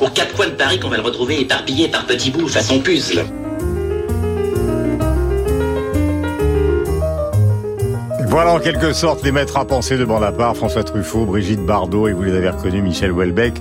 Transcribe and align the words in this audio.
Aux 0.00 0.08
quatre 0.08 0.34
coins 0.34 0.46
de 0.46 0.52
Paris 0.52 0.80
qu'on 0.80 0.88
va 0.88 0.96
le 0.96 1.02
retrouver 1.02 1.40
éparpillé 1.40 1.88
par 1.88 2.06
petits 2.06 2.30
bouts 2.30 2.48
façon 2.48 2.80
puzzle. 2.80 3.24
Voilà 8.28 8.52
en 8.52 8.58
quelque 8.58 8.92
sorte 8.92 9.22
les 9.22 9.30
maîtres 9.30 9.56
à 9.56 9.64
penser 9.64 9.96
de 9.96 10.04
part, 10.04 10.56
François 10.56 10.82
Truffaut, 10.82 11.24
Brigitte 11.24 11.64
Bardot 11.64 12.08
et 12.08 12.12
vous 12.12 12.24
les 12.24 12.34
avez 12.34 12.50
reconnus, 12.50 12.82
Michel 12.82 13.12
Houellebecq 13.12 13.60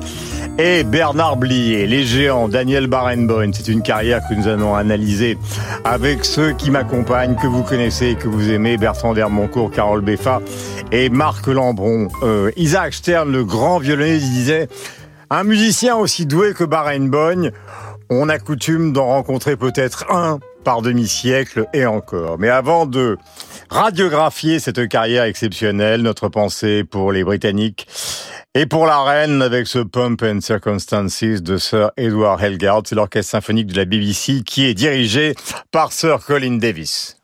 et 0.57 0.83
Bernard 0.83 1.37
Blier. 1.37 1.85
Les 1.85 2.03
géants, 2.03 2.47
Daniel 2.47 2.87
Barenboim, 2.87 3.51
c'est 3.53 3.67
une 3.67 3.83
carrière 3.83 4.21
que 4.27 4.33
nous 4.33 4.47
allons 4.47 4.73
analyser 4.73 5.37
avec 5.83 6.25
ceux 6.25 6.53
qui 6.53 6.71
m'accompagnent, 6.71 7.35
que 7.35 7.45
vous 7.45 7.61
connaissez 7.61 8.15
que 8.15 8.27
vous 8.27 8.49
aimez, 8.49 8.77
Bertrand 8.77 9.13
Dermoncourt, 9.13 9.69
Carole 9.69 10.01
Beffa 10.01 10.41
et 10.91 11.09
Marc 11.09 11.45
Lambron. 11.45 12.07
Euh, 12.23 12.49
Isaac 12.57 12.95
Stern, 12.95 13.31
le 13.31 13.45
grand 13.45 13.77
violoniste, 13.77 14.31
disait 14.31 14.69
un 15.33 15.43
musicien 15.43 15.95
aussi 15.95 16.27
doué 16.27 16.53
que 16.53 16.63
Barenboim, 16.63 17.49
on 18.11 18.29
a 18.29 18.37
coutume 18.37 18.93
d'en 18.93 19.07
rencontrer 19.07 19.57
peut-être 19.57 20.05
un 20.11 20.39
par 20.63 20.83
demi-siècle 20.83 21.65
et 21.73 21.87
encore. 21.87 22.37
Mais 22.37 22.49
avant 22.49 22.85
de 22.85 23.17
radiographier 23.67 24.59
cette 24.59 24.87
carrière 24.87 25.23
exceptionnelle, 25.23 26.03
notre 26.03 26.29
pensée 26.29 26.83
pour 26.83 27.11
les 27.11 27.23
Britanniques 27.23 27.87
et 28.53 28.67
pour 28.67 28.85
la 28.85 29.01
reine 29.01 29.41
avec 29.41 29.65
ce 29.65 29.79
Pump 29.79 30.21
and 30.21 30.41
Circumstances 30.41 31.23
de 31.23 31.57
Sir 31.57 31.89
Edward 31.97 32.39
Helgard, 32.39 32.83
c'est 32.85 32.93
l'orchestre 32.93 33.31
symphonique 33.31 33.67
de 33.67 33.77
la 33.77 33.85
BBC 33.85 34.43
qui 34.45 34.65
est 34.65 34.75
dirigé 34.75 35.33
par 35.71 35.93
Sir 35.93 36.23
Colin 36.23 36.57
Davis. 36.57 37.22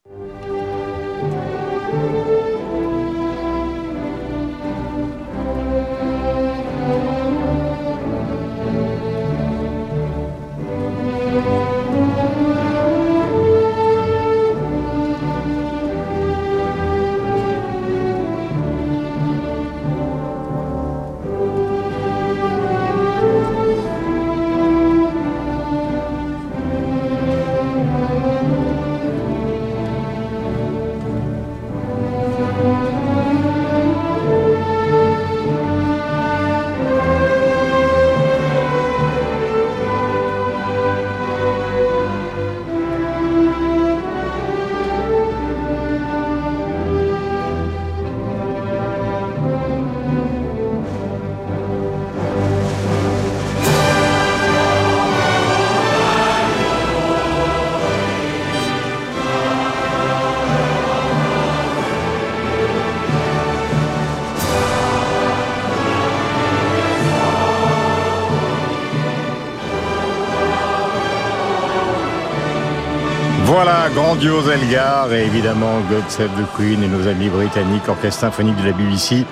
Grandiose 74.19 74.49
Elgar 74.49 75.13
et 75.13 75.23
évidemment 75.23 75.80
God 75.89 76.03
Save 76.09 76.27
the 76.31 76.45
Queen 76.57 76.83
et 76.83 76.89
nos 76.89 77.07
amis 77.07 77.30
britanniques, 77.30 77.87
orchestre 77.87 78.19
symphonique 78.19 78.57
de 78.57 78.65
la 78.65 78.73
BBC, 78.73 79.23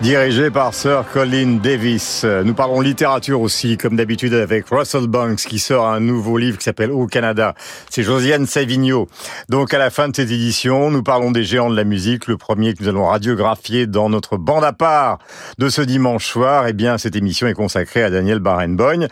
dirigé 0.00 0.48
par 0.52 0.74
Sir 0.74 1.04
Colin 1.12 1.58
Davis. 1.60 2.24
Nous 2.44 2.54
parlons 2.54 2.80
littérature 2.80 3.40
aussi, 3.40 3.76
comme 3.76 3.96
d'habitude 3.96 4.34
avec 4.34 4.66
Russell 4.70 5.08
Banks 5.08 5.40
qui 5.40 5.58
sort 5.58 5.88
un 5.88 5.98
nouveau 5.98 6.38
livre 6.38 6.56
qui 6.56 6.62
s'appelle 6.62 6.92
Au 6.92 7.08
Canada. 7.08 7.54
C'est 7.90 8.04
Josiane 8.04 8.46
Savigno. 8.46 9.08
Donc 9.48 9.74
à 9.74 9.78
la 9.78 9.90
fin 9.90 10.08
de 10.08 10.14
cette 10.14 10.30
édition, 10.30 10.92
nous 10.92 11.02
parlons 11.02 11.32
des 11.32 11.42
géants 11.42 11.70
de 11.70 11.76
la 11.76 11.82
musique. 11.82 12.28
Le 12.28 12.36
premier 12.36 12.74
que 12.74 12.84
nous 12.84 12.88
allons 12.88 13.06
radiographier 13.06 13.88
dans 13.88 14.08
notre 14.08 14.36
bande 14.36 14.62
à 14.62 14.72
part 14.72 15.18
de 15.58 15.68
ce 15.68 15.82
dimanche 15.82 16.26
soir, 16.26 16.68
eh 16.68 16.74
bien 16.74 16.96
cette 16.96 17.16
émission 17.16 17.48
est 17.48 17.54
consacrée 17.54 18.04
à 18.04 18.10
Daniel 18.10 18.38
Barenboim. 18.38 19.08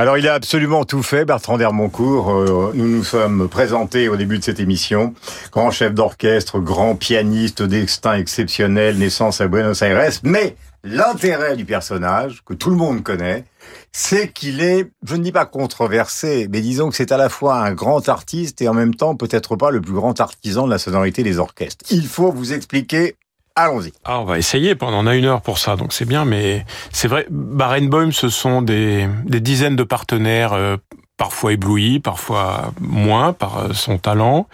Alors, 0.00 0.16
il 0.16 0.28
a 0.28 0.34
absolument 0.34 0.84
tout 0.84 1.02
fait, 1.02 1.24
Bertrand 1.24 1.58
Dermoncourt. 1.58 2.30
Euh, 2.30 2.70
nous 2.72 2.86
nous 2.86 3.02
sommes 3.02 3.48
présentés 3.48 4.08
au 4.08 4.14
début 4.14 4.38
de 4.38 4.44
cette 4.44 4.60
émission. 4.60 5.12
Grand 5.50 5.72
chef 5.72 5.92
d'orchestre, 5.92 6.60
grand 6.60 6.94
pianiste, 6.94 7.64
destin 7.64 8.14
exceptionnel, 8.14 8.96
naissance 8.96 9.40
à 9.40 9.48
Buenos 9.48 9.82
Aires. 9.82 10.12
Mais 10.22 10.54
l'intérêt 10.84 11.56
du 11.56 11.64
personnage, 11.64 12.44
que 12.46 12.54
tout 12.54 12.70
le 12.70 12.76
monde 12.76 13.02
connaît, 13.02 13.44
c'est 13.90 14.32
qu'il 14.32 14.60
est, 14.60 14.88
je 15.04 15.16
ne 15.16 15.24
dis 15.24 15.32
pas 15.32 15.46
controversé, 15.46 16.46
mais 16.48 16.60
disons 16.60 16.90
que 16.90 16.94
c'est 16.94 17.10
à 17.10 17.16
la 17.16 17.28
fois 17.28 17.56
un 17.56 17.72
grand 17.72 18.08
artiste 18.08 18.62
et 18.62 18.68
en 18.68 18.74
même 18.74 18.94
temps 18.94 19.16
peut-être 19.16 19.56
pas 19.56 19.72
le 19.72 19.80
plus 19.80 19.94
grand 19.94 20.20
artisan 20.20 20.66
de 20.66 20.70
la 20.70 20.78
sonorité 20.78 21.24
des 21.24 21.40
orchestres. 21.40 21.84
Il 21.90 22.06
faut 22.06 22.30
vous 22.30 22.52
expliquer 22.52 23.16
Allons-y. 23.58 23.92
Ah, 24.04 24.20
on 24.20 24.24
va 24.24 24.38
essayer. 24.38 24.76
On 24.80 25.06
a 25.08 25.16
une 25.16 25.24
heure 25.24 25.42
pour 25.42 25.58
ça, 25.58 25.74
donc 25.74 25.92
c'est 25.92 26.04
bien. 26.04 26.24
Mais 26.24 26.64
c'est 26.92 27.08
vrai, 27.08 27.26
Barenboim, 27.28 28.12
ce 28.12 28.28
sont 28.28 28.62
des, 28.62 29.08
des 29.24 29.40
dizaines 29.40 29.74
de 29.74 29.82
partenaires. 29.82 30.52
Euh, 30.52 30.76
parfois 31.16 31.52
éblouis, 31.52 31.98
parfois 31.98 32.72
moins 32.80 33.32
par 33.32 33.58
euh, 33.58 33.72
son 33.72 33.98
talent, 33.98 34.46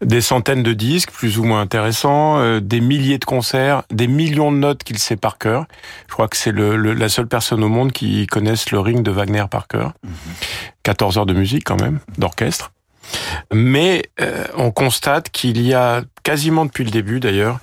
des 0.00 0.20
centaines 0.20 0.62
de 0.62 0.72
disques 0.72 1.10
plus 1.10 1.40
ou 1.40 1.42
moins 1.42 1.60
intéressants, 1.60 2.38
euh, 2.38 2.60
des 2.60 2.80
milliers 2.80 3.18
de 3.18 3.24
concerts, 3.24 3.82
des 3.90 4.06
millions 4.06 4.52
de 4.52 4.58
notes 4.58 4.84
qu'il 4.84 4.98
sait 4.98 5.16
par 5.16 5.38
cœur. 5.38 5.66
Je 6.06 6.12
crois 6.12 6.28
que 6.28 6.36
c'est 6.36 6.52
le, 6.52 6.76
la 6.76 7.08
seule 7.08 7.26
personne 7.26 7.64
au 7.64 7.68
monde 7.68 7.90
qui 7.90 8.28
connaisse 8.28 8.70
le 8.70 8.78
ring 8.78 9.02
de 9.02 9.10
Wagner 9.10 9.46
par 9.50 9.66
cœur. 9.66 9.94
14 10.84 11.18
heures 11.18 11.26
de 11.26 11.34
musique 11.34 11.64
quand 11.64 11.80
même, 11.80 11.98
d'orchestre. 12.16 12.70
Mais 13.52 14.02
euh, 14.20 14.44
on 14.56 14.70
constate 14.70 15.30
qu'il 15.30 15.60
y 15.60 15.74
a 15.74 16.02
quasiment 16.22 16.64
depuis 16.64 16.84
le 16.84 16.90
début 16.90 17.20
d'ailleurs 17.20 17.58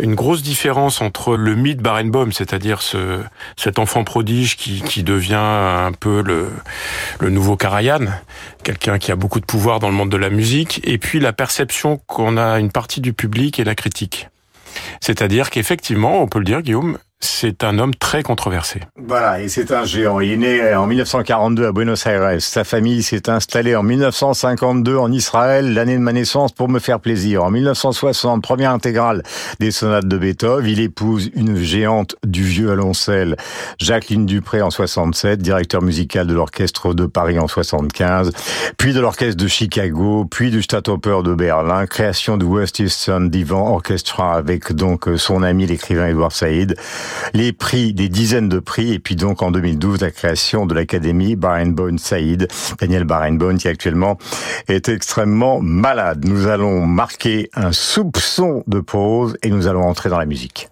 une 0.00 0.14
grosse 0.14 0.42
différence 0.42 1.00
entre 1.00 1.36
le 1.36 1.54
mythe 1.54 1.80
Barenboim, 1.80 2.30
c'est-à-dire 2.32 2.82
ce, 2.82 3.22
cet 3.56 3.78
enfant 3.78 4.04
prodige 4.04 4.56
qui, 4.56 4.80
qui 4.82 5.02
devient 5.02 5.34
un 5.34 5.92
peu 5.92 6.22
le, 6.22 6.50
le 7.20 7.30
nouveau 7.30 7.56
Karajan, 7.56 8.06
quelqu'un 8.62 8.98
qui 8.98 9.12
a 9.12 9.16
beaucoup 9.16 9.40
de 9.40 9.44
pouvoir 9.44 9.80
dans 9.80 9.88
le 9.88 9.94
monde 9.94 10.10
de 10.10 10.16
la 10.16 10.30
musique, 10.30 10.80
et 10.84 10.98
puis 10.98 11.20
la 11.20 11.32
perception 11.32 12.00
qu'on 12.06 12.36
a 12.36 12.58
une 12.58 12.70
partie 12.70 13.00
du 13.00 13.12
public 13.12 13.58
et 13.58 13.64
la 13.64 13.74
critique. 13.74 14.28
C'est-à-dire 15.00 15.50
qu'effectivement, 15.50 16.22
on 16.22 16.28
peut 16.28 16.38
le 16.38 16.44
dire, 16.44 16.62
Guillaume, 16.62 16.98
c'est 17.20 17.64
un 17.64 17.78
homme 17.78 17.94
très 17.94 18.22
controversé. 18.22 18.80
Voilà, 18.96 19.40
et 19.40 19.48
c'est 19.48 19.72
un 19.72 19.84
géant. 19.84 20.20
Il 20.20 20.32
est 20.32 20.36
né 20.36 20.74
en 20.74 20.86
1942 20.86 21.66
à 21.66 21.72
Buenos 21.72 22.06
Aires. 22.06 22.40
Sa 22.40 22.62
famille 22.62 23.02
s'est 23.02 23.28
installée 23.28 23.74
en 23.74 23.82
1952 23.82 24.96
en 24.96 25.10
Israël, 25.10 25.74
l'année 25.74 25.96
de 25.96 26.02
ma 26.02 26.12
naissance, 26.12 26.52
pour 26.52 26.68
me 26.68 26.78
faire 26.78 27.00
plaisir. 27.00 27.42
En 27.42 27.50
1960, 27.50 28.42
première 28.42 28.70
intégrale 28.70 29.22
des 29.58 29.70
sonates 29.72 30.06
de 30.06 30.16
Beethoven. 30.16 30.66
Il 30.66 30.80
épouse 30.80 31.30
une 31.34 31.56
géante 31.56 32.16
du 32.24 32.44
vieux 32.44 32.68
violoncelle, 32.68 33.36
Jacqueline 33.78 34.26
Dupré 34.26 34.60
en 34.60 34.70
67, 34.70 35.40
directeur 35.40 35.82
musical 35.82 36.26
de 36.26 36.34
l'Orchestre 36.34 36.92
de 36.92 37.06
Paris 37.06 37.38
en 37.38 37.48
75, 37.48 38.30
puis 38.76 38.92
de 38.92 39.00
l'Orchestre 39.00 39.42
de 39.42 39.48
Chicago, 39.48 40.26
puis 40.30 40.50
du 40.50 40.62
Staatsoper 40.62 41.22
de 41.24 41.34
Berlin, 41.34 41.86
création 41.86 42.36
du 42.36 42.44
West 42.44 42.78
Eastern 42.78 43.30
Divan 43.30 43.72
Orchestra 43.72 44.34
avec 44.34 44.72
donc 44.72 45.08
son 45.16 45.42
ami 45.42 45.66
l'écrivain 45.66 46.08
Edward 46.08 46.32
Said 46.32 46.76
les 47.34 47.52
prix, 47.52 47.94
des 47.94 48.08
dizaines 48.08 48.48
de 48.48 48.58
prix, 48.58 48.92
et 48.92 48.98
puis 48.98 49.16
donc 49.16 49.42
en 49.42 49.50
2012 49.50 50.00
la 50.00 50.10
création 50.10 50.66
de 50.66 50.74
l'Académie 50.74 51.36
Barenboim 51.36 51.98
Saïd, 51.98 52.48
Daniel 52.80 53.04
Barenboim 53.04 53.56
qui 53.56 53.68
actuellement 53.68 54.18
est 54.68 54.88
extrêmement 54.88 55.60
malade. 55.60 56.24
Nous 56.24 56.46
allons 56.46 56.86
marquer 56.86 57.50
un 57.54 57.72
soupçon 57.72 58.64
de 58.66 58.80
pause 58.80 59.36
et 59.42 59.50
nous 59.50 59.66
allons 59.66 59.82
entrer 59.82 60.08
dans 60.08 60.18
la 60.18 60.26
musique. 60.26 60.68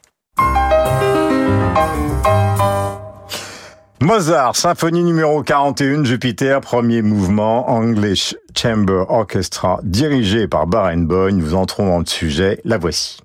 Mozart, 4.01 4.55
symphonie 4.55 5.03
numéro 5.03 5.43
41, 5.43 6.05
Jupiter, 6.05 6.61
premier 6.61 7.01
mouvement, 7.01 7.69
English 7.71 8.37
Chamber 8.57 9.05
Orchestra, 9.09 9.81
dirigé 9.83 10.47
par 10.47 10.67
Barenboim. 10.67 11.33
Nous 11.33 11.55
entrons 11.55 11.87
dans 11.87 11.99
le 11.99 12.07
sujet, 12.07 12.61
la 12.65 12.77
voici. 12.77 13.19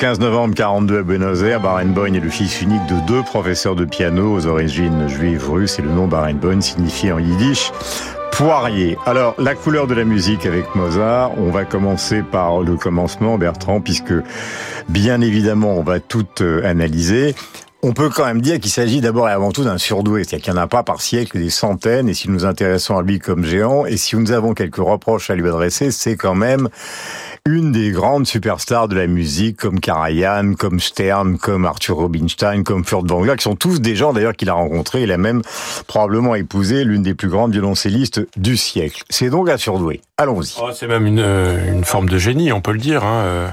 15 0.00 0.18
novembre 0.20 0.54
42 0.54 1.00
à 1.00 1.02
Buenos 1.02 1.42
Aires, 1.42 1.60
Barenboim 1.60 2.14
est 2.14 2.20
le 2.20 2.30
fils 2.30 2.62
unique 2.62 2.86
de 2.86 3.06
deux 3.06 3.22
professeurs 3.22 3.74
de 3.74 3.84
piano 3.84 4.32
aux 4.32 4.46
origines 4.46 5.06
juives 5.08 5.46
russes 5.46 5.78
et 5.78 5.82
le 5.82 5.90
nom 5.90 6.06
Barenboim 6.06 6.62
signifie 6.62 7.12
en 7.12 7.18
yiddish 7.18 7.70
poirier. 8.32 8.96
Alors, 9.04 9.34
la 9.36 9.54
couleur 9.54 9.86
de 9.86 9.92
la 9.92 10.04
musique 10.04 10.46
avec 10.46 10.74
Mozart, 10.74 11.32
on 11.36 11.50
va 11.50 11.66
commencer 11.66 12.22
par 12.22 12.62
le 12.62 12.76
commencement, 12.76 13.36
Bertrand, 13.36 13.82
puisque 13.82 14.14
bien 14.88 15.20
évidemment, 15.20 15.74
on 15.74 15.82
va 15.82 16.00
tout 16.00 16.26
euh, 16.40 16.64
analyser. 16.64 17.34
On 17.82 17.92
peut 17.92 18.08
quand 18.08 18.24
même 18.24 18.40
dire 18.40 18.58
qu'il 18.58 18.70
s'agit 18.70 19.02
d'abord 19.02 19.28
et 19.28 19.32
avant 19.32 19.52
tout 19.52 19.64
d'un 19.64 19.76
surdoué, 19.76 20.24
c'est-à-dire 20.24 20.44
qu'il 20.44 20.54
n'y 20.54 20.60
en 20.60 20.62
a 20.62 20.66
pas 20.66 20.82
par 20.82 21.02
siècle 21.02 21.38
des 21.38 21.50
centaines, 21.50 22.08
et 22.08 22.14
si 22.14 22.28
nous 22.28 22.36
nous 22.36 22.44
intéressons 22.46 22.96
à 22.96 23.02
lui 23.02 23.18
comme 23.18 23.44
géant, 23.44 23.84
et 23.84 23.98
si 23.98 24.16
nous 24.16 24.32
avons 24.32 24.54
quelques 24.54 24.76
reproches 24.76 25.28
à 25.28 25.34
lui 25.34 25.46
adresser, 25.46 25.90
c'est 25.90 26.16
quand 26.16 26.34
même 26.34 26.70
une 27.46 27.72
des 27.72 27.90
grandes 27.90 28.26
superstars 28.26 28.88
de 28.88 28.96
la 28.96 29.06
musique, 29.06 29.56
comme 29.56 29.80
Karajan, 29.80 30.54
comme 30.54 30.80
Stern, 30.80 31.38
comme 31.38 31.64
Arthur 31.64 31.98
Rubinstein, 31.98 32.62
comme 32.62 32.84
Furtwängler, 32.84 33.36
qui 33.36 33.44
sont 33.44 33.56
tous 33.56 33.80
des 33.80 33.96
gens 33.96 34.12
d'ailleurs 34.12 34.34
qu'il 34.34 34.48
a 34.50 34.54
rencontrés. 34.54 35.02
Il 35.02 35.12
a 35.12 35.16
même 35.16 35.42
probablement 35.86 36.34
épousé 36.34 36.84
l'une 36.84 37.02
des 37.02 37.14
plus 37.14 37.28
grandes 37.28 37.52
violoncellistes 37.52 38.26
du 38.36 38.56
siècle. 38.56 39.04
C'est 39.10 39.30
donc 39.30 39.48
à 39.48 39.58
surdoué. 39.58 40.00
Allons-y. 40.18 40.54
Oh, 40.60 40.70
c'est 40.74 40.86
même 40.86 41.06
une, 41.06 41.20
euh, 41.20 41.72
une, 41.72 41.84
forme 41.84 42.08
de 42.08 42.18
génie, 42.18 42.52
on 42.52 42.60
peut 42.60 42.72
le 42.72 42.78
dire. 42.78 43.04
Hein. 43.04 43.22
Euh, 43.22 43.48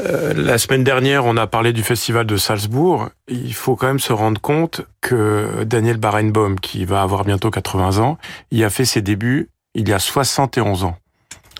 euh, 0.00 0.34
la 0.34 0.58
semaine 0.58 0.82
dernière, 0.82 1.24
on 1.24 1.36
a 1.36 1.46
parlé 1.46 1.72
du 1.72 1.82
festival 1.82 2.26
de 2.26 2.36
Salzbourg. 2.36 3.10
Il 3.28 3.54
faut 3.54 3.76
quand 3.76 3.86
même 3.86 4.00
se 4.00 4.12
rendre 4.12 4.40
compte 4.40 4.82
que 5.00 5.64
Daniel 5.64 5.98
Barenboim, 5.98 6.56
qui 6.56 6.84
va 6.84 7.02
avoir 7.02 7.24
bientôt 7.24 7.50
80 7.50 7.98
ans, 7.98 8.18
il 8.50 8.64
a 8.64 8.70
fait 8.70 8.84
ses 8.84 9.00
débuts 9.00 9.48
il 9.74 9.88
y 9.88 9.92
a 9.92 9.98
71 9.98 10.84
ans. 10.84 10.96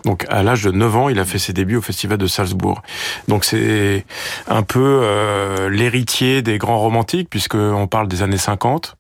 Donc 0.05 0.27
à 0.29 0.43
l'âge 0.43 0.63
de 0.63 0.71
9 0.71 0.97
ans, 0.97 1.09
il 1.09 1.19
a 1.19 1.25
fait 1.25 1.39
ses 1.39 1.53
débuts 1.53 1.77
au 1.77 1.83
Festival 1.83 2.19
de 2.19 2.27
Salzbourg. 2.27 2.83
Donc 3.29 3.45
c'est 3.45 4.05
un 4.49 4.63
peu 4.63 5.01
euh, 5.03 5.69
l'héritier 5.69 6.43
des 6.43 6.59
grands 6.59 6.79
romantiques, 6.79 7.29
puisqu'on 7.31 7.87
parle 7.87 8.09
des 8.09 8.23
années 8.23 8.37
50 8.37 8.97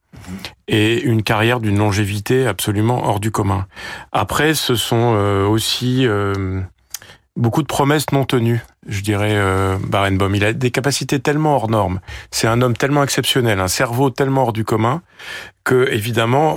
et 0.68 1.00
une 1.02 1.22
carrière 1.22 1.60
d'une 1.60 1.78
longévité 1.78 2.46
absolument 2.46 3.04
hors 3.06 3.20
du 3.20 3.30
commun. 3.30 3.66
Après, 4.12 4.54
ce 4.54 4.74
sont 4.74 5.14
euh, 5.16 5.46
aussi 5.46 6.06
euh, 6.06 6.60
beaucoup 7.36 7.62
de 7.62 7.66
promesses 7.66 8.10
non 8.12 8.24
tenues, 8.24 8.60
je 8.86 9.00
dirais, 9.00 9.34
euh, 9.34 9.76
Barenboim. 9.86 10.34
Il 10.34 10.44
a 10.44 10.52
des 10.52 10.70
capacités 10.70 11.20
tellement 11.20 11.56
hors 11.56 11.68
normes. 11.68 12.00
C'est 12.30 12.46
un 12.46 12.60
homme 12.62 12.76
tellement 12.76 13.02
exceptionnel, 13.02 13.60
un 13.60 13.68
cerveau 13.68 14.10
tellement 14.10 14.42
hors 14.42 14.52
du 14.52 14.64
commun, 14.64 15.02
que 15.64 15.88
évidemment, 15.92 16.56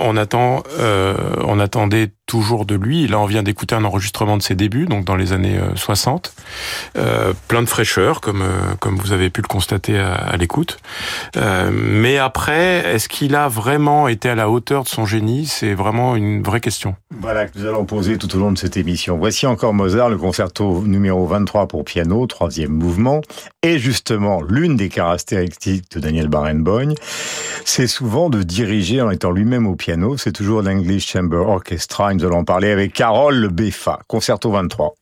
euh, 0.79 1.15
on 1.43 1.59
attendait 1.59 2.11
toujours 2.25 2.65
de 2.65 2.75
lui. 2.75 3.07
Là, 3.07 3.19
on 3.19 3.25
vient 3.25 3.43
d'écouter 3.43 3.75
un 3.75 3.83
enregistrement 3.83 4.37
de 4.37 4.41
ses 4.41 4.55
débuts, 4.55 4.87
donc 4.87 5.05
dans 5.05 5.15
les 5.15 5.31
années 5.31 5.59
60. 5.75 6.33
Euh, 6.97 7.05
euh, 7.05 7.33
plein 7.47 7.61
de 7.61 7.67
fraîcheur, 7.67 8.19
comme 8.19 8.43
comme 8.79 8.95
vous 8.95 9.11
avez 9.11 9.29
pu 9.29 9.41
le 9.41 9.47
constater 9.47 9.97
à, 9.97 10.35
l'écoute. 10.37 10.77
Mais 11.71 12.17
après, 12.17 12.83
est-ce 12.93 13.07
qu'il 13.07 13.35
a 13.35 13.47
vraiment 13.47 14.07
été 14.07 14.29
à 14.29 14.35
la 14.35 14.49
hauteur 14.49 14.83
de 14.83 14.89
son 14.89 15.05
génie? 15.05 15.45
C'est 15.45 15.73
vraiment 15.73 16.15
une 16.15 16.41
vraie 16.41 16.61
question. 16.61 16.95
Voilà 17.11 17.45
que 17.45 17.59
nous 17.59 17.65
allons 17.65 17.85
poser 17.85 18.17
tout 18.17 18.33
au 18.35 18.39
long 18.39 18.51
de 18.51 18.57
cette 18.57 18.77
émission. 18.77 19.17
Voici 19.17 19.45
encore 19.45 19.73
Mozart, 19.73 20.09
le 20.09 20.17
concerto 20.17 20.81
numéro 20.81 21.25
23 21.27 21.67
pour 21.67 21.85
piano, 21.85 22.25
troisième 22.25 22.71
mouvement. 22.71 23.21
Et 23.61 23.77
justement, 23.77 24.41
l'une 24.41 24.75
des 24.75 24.89
caractéristiques 24.89 25.91
de 25.91 25.99
Daniel 25.99 26.27
Barenboim, 26.27 26.93
c'est 27.65 27.87
souvent 27.87 28.29
de 28.29 28.43
diriger 28.43 28.94
en 29.01 29.11
étant 29.11 29.31
lui-même 29.31 29.67
au 29.67 29.75
piano. 29.75 30.17
C'est 30.17 30.31
toujours 30.31 30.61
l'English 30.61 31.07
Chamber 31.07 31.37
Orchestra 31.37 32.13
nous 32.13 32.25
allons 32.25 32.43
parler 32.43 32.71
avec 32.71 32.93
Carole 32.93 33.49
Beffa, 33.49 33.99
concerto 34.07 34.51
23. 34.51 34.95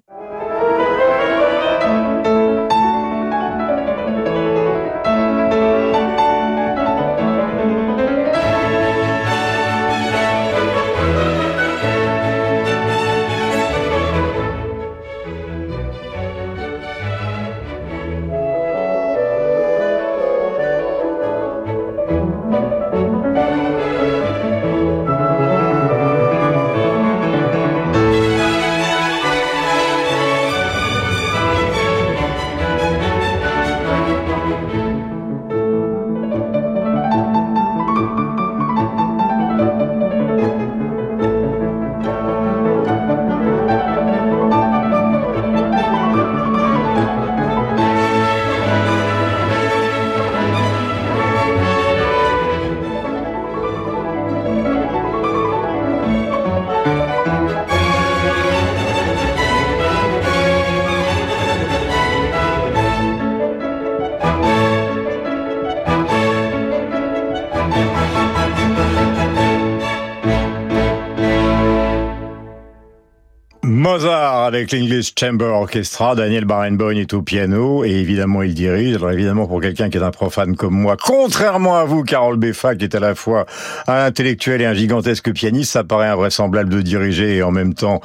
Avec 74.56 74.72
l'English 74.72 75.14
Chamber 75.20 75.46
Orchestra. 75.46 76.16
Daniel 76.16 76.46
Barenboim 76.46 76.98
est 76.98 77.14
au 77.14 77.22
piano 77.22 77.84
et 77.84 77.92
évidemment 77.92 78.44
il 78.44 78.54
dirige. 78.54 78.98
Alors 78.98 79.12
évidemment 79.12 79.48
pour 79.48 79.62
quelqu'un 79.62 79.90
qui 79.90 79.98
est 79.98 80.04
un 80.04 80.12
profane 80.12 80.56
comme 80.56 80.76
moi, 80.76 80.96
contrairement 81.02 81.76
à 81.76 81.86
vous, 81.86 82.04
Carole 82.04 82.38
Beffa, 82.38 82.76
qui 82.76 82.84
est 82.84 82.96
à 82.96 83.00
la 83.00 83.16
fois 83.16 83.46
un 83.88 84.06
intellectuel 84.06 84.62
et 84.62 84.66
un 84.66 84.74
gigantesque 84.74 85.32
pianiste, 85.34 85.72
ça 85.72 85.84
paraît 85.84 86.08
invraisemblable 86.08 86.70
de 86.70 86.82
diriger 86.82 87.38
et 87.38 87.44
en 87.44 87.52
même 87.52 87.74
temps 87.74 88.02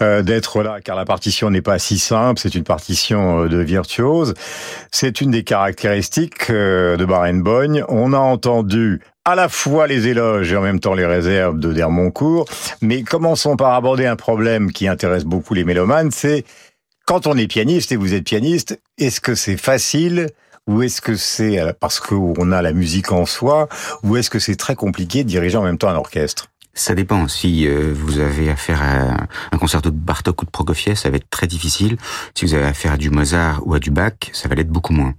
euh, 0.00 0.22
d'être 0.22 0.62
là, 0.62 0.78
car 0.82 0.96
la 0.96 1.04
partition 1.04 1.50
n'est 1.50 1.62
pas 1.62 1.78
si 1.78 1.98
simple. 1.98 2.40
C'est 2.40 2.54
une 2.54 2.64
partition 2.64 3.44
euh, 3.44 3.48
de 3.48 3.58
virtuose. 3.58 4.34
C'est 4.90 5.20
une 5.20 5.30
des 5.30 5.44
caractéristiques 5.44 6.50
euh, 6.50 6.96
de 6.96 7.04
Barenboim. 7.04 7.84
On 7.88 8.12
a 8.12 8.18
entendu 8.18 9.00
à 9.24 9.34
la 9.34 9.48
fois 9.48 9.86
les 9.86 10.08
éloges 10.08 10.52
et 10.52 10.56
en 10.56 10.62
même 10.62 10.80
temps 10.80 10.94
les 10.94 11.06
réserves 11.06 11.58
de 11.58 11.72
Dermoncourt. 11.72 12.46
Mais 12.80 13.02
commençons 13.02 13.56
par 13.56 13.74
aborder 13.74 14.06
un 14.06 14.16
problème 14.16 14.72
qui 14.72 14.88
intéresse 14.88 15.24
beaucoup 15.24 15.54
les 15.54 15.64
mélomanes, 15.64 16.10
c'est 16.10 16.44
quand 17.06 17.26
on 17.26 17.36
est 17.36 17.48
pianiste 17.48 17.92
et 17.92 17.96
vous 17.96 18.14
êtes 18.14 18.24
pianiste, 18.24 18.80
est-ce 18.98 19.20
que 19.20 19.34
c'est 19.34 19.56
facile 19.56 20.28
ou 20.66 20.82
est-ce 20.82 21.00
que 21.00 21.16
c'est 21.16 21.58
euh, 21.58 21.72
parce 21.78 21.98
qu'on 21.98 22.52
a 22.52 22.62
la 22.62 22.72
musique 22.72 23.12
en 23.12 23.26
soi 23.26 23.68
ou 24.04 24.16
est-ce 24.16 24.30
que 24.30 24.38
c'est 24.38 24.56
très 24.56 24.76
compliqué 24.76 25.24
de 25.24 25.28
diriger 25.28 25.56
en 25.56 25.64
même 25.64 25.78
temps 25.78 25.88
un 25.88 25.96
orchestre? 25.96 26.48
Ça 26.74 26.94
dépend. 26.94 27.28
Si 27.28 27.66
euh, 27.66 27.92
vous 27.94 28.18
avez 28.18 28.50
affaire 28.50 28.82
à 28.82 29.26
un 29.52 29.58
concerto 29.58 29.90
de 29.90 29.96
Bartok 29.96 30.42
ou 30.42 30.44
de 30.44 30.50
Prokofiev, 30.50 30.96
ça 30.96 31.10
va 31.10 31.16
être 31.16 31.28
très 31.30 31.46
difficile. 31.46 31.96
Si 32.34 32.44
vous 32.44 32.54
avez 32.54 32.66
affaire 32.66 32.92
à 32.92 32.96
du 32.96 33.10
Mozart 33.10 33.66
ou 33.66 33.74
à 33.74 33.78
du 33.78 33.90
Bach, 33.90 34.14
ça 34.32 34.48
va 34.48 34.54
l'être 34.54 34.70
beaucoup 34.70 34.92
moins. 34.92 35.14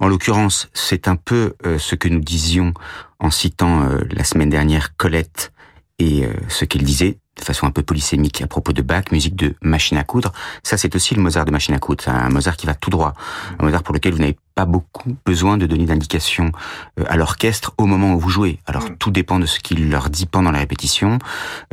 En 0.00 0.08
l'occurrence, 0.08 0.68
c'est 0.74 1.08
un 1.08 1.16
peu 1.16 1.54
euh, 1.64 1.78
ce 1.78 1.94
que 1.94 2.08
nous 2.08 2.20
disions 2.20 2.74
en 3.18 3.30
citant 3.30 3.82
euh, 3.82 4.00
la 4.10 4.24
semaine 4.24 4.50
dernière 4.50 4.96
Colette 4.96 5.52
et 5.98 6.28
ce 6.48 6.66
qu'elle 6.66 6.82
disait 6.82 7.16
de 7.38 7.42
façon 7.42 7.66
un 7.66 7.70
peu 7.70 7.82
polysémique 7.82 8.42
à 8.42 8.46
propos 8.46 8.74
de 8.74 8.82
Bach, 8.82 9.04
musique 9.12 9.34
de 9.34 9.54
machine 9.62 9.96
à 9.96 10.04
coudre. 10.04 10.30
Ça, 10.62 10.76
c'est 10.76 10.94
aussi 10.94 11.14
le 11.14 11.22
Mozart 11.22 11.46
de 11.46 11.50
machine 11.50 11.74
à 11.74 11.78
coudre. 11.78 12.06
Un 12.06 12.28
Mozart 12.28 12.58
qui 12.58 12.66
va 12.66 12.74
tout 12.74 12.90
droit. 12.90 13.14
Un 13.58 13.64
Mozart 13.64 13.82
pour 13.82 13.94
lequel 13.94 14.12
vous 14.12 14.18
n'avez 14.18 14.36
pas 14.56 14.64
beaucoup 14.64 15.14
besoin 15.26 15.58
de 15.58 15.66
donner 15.66 15.84
d'indications 15.84 16.50
euh, 16.98 17.04
à 17.08 17.18
l'orchestre 17.18 17.74
au 17.76 17.84
moment 17.84 18.14
où 18.14 18.18
vous 18.18 18.30
jouez. 18.30 18.58
Alors 18.66 18.84
mm. 18.84 18.96
tout 18.96 19.10
dépend 19.10 19.38
de 19.38 19.44
ce 19.44 19.60
qu'il 19.60 19.90
leur 19.90 20.08
dit 20.08 20.24
pendant 20.24 20.50
la 20.50 20.60
répétition, 20.60 21.18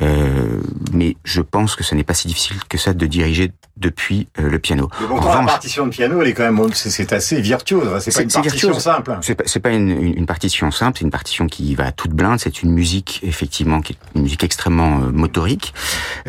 euh, 0.02 0.60
mais 0.92 1.16
je 1.24 1.40
pense 1.40 1.78
que 1.78 1.84
ce 1.84 1.96
n'est 1.96 2.04
pas 2.04 2.14
si 2.14 2.28
difficile 2.28 2.58
que 2.68 2.78
ça 2.78 2.94
de 2.94 3.06
diriger 3.06 3.54
depuis 3.78 4.28
euh, 4.38 4.50
le 4.50 4.60
piano. 4.60 4.90
Mais 5.00 5.08
bon, 5.08 5.16
la 5.16 5.46
partition 5.46 5.86
de 5.86 5.92
piano, 5.92 6.22
elle 6.22 6.28
est 6.28 6.34
quand 6.34 6.44
même, 6.44 6.74
c'est 6.74 7.14
assez 7.14 7.40
virtuose. 7.40 7.88
Hein. 7.88 8.00
C'est 8.02 8.14
pas 8.14 8.22
une 8.22 8.30
partition 8.30 8.78
simple. 8.78 9.18
C'est 9.22 9.36
pas, 9.36 9.70
pas 9.70 9.76
une, 9.76 10.26
partition 10.26 10.70
simple. 10.70 10.98
C'est 11.00 11.06
une 11.06 11.12
partition 11.12 11.48
qui 11.48 11.74
va 11.76 11.86
à 11.86 11.92
toute 11.94 12.12
blinde. 12.12 12.40
C'est 12.40 12.64
une 12.64 12.72
musique 12.72 13.22
effectivement 13.24 13.80
qui 13.80 13.94
est 13.94 13.98
une 14.16 14.24
musique 14.24 14.44
extrêmement 14.44 14.98
motorique. 15.14 15.74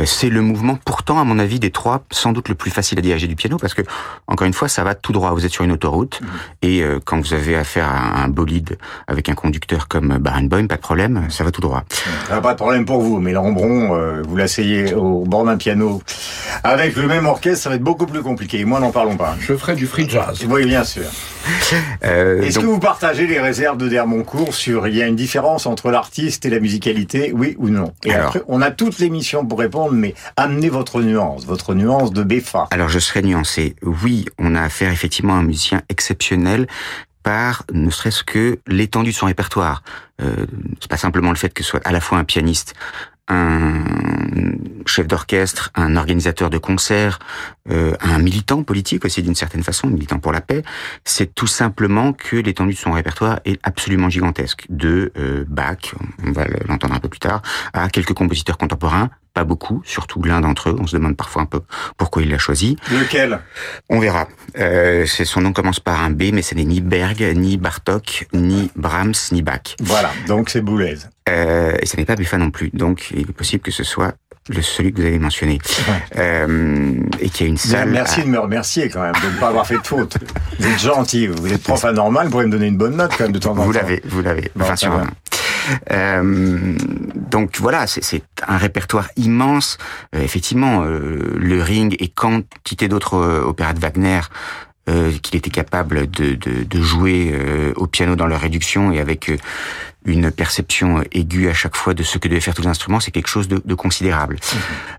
c'est 0.05 0.31
le 0.31 0.41
mouvement, 0.41 0.79
pourtant 0.85 1.19
à 1.19 1.25
mon 1.25 1.41
avis, 1.41 1.59
des 1.59 1.73
trois, 1.73 2.05
sans 2.13 2.33
doute 2.33 2.49
le 2.49 2.55
plus 2.55 2.71
facile 2.71 2.99
à 3.01 3.03
diriger 3.03 3.27
du 3.27 3.35
piano 3.35 3.57
parce 3.57 3.75
que 3.75 3.83
encore 4.29 4.47
une 4.47 4.55
fois, 4.55 4.69
ça 4.69 4.85
va 4.85 4.95
tout 4.95 5.13
droit. 5.13 5.33
Vous 5.33 5.45
êtes 5.45 5.53
sur 5.53 5.65
une 5.65 5.73
autoroute. 5.73 6.21
Mm. 6.21 6.27
Et 6.63 6.83
euh, 6.83 6.99
quand 7.05 7.21
vous 7.21 7.35
avez 7.35 7.57
affaire 7.57 7.87
à 7.89 8.23
un 8.23 8.29
bolide 8.29 8.79
avec 9.07 9.29
un 9.29 9.35
conducteur 9.35 9.89
comme 9.89 10.19
Barenboim, 10.19 10.67
pas 10.67 10.77
de 10.77 10.81
problème, 10.81 11.27
ça 11.31 11.45
va 11.45 11.51
tout 11.51 11.61
droit. 11.61 11.85
Ah, 12.31 12.41
pas 12.41 12.53
de 12.53 12.59
problème 12.59 12.85
pour 12.85 13.01
vous, 13.01 13.21
mais 13.21 13.33
Lambron, 13.33 13.95
euh, 13.95 14.23
vous 14.27 14.37
l'asseyez 14.37 14.95
au 14.95 15.25
bord 15.25 15.45
d'un 15.45 15.57
piano 15.57 16.03
avec 16.63 16.97
le 16.97 17.07
même 17.07 17.27
orchestre, 17.27 17.65
ça 17.65 17.69
va 17.69 17.77
être 17.77 17.83
beaucoup 17.83 18.07
plus 18.07 18.23
compliqué. 18.23 18.65
Moi, 18.65 18.81
n'en 18.81 18.91
parlons 18.91 19.17
pas. 19.17 19.37
Je 19.41 19.55
ferai 19.55 19.75
du 19.75 19.87
free 19.87 20.09
jazz. 20.09 20.45
Oui, 20.49 20.67
bien 20.67 20.85
sûr. 20.85 21.05
Euh, 22.05 22.43
Est-ce 22.43 22.59
que 22.59 22.65
vous 22.65 22.79
partagez 22.79 23.27
les 23.27 23.41
réserves 23.41 23.77
de 23.77 23.89
Dermoncourt 23.89 24.55
sur 24.55 24.87
il 24.87 24.97
y 24.97 25.03
a 25.03 25.07
une 25.07 25.17
différence 25.17 25.67
entre 25.67 25.91
l'artiste 25.91 26.45
et 26.47 26.51
la 26.51 26.61
musicalité, 26.61 27.33
oui 27.35 27.55
ou 27.59 27.69
non? 27.69 27.93
Et 28.05 28.15
après, 28.15 28.43
on 28.49 28.63
a 28.63 28.71
toute 28.71 28.99
l'émission 28.99 29.45
pour 29.45 29.59
répondre, 29.59 29.93
mais 29.93 30.15
amenez 30.37 30.69
votre 30.69 31.01
nuance, 31.01 31.45
votre 31.47 31.75
nuance 31.75 32.13
de 32.13 32.23
Béfa. 32.23 32.69
Alors, 32.71 32.89
je 32.89 32.99
serais 32.99 33.23
nuancé. 33.23 33.77
Oui, 33.83 34.27
on 34.39 34.55
a 34.55 34.63
affaire 34.63 34.91
effectivement 34.93 35.35
à 35.35 35.39
un 35.39 35.43
musicien 35.43 35.83
exceptionnel 35.89 36.34
par 37.25 37.65
ne 37.73 37.91
serait-ce 37.91 38.23
que 38.23 38.59
l'étendue 38.67 39.11
de 39.11 39.17
son 39.17 39.27
répertoire. 39.27 39.83
Euh, 40.23 40.47
c'est 40.81 40.91
pas 40.91 40.97
simplement 40.97 41.31
le 41.31 41.37
fait 41.37 41.53
que 41.53 41.65
ce 41.65 41.71
soit 41.71 41.87
à 41.87 41.91
la 41.91 42.01
fois 42.01 42.19
un 42.19 42.25
pianiste, 42.25 42.75
un 43.29 43.83
chef 44.87 45.07
d'orchestre, 45.07 45.71
un 45.75 45.97
organisateur 45.97 46.51
de 46.51 46.59
concerts, 46.59 47.19
euh, 47.71 47.95
un 48.01 48.19
militant 48.19 48.63
politique 48.63 49.05
aussi 49.07 49.23
d'une 49.23 49.35
certaine 49.35 49.63
façon, 49.63 49.89
militant 49.89 50.19
pour 50.19 50.33
la 50.33 50.43
paix, 50.43 50.63
c'est 51.05 51.35
tout 51.35 51.47
simplement 51.47 52.13
que 52.13 52.37
l'étendue 52.37 52.75
de 52.75 52.79
son 52.79 52.93
répertoire 52.93 53.41
est 53.47 53.59
absolument 53.63 54.11
gigantesque. 54.11 54.67
De 54.69 55.11
euh, 55.17 55.45
Bach, 55.49 55.95
on 56.23 56.33
va 56.33 56.45
l'entendre 56.69 56.95
un 56.95 57.01
peu 57.01 57.09
plus 57.09 57.21
tard, 57.21 57.41
à 57.73 57.89
quelques 57.89 58.13
compositeurs 58.13 58.59
contemporains, 58.59 59.09
pas 59.35 59.45
beaucoup, 59.45 59.83
surtout 59.85 60.23
l'un 60.23 60.41
d'entre 60.41 60.71
eux. 60.71 60.77
On 60.79 60.87
se 60.87 60.97
demande 60.97 61.17
parfois 61.17 61.43
un 61.43 61.47
peu 61.47 61.61
pourquoi 61.99 62.23
il 62.23 62.31
l'a 62.31 62.39
choisi. 62.39 62.77
Lequel? 62.91 63.41
On 63.91 63.99
verra. 63.99 64.29
Euh, 64.59 65.05
son 65.07 65.41
nom 65.41 65.53
commence 65.53 65.81
par 65.81 66.03
un 66.03 66.11
B, 66.11 66.31
mais 66.33 66.43
ce 66.43 66.55
n'est 66.55 66.65
ni 66.65 66.81
Berg, 66.81 67.21
ni 67.35 67.57
Bartok, 67.57 68.29
ni 68.33 68.71
Brahms, 68.77 69.33
ni 69.33 69.43
Bach. 69.43 69.77
Voilà, 69.81 70.11
donc 70.29 70.49
c'est 70.49 70.63
Boulez. 70.63 70.99
Euh, 71.29 71.75
et 71.81 71.87
ce 71.87 71.97
n'est 71.97 72.05
pas 72.05 72.17
Buffa 72.17 72.39
non 72.39 72.51
plus. 72.51 72.71
Donc 72.73 73.11
il 73.11 73.23
est 73.29 73.33
possible 73.33 73.63
que 73.63 73.71
ce 73.71 73.83
soit 73.83 74.15
le 74.49 74.63
celui 74.63 74.93
que 74.93 75.01
vous 75.01 75.07
avez 75.07 75.19
mentionné 75.19 75.59
euh, 76.17 76.95
et 77.21 77.31
qui 77.31 77.45
a 77.45 77.47
une 77.47 77.57
salle. 77.57 77.91
Merci 77.91 78.23
de 78.23 78.29
me 78.29 78.39
remercier 78.39 78.89
quand 78.89 79.03
même 79.03 79.15
de 79.23 79.35
ne 79.35 79.41
pas 79.41 79.49
avoir 79.49 79.67
fait 79.67 79.79
de 79.79 79.87
faute. 79.87 80.19
Vous 80.59 80.67
êtes 80.67 80.81
gentil, 80.81 81.27
vous 81.29 81.53
êtes 81.53 81.63
prof 81.63 81.85
anormal, 81.85 82.27
vous 82.27 82.33
pourrez 82.33 82.47
me 82.47 82.51
donner 82.51 82.67
une 82.67 82.77
bonne 82.77 82.97
note 82.97 83.13
quand 83.17 83.25
même 83.25 83.33
de 83.33 83.39
temps 83.39 83.53
en 83.53 83.57
temps. 83.57 83.63
Vous 83.63 83.73
l'avez, 83.73 84.03
vous 84.05 84.23
l'avez. 84.23 84.51
Enfin, 84.61 84.77
sûrement. 84.77 85.05
Euh, 85.91 86.77
donc 87.31 87.57
voilà, 87.59 87.87
c'est 87.87 88.23
un 88.47 88.57
répertoire 88.57 89.09
immense. 89.17 89.79
Euh, 90.15 90.23
effectivement, 90.23 90.83
euh, 90.85 91.37
le 91.37 91.63
Ring 91.63 91.97
et 91.99 92.09
quantité 92.09 92.89
d'autres 92.89 93.17
opéras 93.47 93.73
de 93.73 93.81
Wagner 93.81 94.21
qu'il 95.23 95.37
était 95.37 95.49
capable 95.49 96.11
de, 96.11 96.35
de, 96.35 96.63
de 96.63 96.83
jouer 96.83 97.35
au 97.77 97.87
piano 97.87 98.17
dans 98.17 98.27
leur 98.27 98.43
réduction 98.43 98.93
et 98.93 99.01
avec 99.01 99.33
une 100.05 100.31
perception 100.31 101.03
aiguë 101.13 101.49
à 101.49 101.55
chaque 101.55 101.77
fois 101.77 101.95
de 101.95 102.03
ce 102.03 102.19
que 102.19 102.29
devaient 102.29 102.41
faire 102.41 102.55
tous 102.55 102.63
les 102.63 102.69
instruments, 102.69 103.01
c'est 103.01 103.11
quelque 103.11 103.29
chose 103.29 103.49
de, 103.49 103.61
de 103.65 103.75
considérable. 103.75 104.39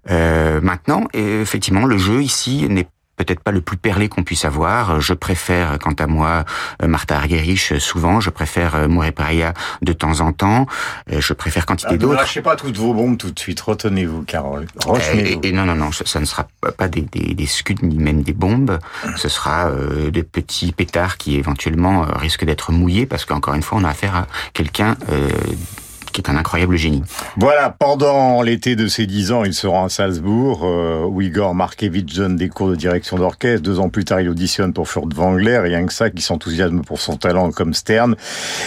Mmh. 0.10 0.60
maintenant, 0.62 1.08
effectivement, 1.14 1.86
le 1.86 1.98
jeu 1.98 2.24
ici 2.24 2.68
n'est 2.70 2.88
peut-être 3.16 3.40
pas 3.40 3.52
le 3.52 3.62
plus 3.62 3.78
perlé 3.78 4.10
qu'on 4.10 4.24
puisse 4.24 4.46
avoir. 4.46 5.02
Je 5.02 5.14
préfère, 5.14 5.80
quant 5.80 5.94
à 5.94 6.08
moi, 6.08 6.46
euh, 6.82 6.88
Martha 6.88 7.18
Argerich 7.18 7.72
euh, 7.72 7.80
souvent. 7.80 8.20
Je 8.20 8.30
préfère 8.30 8.76
euh, 8.76 8.88
Mouré 8.88 9.12
Paria 9.12 9.54
de 9.82 9.94
temps 9.94 10.20
en 10.20 10.32
temps. 10.32 10.66
Je 11.08 11.34
préfère 11.34 11.66
quantité 11.66 11.92
ah, 11.94 11.98
d'autres. 11.98 12.14
Ne 12.14 12.20
lâchez 12.20 12.42
pas 12.42 12.56
toutes 12.56 12.78
vos 12.78 12.94
bombes 12.94 13.18
tout 13.18 13.32
de 13.32 13.40
suite. 13.40 13.60
Retenez-vous, 13.62 14.24
Carole. 14.24 14.68
Et, 15.14 15.40
et, 15.48 15.52
non, 15.52 15.66
non, 15.66 15.76
non. 15.76 15.92
Ça, 15.92 16.20
ne 16.20 16.26
sera 16.26 16.48
pas 16.78 16.88
des, 16.88 17.02
des, 17.02 17.34
des 17.34 17.46
scuds 17.48 17.76
ni 17.82 17.98
même 17.98 18.22
des 18.22 18.34
bombes. 18.34 18.80
Ce 19.16 19.30
sera 19.30 19.68
euh, 19.68 20.12
des 20.12 20.24
petits 20.24 20.72
pétards 20.72 21.18
qui 21.18 21.38
éventuellement 21.38 22.06
risquent 22.16 22.46
d'être 22.46 22.72
mouillés 22.72 23.06
parce 23.06 23.26
qu'encore 23.26 23.54
une 23.54 23.64
fois, 23.64 23.80
on 23.80 23.84
a 23.84 23.90
affaire 23.90 24.16
à 24.16 24.28
quelqu'un 24.54 24.98
euh, 25.10 25.30
qui 26.16 26.22
est 26.22 26.30
un 26.30 26.38
incroyable 26.38 26.78
génie. 26.78 27.04
Voilà, 27.36 27.76
pendant 27.78 28.42
l'été 28.42 28.78
de 28.78 28.88
ses 28.88 29.06
dix 29.06 29.34
ans, 29.34 29.44
il 29.44 29.54
se 29.54 29.68
rend 29.68 29.86
à 29.86 29.90
Salzbourg, 29.90 30.62
euh, 30.64 31.04
où 31.04 31.22
Igor 31.22 31.54
Markevitch 31.54 32.16
donne 32.16 32.38
des 32.38 32.48
cours 32.48 32.70
de 32.70 32.76
direction 32.76 33.18
d'orchestre. 33.18 33.62
Deux 33.62 33.80
ans 33.80 33.90
plus 33.90 34.06
tard, 34.06 34.22
il 34.22 34.30
auditionne 34.30 34.72
pour 34.72 34.88
Furt 34.88 35.14
Wangler, 35.14 35.58
rien 35.58 35.86
que 35.86 35.92
ça, 35.92 36.10
qui 36.10 36.22
s'enthousiasme 36.22 36.84
pour 36.84 37.02
son 37.02 37.18
talent 37.18 37.52
comme 37.52 37.74
Stern. 37.74 38.16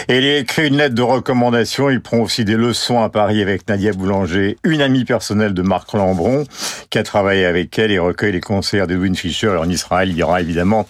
Et 0.07 0.19
il 0.19 0.25
écrit 0.25 0.67
une 0.67 0.77
lettre 0.77 0.93
de 0.93 1.01
recommandation. 1.01 1.89
Il 1.89 2.01
prend 2.01 2.17
aussi 2.19 2.45
des 2.45 2.55
leçons 2.55 3.01
à 3.01 3.09
Paris 3.09 3.41
avec 3.41 3.67
Nadia 3.67 3.93
Boulanger, 3.93 4.57
une 4.63 4.81
amie 4.81 5.03
personnelle 5.03 5.55
de 5.55 5.63
Marc 5.63 5.93
Lambron, 5.93 6.43
qui 6.91 6.99
a 6.99 7.03
travaillé 7.03 7.45
avec 7.45 7.79
elle 7.79 7.89
et 7.89 7.97
recueille 7.97 8.33
les 8.33 8.41
concerts 8.41 8.85
d'Edwin 8.85 9.15
Fischer. 9.15 9.53
Et 9.55 9.57
en 9.57 9.69
Israël, 9.69 10.09
il 10.09 10.17
y 10.17 10.21
aura 10.21 10.39
évidemment 10.41 10.87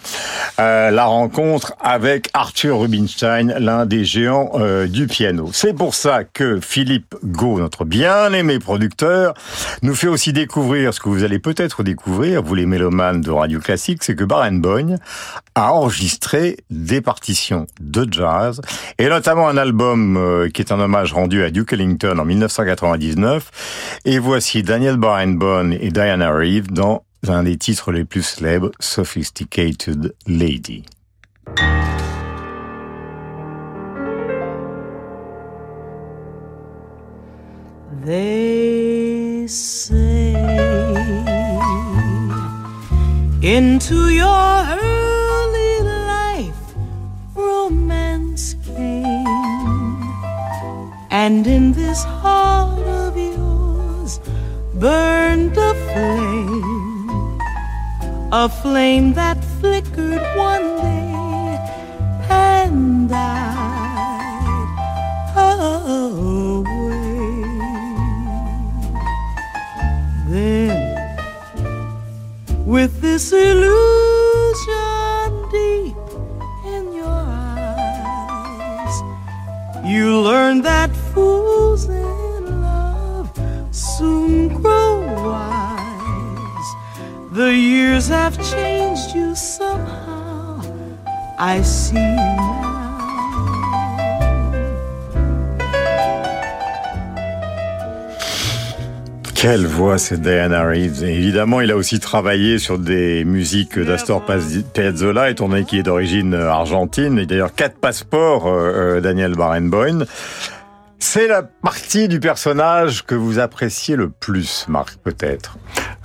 euh, 0.58 0.90
la 0.90 1.06
rencontre 1.06 1.72
avec 1.80 2.28
Arthur 2.34 2.80
Rubinstein, 2.80 3.54
l'un 3.58 3.86
des 3.86 4.04
géants 4.04 4.50
euh, 4.56 4.86
du 4.86 5.06
piano. 5.06 5.48
C'est 5.54 5.72
pour 5.72 5.94
ça 5.94 6.24
que 6.24 6.49
Philippe 6.60 7.14
Gau, 7.24 7.60
notre 7.60 7.84
bien-aimé 7.84 8.58
producteur, 8.58 9.34
nous 9.82 9.94
fait 9.94 10.08
aussi 10.08 10.32
découvrir 10.32 10.92
ce 10.92 11.00
que 11.00 11.08
vous 11.08 11.22
allez 11.22 11.38
peut-être 11.38 11.82
découvrir, 11.82 12.42
vous 12.42 12.54
les 12.54 12.66
mélomanes 12.66 13.20
de 13.20 13.30
Radio 13.30 13.60
Classique, 13.60 14.02
c'est 14.02 14.16
que 14.16 14.24
Barenboim 14.24 14.96
a 15.54 15.72
enregistré 15.72 16.56
des 16.70 17.00
partitions 17.00 17.66
de 17.80 18.06
jazz, 18.10 18.60
et 18.98 19.08
notamment 19.08 19.48
un 19.48 19.56
album 19.56 20.16
euh, 20.16 20.48
qui 20.48 20.62
est 20.62 20.72
un 20.72 20.80
hommage 20.80 21.12
rendu 21.12 21.44
à 21.44 21.50
Duke 21.50 21.72
Ellington 21.72 22.18
en 22.18 22.24
1999. 22.24 24.00
Et 24.04 24.18
voici 24.18 24.62
Daniel 24.62 24.96
Barenboim 24.96 25.72
et 25.72 25.90
Diana 25.90 26.30
Reeve 26.32 26.72
dans 26.72 27.04
un 27.28 27.42
des 27.42 27.56
titres 27.56 27.92
les 27.92 28.04
plus 28.04 28.22
célèbres, 28.22 28.70
Sophisticated 28.80 30.14
Lady. 30.26 30.84
They 38.10 39.46
say 39.46 40.34
into 43.40 44.08
your 44.08 44.52
early 44.66 45.74
life 46.16 46.64
romance 47.36 48.56
came, 48.66 50.02
and 51.12 51.46
in 51.46 51.72
this 51.72 52.02
heart 52.02 52.82
of 52.82 53.16
yours 53.16 54.18
burned 54.74 55.56
a 55.56 55.72
flame 55.86 57.40
a 58.32 58.48
flame 58.48 59.12
that 59.14 59.38
flickered 59.60 60.24
one 60.36 60.68
day 60.82 61.14
and 62.28 63.08
died 63.08 64.68
away. 65.36 66.09
With 73.10 73.30
this 73.30 73.32
illusion 73.32 74.70
deep 75.50 75.96
in 76.64 76.92
your 76.92 77.24
eyes, 77.28 79.02
you 79.84 80.20
learn 80.20 80.62
that 80.62 80.90
fools 81.12 81.88
in 81.88 82.60
love 82.62 83.30
soon 83.70 84.48
grow 84.48 85.00
wise. 85.24 86.74
The 87.32 87.54
years 87.54 88.08
have 88.08 88.36
changed 88.50 89.14
you 89.14 89.34
somehow. 89.34 90.60
I 91.38 91.62
see 91.62 92.29
Quelle 99.40 99.66
voix 99.66 99.96
c'est 99.96 100.20
Diana 100.20 100.66
Reeves. 100.66 101.02
Et 101.02 101.14
évidemment, 101.14 101.62
il 101.62 101.70
a 101.70 101.76
aussi 101.76 101.98
travaillé 101.98 102.58
sur 102.58 102.78
des 102.78 103.24
musiques 103.24 103.78
d'Astor 103.78 104.22
Piazzolla, 104.74 105.30
étant 105.30 105.48
donné 105.48 105.64
qu'il 105.64 105.78
est 105.78 105.82
d'origine 105.82 106.34
argentine. 106.34 107.18
Et 107.18 107.24
d'ailleurs, 107.24 107.54
quatre 107.54 107.78
passeports, 107.78 108.48
euh, 108.48 108.98
euh, 108.98 109.00
Daniel 109.00 109.32
Barenboim. 109.36 110.04
C'est 110.98 111.26
la 111.26 111.42
partie 111.42 112.06
du 112.06 112.20
personnage 112.20 113.06
que 113.06 113.14
vous 113.14 113.38
appréciez 113.38 113.96
le 113.96 114.10
plus, 114.10 114.66
Marc, 114.68 114.98
peut-être? 115.02 115.56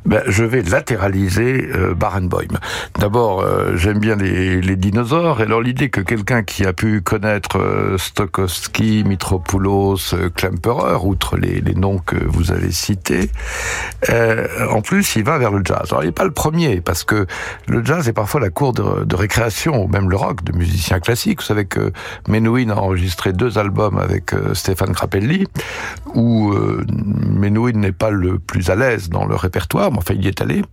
Ben, 0.06 0.22
je 0.28 0.44
vais 0.44 0.62
latéraliser 0.62 1.70
euh, 1.74 1.96
Barenboim. 1.96 2.60
D'abord, 3.00 3.42
euh, 3.42 3.76
j'aime 3.76 4.00
bien 4.00 4.16
les, 4.16 4.62
les, 4.62 4.76
dinosaures, 4.76 5.42
et 5.42 5.44
alors 5.44 5.62
l'idée 5.62 5.90
que 5.90 6.02
quelqu'un 6.02 6.44
qui 6.44 6.66
a 6.66 6.74
pu 6.74 7.02
connaître 7.02 7.58
euh, 7.58 7.98
Stokowski, 7.98 9.04
Mitropoulos, 9.04 10.14
euh, 10.14 10.30
Klemperer, 10.30 11.00
outre 11.04 11.38
les, 11.38 11.60
les, 11.62 11.74
noms 11.74 11.98
que 11.98 12.18
vous 12.24 12.52
avez 12.52 12.72
cités, 12.72 13.32
euh, 14.10 14.48
en 14.70 14.82
plus, 14.82 15.16
il 15.16 15.24
va 15.24 15.38
vers 15.40 15.52
le 15.52 15.62
jazz. 15.64 15.88
Alors, 15.90 16.04
il 16.04 16.08
n'est 16.08 16.12
pas 16.12 16.24
le 16.24 16.32
premier, 16.32 16.82
parce 16.82 17.04
que 17.04 17.26
le 17.68 17.84
jazz 17.84 18.08
est 18.08 18.14
parfois 18.14 18.40
la 18.40 18.50
cour 18.50 18.74
de, 18.74 19.04
de 19.04 19.16
récréation, 19.16 19.86
ou 19.86 19.88
même 19.88 20.10
le 20.10 20.16
rock, 20.16 20.44
de 20.44 20.56
musiciens 20.56 21.00
classiques. 21.00 21.40
Vous 21.42 21.48
savez 21.48 21.66
que 21.66 21.92
Menuhin 22.28 22.70
a 22.70 22.76
enregistré 22.76 23.34
deux 23.34 23.58
albums 23.58 23.98
avec 23.98 24.34
euh, 24.34 24.54
Stéphane 24.54 24.92
Grappelli, 24.92 25.48
où 26.14 26.54
Menuhin 27.28 27.74
n'est 27.74 27.92
pas 27.92 28.12
le 28.12 28.40
plus 28.40 28.70
à 28.70 28.76
l'aise 28.76 29.10
dans 29.10 29.26
le 29.26 29.36
répertoire, 29.36 29.92
enfin 29.98 30.14
il 30.18 30.28
est 30.28 30.42
allé, 30.42 30.64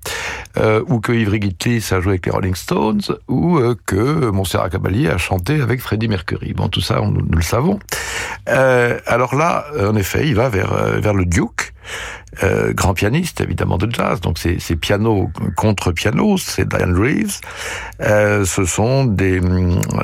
euh, 0.56 0.82
ou 0.88 1.00
que 1.00 1.12
Ivry 1.12 1.40
Gitlis 1.40 1.88
a 1.92 2.00
joué 2.00 2.12
avec 2.12 2.26
les 2.26 2.32
Rolling 2.32 2.54
Stones, 2.54 3.02
ou 3.28 3.58
euh, 3.58 3.74
que 3.86 4.30
Montserrat 4.30 4.70
Caballé 4.70 5.08
a 5.08 5.18
chanté 5.18 5.60
avec 5.60 5.80
Freddie 5.80 6.08
Mercury. 6.08 6.52
Bon, 6.54 6.68
tout 6.68 6.80
ça, 6.80 7.00
on, 7.02 7.10
nous 7.10 7.24
le 7.36 7.42
savons. 7.42 7.78
Euh, 8.48 8.98
alors 9.06 9.34
là, 9.34 9.66
en 9.78 9.96
effet, 9.96 10.26
il 10.26 10.34
va 10.34 10.48
vers, 10.48 10.74
vers 11.00 11.14
le 11.14 11.24
Duke, 11.24 11.72
euh, 12.42 12.72
grand 12.72 12.94
pianiste 12.94 13.40
évidemment 13.40 13.76
de 13.78 13.90
jazz, 13.90 14.20
donc 14.20 14.38
c'est 14.38 14.76
piano 14.76 15.30
contre 15.56 15.92
piano, 15.92 16.36
c'est 16.38 16.66
Diane 16.66 16.96
Reeves. 16.96 17.40
Euh, 18.00 18.44
ce 18.44 18.64
sont 18.64 19.04
des, 19.04 19.40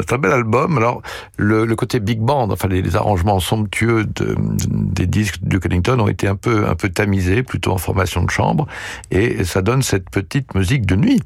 c'est 0.00 0.12
un 0.12 0.18
bel 0.18 0.32
album. 0.32 0.76
Alors 0.76 1.02
le, 1.37 1.64
le, 1.64 1.76
côté 1.76 2.00
big 2.00 2.20
band, 2.20 2.50
enfin 2.50 2.68
les, 2.68 2.82
les 2.82 2.97
arrangements 2.97 3.40
somptueux 3.40 4.04
de, 4.04 4.37
des 4.38 5.06
disques 5.06 5.40
de 5.42 5.49
Duke 5.49 5.66
Ellington 5.66 5.99
ont 6.00 6.08
été 6.08 6.28
un 6.28 6.37
peu 6.37 6.66
un 6.68 6.75
peu 6.75 6.88
tamisés, 6.88 7.42
plutôt 7.42 7.73
en 7.73 7.78
formation 7.78 8.23
de 8.23 8.30
chambre, 8.30 8.66
et 9.11 9.45
ça 9.45 9.62
donne 9.62 9.82
cette 9.82 10.10
petite 10.10 10.54
musique 10.54 10.86
de 10.86 10.97
nuit. 10.97 11.23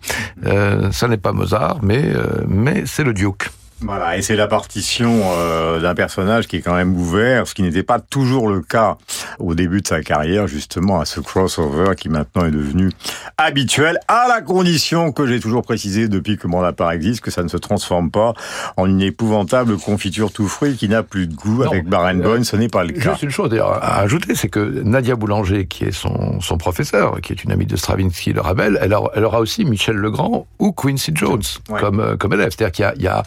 Euh, 0.46 0.92
ça 0.92 1.08
n'est 1.08 1.16
pas 1.16 1.32
Mozart, 1.32 1.78
mais 1.82 2.02
euh, 2.04 2.44
mais 2.46 2.84
c'est 2.86 3.04
le 3.04 3.12
Duke. 3.12 3.50
Voilà, 3.84 4.16
et 4.16 4.22
c'est 4.22 4.36
la 4.36 4.46
partition 4.46 5.20
euh, 5.36 5.80
d'un 5.80 5.94
personnage 5.94 6.46
qui 6.46 6.56
est 6.56 6.60
quand 6.60 6.74
même 6.74 6.94
ouvert, 6.94 7.48
ce 7.48 7.54
qui 7.54 7.62
n'était 7.62 7.82
pas 7.82 7.98
toujours 7.98 8.48
le 8.48 8.60
cas 8.60 8.96
au 9.38 9.54
début 9.54 9.80
de 9.80 9.86
sa 9.88 10.02
carrière, 10.02 10.46
justement, 10.46 11.00
à 11.00 11.04
ce 11.04 11.20
crossover 11.20 11.96
qui 11.96 12.08
maintenant 12.08 12.46
est 12.46 12.52
devenu 12.52 12.90
habituel, 13.38 13.98
à 14.06 14.26
la 14.28 14.40
condition 14.40 15.10
que 15.10 15.26
j'ai 15.26 15.40
toujours 15.40 15.62
précisé 15.62 16.08
depuis 16.08 16.38
que 16.38 16.46
mon 16.46 16.62
appareil 16.62 16.96
existe, 16.96 17.22
que 17.22 17.30
ça 17.30 17.42
ne 17.42 17.48
se 17.48 17.56
transforme 17.56 18.10
pas 18.10 18.34
en 18.76 18.86
une 18.86 19.02
épouvantable 19.02 19.76
confiture 19.78 20.32
tout 20.32 20.46
fruit 20.46 20.76
qui 20.76 20.88
n'a 20.88 21.02
plus 21.02 21.26
de 21.26 21.34
goût. 21.34 21.64
Non, 21.64 21.70
Avec 21.70 21.88
Barenboim, 21.88 22.44
ce 22.44 22.56
n'est 22.56 22.68
pas 22.68 22.84
le 22.84 22.92
cas. 22.92 23.10
Juste 23.10 23.22
une 23.22 23.30
chose 23.30 23.50
d'ailleurs 23.50 23.82
à 23.82 24.00
ajouter, 24.00 24.34
c'est 24.34 24.48
que 24.48 24.60
Nadia 24.60 25.16
Boulanger, 25.16 25.66
qui 25.66 25.84
est 25.84 25.92
son, 25.92 26.40
son 26.40 26.56
professeur, 26.56 27.20
qui 27.20 27.32
est 27.32 27.42
une 27.42 27.50
amie 27.50 27.66
de 27.66 27.76
Stravinsky, 27.76 28.32
le 28.32 28.40
Ravel, 28.40 28.78
elle, 28.80 28.94
aura 29.24 29.40
aussi 29.40 29.64
Michel 29.64 29.96
Legrand 29.96 30.46
ou 30.58 30.72
Quincy 30.72 31.12
Jones 31.14 31.42
ouais. 31.68 31.80
comme, 31.80 32.16
comme 32.18 32.32
élève. 32.32 32.52
C'est-à-dire 32.56 32.72
qu'il 32.72 32.84
y 32.84 32.86
a, 32.86 32.94
il 32.96 33.02
y 33.02 33.08
a 33.08 33.22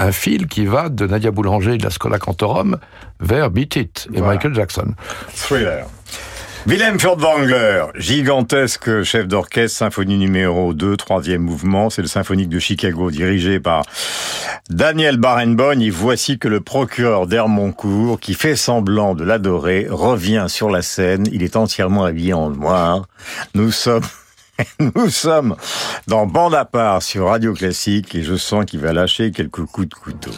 un 0.00 0.12
fil 0.12 0.48
qui 0.48 0.64
va 0.64 0.88
de 0.88 1.06
Nadia 1.06 1.30
Boulanger 1.30 1.76
de 1.76 1.84
la 1.84 1.90
Scola 1.90 2.18
Cantorum 2.18 2.78
vers 3.20 3.50
Beat 3.50 3.76
It 3.76 4.08
et 4.12 4.18
voilà. 4.18 4.34
Michael 4.34 4.54
Jackson. 4.54 4.94
Thriller. 5.34 5.84
Willem 6.66 6.98
Furtwängler, 6.98 7.86
gigantesque 7.94 9.02
chef 9.02 9.26
d'orchestre, 9.26 9.78
symphonie 9.78 10.18
numéro 10.18 10.74
2, 10.74 10.96
troisième 10.98 11.40
mouvement, 11.40 11.88
c'est 11.88 12.02
le 12.02 12.08
symphonique 12.08 12.50
de 12.50 12.58
Chicago 12.58 13.10
dirigé 13.10 13.60
par 13.60 13.82
Daniel 14.68 15.16
Barenboim 15.16 15.80
et 15.80 15.88
voici 15.88 16.38
que 16.38 16.48
le 16.48 16.60
procureur 16.60 17.26
d'Hermoncourt, 17.26 18.20
qui 18.20 18.34
fait 18.34 18.56
semblant 18.56 19.14
de 19.14 19.24
l'adorer, 19.24 19.86
revient 19.90 20.46
sur 20.48 20.68
la 20.68 20.82
scène, 20.82 21.26
il 21.32 21.42
est 21.42 21.56
entièrement 21.56 22.04
habillé 22.04 22.34
en 22.34 22.50
noir. 22.50 23.06
Nous 23.54 23.70
sommes 23.70 24.04
nous 24.94 25.10
sommes 25.10 25.56
dans 26.06 26.26
Bande 26.26 26.54
à 26.54 26.64
part 26.64 27.02
sur 27.02 27.26
Radio 27.26 27.54
Classique 27.54 28.14
et 28.14 28.22
je 28.22 28.36
sens 28.36 28.64
qu'il 28.64 28.80
va 28.80 28.92
lâcher 28.92 29.30
quelques 29.30 29.64
coups 29.64 29.88
de 29.88 29.94
couteau. 29.94 30.32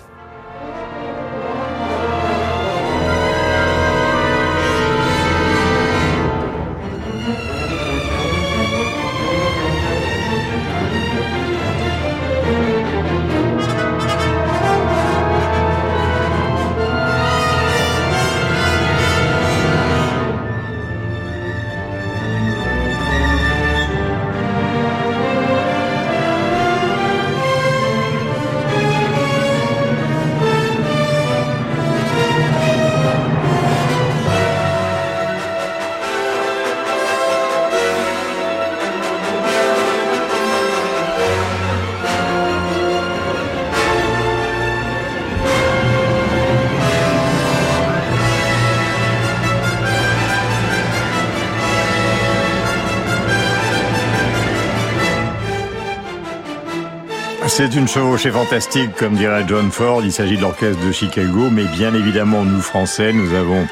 C'est 57.65 57.79
une 57.79 57.87
chevauchée 57.87 58.33
fantastique, 58.33 58.93
comme 58.97 59.15
dirait 59.15 59.45
John 59.47 59.71
Ford. 59.71 60.03
Il 60.03 60.11
s'agit 60.11 60.37
de 60.37 60.43
l'orchestre 60.43 60.85
de 60.85 60.91
Chicago, 60.91 61.49
mais 61.49 61.63
bien 61.63 61.95
évidemment, 61.95 62.43
nous, 62.45 62.61
Français, 62.61 63.13
nous 63.13 63.35
avons 63.35 63.69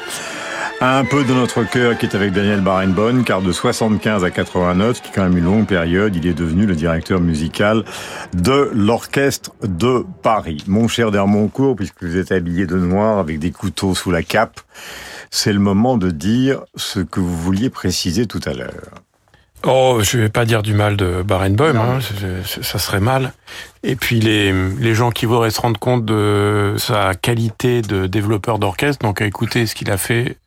un 0.79 1.03
peu 1.03 1.25
de 1.25 1.33
notre 1.33 1.65
cœur 1.65 1.97
qui 1.97 2.05
est 2.05 2.15
avec 2.15 2.31
Daniel 2.31 2.61
Barenboim, 2.61 3.23
car 3.23 3.41
de 3.41 3.51
75 3.51 4.23
à 4.23 4.31
89, 4.31 5.01
qui 5.01 5.09
est 5.09 5.11
quand 5.13 5.23
même 5.23 5.37
une 5.37 5.43
longue 5.43 5.67
période, 5.67 6.15
il 6.15 6.25
est 6.25 6.33
devenu 6.33 6.65
le 6.65 6.73
directeur 6.73 7.19
musical 7.19 7.83
de 8.33 8.71
l'Orchestre 8.73 9.51
de 9.61 10.05
Paris. 10.23 10.63
Mon 10.67 10.87
cher 10.87 11.11
Dermoncourt, 11.11 11.75
puisque 11.75 12.01
vous 12.01 12.15
êtes 12.15 12.31
habillé 12.31 12.67
de 12.67 12.77
noir 12.77 13.19
avec 13.19 13.39
des 13.39 13.51
couteaux 13.51 13.93
sous 13.93 14.09
la 14.09 14.23
cape, 14.23 14.61
c'est 15.31 15.51
le 15.51 15.59
moment 15.59 15.97
de 15.97 16.11
dire 16.11 16.61
ce 16.77 17.01
que 17.01 17.19
vous 17.19 17.35
vouliez 17.35 17.69
préciser 17.69 18.25
tout 18.25 18.41
à 18.45 18.53
l'heure. 18.53 19.01
Oh, 19.65 19.99
je 20.01 20.17
vais 20.17 20.29
pas 20.29 20.45
dire 20.45 20.63
du 20.63 20.73
mal 20.73 20.97
de 20.97 21.21
Barenboim, 21.21 21.75
hein, 21.75 21.99
ça 22.63 22.79
serait 22.79 22.99
mal. 22.99 23.33
Et 23.83 23.95
puis 23.95 24.19
les, 24.19 24.51
les 24.51 24.95
gens 24.95 25.11
qui 25.11 25.25
voudraient 25.25 25.51
se 25.51 25.61
rendre 25.61 25.79
compte 25.79 26.03
de 26.03 26.75
sa 26.77 27.13
qualité 27.13 27.81
de 27.81 28.07
développeur 28.07 28.57
d'orchestre, 28.57 29.05
donc 29.05 29.21
à 29.21 29.25
écouter 29.25 29.67
ce 29.67 29.75
qu'il 29.75 29.91
a 29.91 29.97
fait 29.97 30.37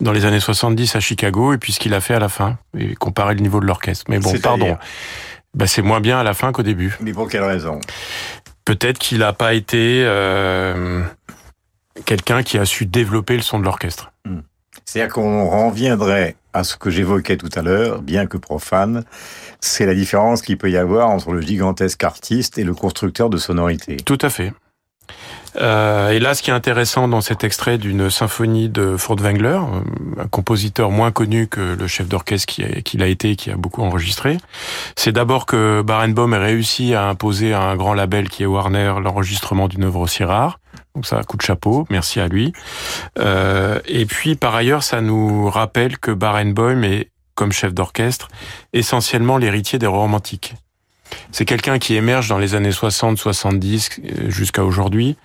dans 0.00 0.12
les 0.12 0.24
années 0.26 0.40
70 0.40 0.96
à 0.96 1.00
Chicago 1.00 1.54
et 1.54 1.58
puis 1.58 1.72
ce 1.72 1.80
qu'il 1.80 1.94
a 1.94 2.00
fait 2.00 2.14
à 2.14 2.18
la 2.18 2.28
fin, 2.28 2.58
et 2.76 2.94
comparer 2.94 3.34
le 3.34 3.40
niveau 3.40 3.60
de 3.60 3.66
l'orchestre. 3.66 4.04
Mais 4.08 4.18
bon, 4.18 4.32
pardon. 4.42 4.76
Bah, 5.54 5.66
c'est 5.66 5.82
moins 5.82 6.00
bien 6.00 6.18
à 6.18 6.22
la 6.22 6.34
fin 6.34 6.52
qu'au 6.52 6.62
début. 6.62 6.96
Mais 7.00 7.12
pour 7.12 7.28
quelle 7.28 7.44
raison? 7.44 7.80
Peut-être 8.64 8.98
qu'il 8.98 9.18
n'a 9.18 9.32
pas 9.32 9.54
été 9.54 10.02
euh, 10.04 11.02
quelqu'un 12.04 12.42
qui 12.42 12.58
a 12.58 12.66
su 12.66 12.86
développer 12.86 13.34
le 13.34 13.42
son 13.42 13.58
de 13.58 13.64
l'orchestre. 13.64 14.12
Hmm. 14.26 14.40
C'est-à-dire 14.88 15.12
qu'on 15.12 15.46
reviendrait 15.46 16.36
à 16.54 16.64
ce 16.64 16.74
que 16.74 16.88
j'évoquais 16.88 17.36
tout 17.36 17.50
à 17.54 17.60
l'heure, 17.60 18.00
bien 18.00 18.24
que 18.24 18.38
profane, 18.38 19.04
c'est 19.60 19.84
la 19.84 19.94
différence 19.94 20.40
qu'il 20.40 20.56
peut 20.56 20.70
y 20.70 20.78
avoir 20.78 21.10
entre 21.10 21.32
le 21.32 21.42
gigantesque 21.42 22.02
artiste 22.04 22.56
et 22.56 22.64
le 22.64 22.72
constructeur 22.72 23.28
de 23.28 23.36
sonorité. 23.36 23.98
Tout 23.98 24.16
à 24.22 24.30
fait. 24.30 24.54
Euh, 25.56 26.08
et 26.08 26.18
là, 26.20 26.32
ce 26.32 26.42
qui 26.42 26.48
est 26.48 26.54
intéressant 26.54 27.06
dans 27.06 27.20
cet 27.20 27.44
extrait 27.44 27.76
d'une 27.76 28.08
symphonie 28.08 28.70
de 28.70 28.96
Furtwängler, 28.96 29.58
euh, 29.60 30.22
un 30.22 30.26
compositeur 30.26 30.90
moins 30.90 31.12
connu 31.12 31.48
que 31.48 31.76
le 31.78 31.86
chef 31.86 32.08
d'orchestre 32.08 32.54
qu'il 32.82 33.02
a 33.02 33.06
été 33.08 33.32
et 33.32 33.36
qui 33.36 33.50
a 33.50 33.56
beaucoup 33.56 33.82
enregistré, 33.82 34.38
c'est 34.96 35.12
d'abord 35.12 35.44
que 35.44 35.82
Barenboim 35.82 36.32
a 36.32 36.38
réussi 36.38 36.94
à 36.94 37.04
imposer 37.04 37.52
à 37.52 37.60
un 37.60 37.76
grand 37.76 37.92
label 37.92 38.30
qui 38.30 38.42
est 38.42 38.46
Warner 38.46 38.94
l'enregistrement 39.02 39.68
d'une 39.68 39.84
œuvre 39.84 40.00
aussi 40.00 40.24
rare. 40.24 40.60
Donc 40.98 41.06
ça, 41.06 41.22
coup 41.22 41.36
de 41.36 41.42
chapeau, 41.42 41.86
merci 41.90 42.18
à 42.18 42.26
lui. 42.26 42.52
Euh, 43.20 43.78
et 43.86 44.04
puis 44.04 44.34
par 44.34 44.56
ailleurs, 44.56 44.82
ça 44.82 45.00
nous 45.00 45.48
rappelle 45.48 45.96
que 45.96 46.10
Barenboim 46.10 46.82
est, 46.82 47.12
comme 47.36 47.52
chef 47.52 47.72
d'orchestre, 47.72 48.26
essentiellement 48.72 49.38
l'héritier 49.38 49.78
des 49.78 49.86
romantiques. 49.86 50.54
C'est 51.32 51.44
quelqu'un 51.44 51.78
qui 51.78 51.94
émerge 51.94 52.28
dans 52.28 52.38
les 52.38 52.54
années 52.54 52.70
60-70 52.70 54.00
euh, 54.00 54.30
jusqu'à 54.30 54.64
aujourd'hui. 54.64 55.16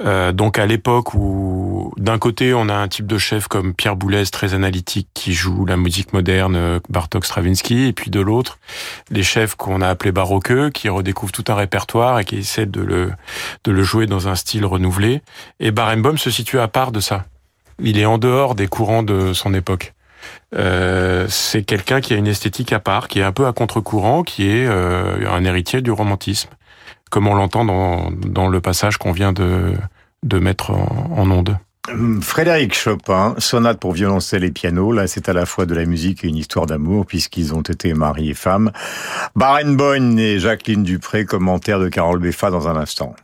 Euh, 0.00 0.32
donc 0.32 0.58
à 0.58 0.66
l'époque 0.66 1.14
où 1.14 1.92
d'un 1.96 2.18
côté 2.18 2.54
on 2.54 2.68
a 2.68 2.74
un 2.74 2.88
type 2.88 3.06
de 3.06 3.18
chef 3.18 3.46
comme 3.46 3.74
Pierre 3.74 3.94
Boulez 3.94 4.24
très 4.26 4.54
analytique 4.54 5.08
qui 5.14 5.32
joue 5.32 5.64
la 5.66 5.76
musique 5.76 6.12
moderne 6.12 6.56
euh, 6.56 6.80
Bartok 6.88 7.24
Stravinsky 7.24 7.86
et 7.86 7.92
puis 7.92 8.10
de 8.10 8.18
l'autre 8.18 8.58
les 9.10 9.22
chefs 9.22 9.54
qu'on 9.54 9.80
a 9.80 9.88
appelés 9.88 10.10
baroqueux 10.10 10.70
qui 10.70 10.88
redécouvrent 10.88 11.32
tout 11.32 11.44
un 11.48 11.54
répertoire 11.54 12.18
et 12.18 12.24
qui 12.24 12.38
essaient 12.38 12.66
de 12.66 12.80
le 12.80 13.12
de 13.64 13.70
le 13.70 13.82
jouer 13.82 14.06
dans 14.06 14.28
un 14.28 14.34
style 14.34 14.64
renouvelé 14.64 15.20
et 15.60 15.70
Barenboim 15.70 16.16
se 16.16 16.30
situe 16.30 16.58
à 16.58 16.68
part 16.68 16.90
de 16.90 17.00
ça. 17.00 17.26
Il 17.78 17.98
est 17.98 18.06
en 18.06 18.18
dehors 18.18 18.54
des 18.54 18.68
courants 18.68 19.02
de 19.02 19.32
son 19.32 19.54
époque. 19.54 19.92
Euh, 20.54 21.26
c'est 21.28 21.62
quelqu'un 21.62 22.00
qui 22.00 22.14
a 22.14 22.16
une 22.16 22.26
esthétique 22.26 22.72
à 22.72 22.80
part, 22.80 23.08
qui 23.08 23.20
est 23.20 23.24
un 23.24 23.32
peu 23.32 23.46
à 23.46 23.52
contre-courant, 23.52 24.22
qui 24.22 24.48
est 24.48 24.66
euh, 24.66 25.28
un 25.30 25.44
héritier 25.44 25.80
du 25.80 25.90
romantisme, 25.90 26.50
comme 27.10 27.26
on 27.26 27.34
l'entend 27.34 27.64
dans, 27.64 28.10
dans 28.10 28.48
le 28.48 28.60
passage 28.60 28.96
qu'on 28.98 29.12
vient 29.12 29.32
de, 29.32 29.74
de 30.22 30.38
mettre 30.38 30.70
en, 30.70 31.10
en 31.16 31.30
onde. 31.30 31.56
Hum, 31.90 32.22
Frédéric 32.22 32.74
Chopin, 32.74 33.34
sonate 33.38 33.80
pour 33.80 33.92
violoncelle 33.92 34.44
et 34.44 34.52
piano. 34.52 34.92
Là, 34.92 35.08
c'est 35.08 35.28
à 35.28 35.32
la 35.32 35.46
fois 35.46 35.66
de 35.66 35.74
la 35.74 35.84
musique 35.84 36.22
et 36.22 36.28
une 36.28 36.36
histoire 36.36 36.66
d'amour, 36.66 37.06
puisqu'ils 37.06 37.54
ont 37.54 37.62
été 37.62 37.92
mari 37.92 38.30
et 38.30 38.34
femme. 38.34 38.70
Barenboim 39.34 40.16
et 40.16 40.38
Jacqueline 40.38 40.84
Dupré, 40.84 41.24
commentaire 41.24 41.80
de 41.80 41.88
Carole 41.88 42.20
Beffa 42.20 42.50
dans 42.50 42.68
un 42.68 42.76
instant. 42.76 43.16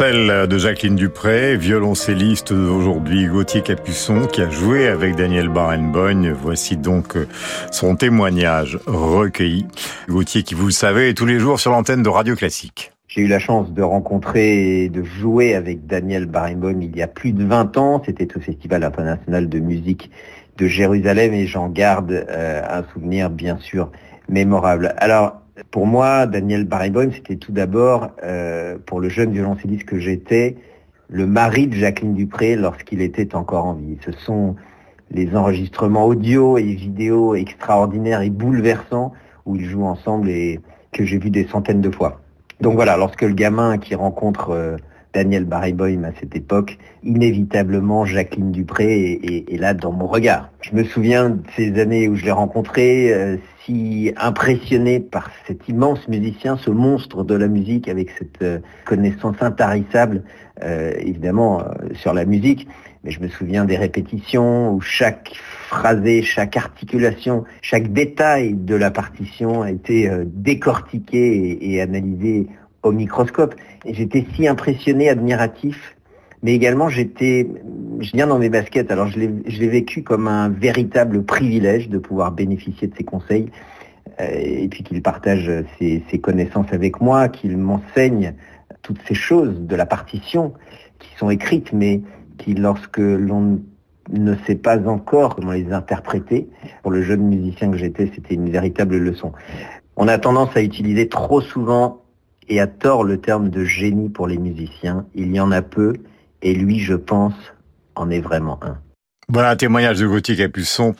Violoncelle 0.00 0.48
de 0.48 0.56
Jacqueline 0.56 0.96
Dupré, 0.96 1.58
violoncelliste 1.58 2.52
aujourd'hui 2.52 3.26
Gauthier 3.26 3.60
Capuçon 3.60 4.26
qui 4.26 4.40
a 4.40 4.48
joué 4.48 4.88
avec 4.88 5.14
Daniel 5.14 5.50
Barenboim. 5.50 6.32
Voici 6.32 6.78
donc 6.78 7.18
son 7.70 7.96
témoignage 7.96 8.78
recueilli. 8.86 9.66
Gauthier 10.08 10.42
qui, 10.42 10.54
vous 10.54 10.64
le 10.64 10.72
savez, 10.72 11.10
est 11.10 11.14
tous 11.14 11.26
les 11.26 11.38
jours 11.38 11.60
sur 11.60 11.70
l'antenne 11.72 12.02
de 12.02 12.08
Radio 12.08 12.34
Classique. 12.34 12.92
J'ai 13.08 13.20
eu 13.20 13.26
la 13.26 13.38
chance 13.38 13.72
de 13.72 13.82
rencontrer 13.82 14.84
et 14.84 14.88
de 14.88 15.02
jouer 15.02 15.54
avec 15.54 15.86
Daniel 15.86 16.24
Barenboim 16.24 16.80
il 16.80 16.96
y 16.96 17.02
a 17.02 17.06
plus 17.06 17.32
de 17.32 17.44
20 17.44 17.76
ans. 17.76 18.02
C'était 18.06 18.34
au 18.38 18.40
Festival 18.40 18.84
international 18.84 19.50
de 19.50 19.58
musique 19.58 20.10
de 20.56 20.66
Jérusalem 20.66 21.34
et 21.34 21.46
j'en 21.46 21.68
garde 21.68 22.12
euh, 22.12 22.62
un 22.66 22.84
souvenir 22.94 23.28
bien 23.28 23.58
sûr 23.58 23.90
mémorable. 24.30 24.94
Alors, 24.96 25.39
pour 25.70 25.86
moi, 25.86 26.26
Daniel 26.26 26.64
Barenboim, 26.64 27.10
c'était 27.12 27.36
tout 27.36 27.52
d'abord, 27.52 28.10
euh, 28.22 28.78
pour 28.84 29.00
le 29.00 29.08
jeune 29.08 29.32
violoncelliste 29.32 29.84
que 29.84 29.98
j'étais, 29.98 30.56
le 31.08 31.26
mari 31.26 31.66
de 31.66 31.74
Jacqueline 31.74 32.14
Dupré 32.14 32.56
lorsqu'il 32.56 33.00
était 33.02 33.34
encore 33.34 33.66
en 33.66 33.74
vie. 33.74 33.98
Ce 34.04 34.12
sont 34.12 34.56
les 35.10 35.34
enregistrements 35.34 36.06
audio 36.06 36.56
et 36.56 36.74
vidéo 36.74 37.34
extraordinaires 37.34 38.22
et 38.22 38.30
bouleversants 38.30 39.12
où 39.44 39.56
ils 39.56 39.64
jouent 39.64 39.86
ensemble 39.86 40.30
et 40.30 40.60
que 40.92 41.04
j'ai 41.04 41.18
vu 41.18 41.30
des 41.30 41.46
centaines 41.46 41.80
de 41.80 41.90
fois. 41.90 42.20
Donc 42.60 42.74
voilà, 42.74 42.96
lorsque 42.96 43.22
le 43.22 43.32
gamin 43.32 43.78
qui 43.78 43.94
rencontre 43.94 44.50
euh, 44.50 44.76
Daniel 45.12 45.44
Barenboim 45.44 46.04
à 46.04 46.12
cette 46.20 46.36
époque, 46.36 46.78
inévitablement 47.02 48.04
Jacqueline 48.04 48.52
Dupré 48.52 49.44
est, 49.48 49.56
là 49.56 49.74
dans 49.74 49.92
mon 49.92 50.06
regard. 50.06 50.50
Je 50.60 50.74
me 50.74 50.84
souviens 50.84 51.30
de 51.30 51.42
ces 51.56 51.80
années 51.80 52.08
où 52.08 52.14
je 52.14 52.24
l'ai 52.24 52.30
rencontré, 52.30 53.12
euh, 53.12 53.36
si 53.64 54.12
impressionné 54.16 55.00
par 55.00 55.30
cet 55.46 55.68
immense 55.68 56.06
musicien, 56.06 56.56
ce 56.56 56.70
monstre 56.70 57.24
de 57.24 57.34
la 57.34 57.48
musique 57.48 57.88
avec 57.88 58.10
cette 58.18 58.42
euh, 58.42 58.58
connaissance 58.84 59.36
intarissable, 59.40 60.22
euh, 60.62 60.92
évidemment, 60.98 61.64
sur 61.94 62.14
la 62.14 62.24
musique. 62.24 62.68
Mais 63.02 63.10
je 63.10 63.20
me 63.20 63.28
souviens 63.28 63.64
des 63.64 63.76
répétitions 63.76 64.74
où 64.74 64.80
chaque 64.80 65.32
phrasé, 65.68 66.22
chaque 66.22 66.56
articulation, 66.56 67.44
chaque 67.62 67.92
détail 67.92 68.54
de 68.54 68.74
la 68.74 68.90
partition 68.90 69.62
a 69.62 69.70
été 69.70 70.10
décortiqué 70.26 71.18
et, 71.18 71.74
et 71.74 71.80
analysé 71.80 72.48
au 72.82 72.92
microscope. 72.92 73.54
J'étais 73.86 74.26
si 74.34 74.48
impressionné, 74.48 75.08
admiratif, 75.08 75.96
mais 76.42 76.54
également 76.54 76.88
j'étais, 76.88 77.46
je 78.00 78.12
viens 78.12 78.26
dans 78.26 78.38
mes 78.38 78.48
baskets, 78.48 78.90
alors 78.90 79.08
je 79.08 79.18
l'ai 79.18 79.68
vécu 79.68 80.02
comme 80.02 80.28
un 80.28 80.48
véritable 80.48 81.22
privilège 81.24 81.88
de 81.88 81.98
pouvoir 81.98 82.32
bénéficier 82.32 82.88
de 82.88 82.96
ses 82.96 83.04
conseils, 83.04 83.50
euh, 84.20 84.24
et 84.32 84.68
puis 84.68 84.82
qu'il 84.82 85.02
partage 85.02 85.50
ses, 85.78 86.18
connaissances 86.20 86.72
avec 86.72 87.00
moi, 87.00 87.28
qu'il 87.28 87.56
m'enseigne 87.56 88.34
toutes 88.82 89.00
ces 89.06 89.14
choses 89.14 89.60
de 89.60 89.76
la 89.76 89.86
partition 89.86 90.54
qui 90.98 91.10
sont 91.16 91.30
écrites, 91.30 91.72
mais 91.72 92.00
qui, 92.38 92.54
lorsque 92.54 92.98
l'on 92.98 93.60
ne 94.10 94.34
sait 94.46 94.54
pas 94.56 94.78
encore 94.88 95.36
comment 95.36 95.52
les 95.52 95.72
interpréter, 95.72 96.48
pour 96.82 96.90
le 96.90 97.02
jeune 97.02 97.22
musicien 97.22 97.70
que 97.70 97.76
j'étais, 97.76 98.10
c'était 98.14 98.34
une 98.34 98.50
véritable 98.50 98.96
leçon. 98.96 99.32
On 99.96 100.08
a 100.08 100.18
tendance 100.18 100.56
à 100.56 100.62
utiliser 100.62 101.08
trop 101.08 101.40
souvent 101.40 101.99
et 102.50 102.60
à 102.60 102.66
tort 102.66 103.04
le 103.04 103.18
terme 103.18 103.48
de 103.48 103.64
génie 103.64 104.10
pour 104.10 104.26
les 104.26 104.36
musiciens. 104.36 105.06
Il 105.14 105.34
y 105.34 105.40
en 105.40 105.52
a 105.52 105.62
peu, 105.62 105.94
et 106.42 106.52
lui, 106.52 106.80
je 106.80 106.94
pense, 106.94 107.32
en 107.94 108.10
est 108.10 108.20
vraiment 108.20 108.58
un. 108.62 108.76
Voilà 109.28 109.50
un 109.50 109.56
témoignage 109.56 110.00
de 110.00 110.08
Gauthier 110.08 110.34
Capuçon 110.34 110.96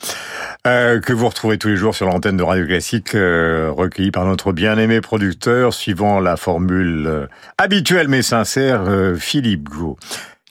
euh, 0.64 1.00
que 1.00 1.12
vous 1.12 1.28
retrouvez 1.28 1.58
tous 1.58 1.66
les 1.66 1.76
jours 1.76 1.96
sur 1.96 2.06
l'antenne 2.06 2.36
de 2.36 2.44
Radio 2.44 2.64
Classique, 2.64 3.16
euh, 3.16 3.72
recueilli 3.76 4.12
par 4.12 4.24
notre 4.24 4.52
bien-aimé 4.52 5.00
producteur, 5.00 5.74
suivant 5.74 6.20
la 6.20 6.36
formule 6.36 7.06
euh, 7.08 7.26
habituelle 7.58 8.06
mais 8.06 8.22
sincère, 8.22 8.82
euh, 8.86 9.16
Philippe 9.16 9.68
Gau. 9.68 9.96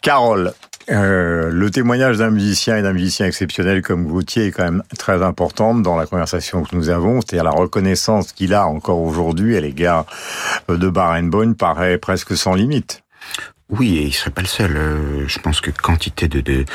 Carole, 0.01 0.51
euh, 0.91 1.49
le 1.51 1.69
témoignage 1.69 2.17
d'un 2.17 2.31
musicien 2.31 2.77
et 2.77 2.81
d'un 2.81 2.93
musicien 2.93 3.27
exceptionnel 3.27 3.81
comme 3.81 4.07
Gauthier 4.07 4.47
est 4.47 4.51
quand 4.51 4.63
même 4.63 4.83
très 4.97 5.21
important 5.21 5.75
dans 5.75 5.95
la 5.95 6.07
conversation 6.07 6.63
que 6.63 6.75
nous 6.75 6.89
avons, 6.89 7.21
c'est-à-dire 7.21 7.43
la 7.43 7.51
reconnaissance 7.51 8.31
qu'il 8.31 8.53
a 8.53 8.65
encore 8.65 8.99
aujourd'hui 8.99 9.55
à 9.55 9.61
l'égard 9.61 10.05
de 10.67 10.89
Barenboim 10.89 11.53
paraît 11.53 11.97
presque 11.97 12.35
sans 12.35 12.55
limite. 12.55 13.03
Oui, 13.69 13.97
et 13.97 14.03
il 14.05 14.13
serait 14.13 14.31
pas 14.31 14.41
le 14.41 14.47
seul. 14.47 14.75
Euh, 14.75 15.27
je 15.27 15.37
pense 15.37 15.61
que 15.61 15.69
quantité 15.69 16.27
de, 16.27 16.65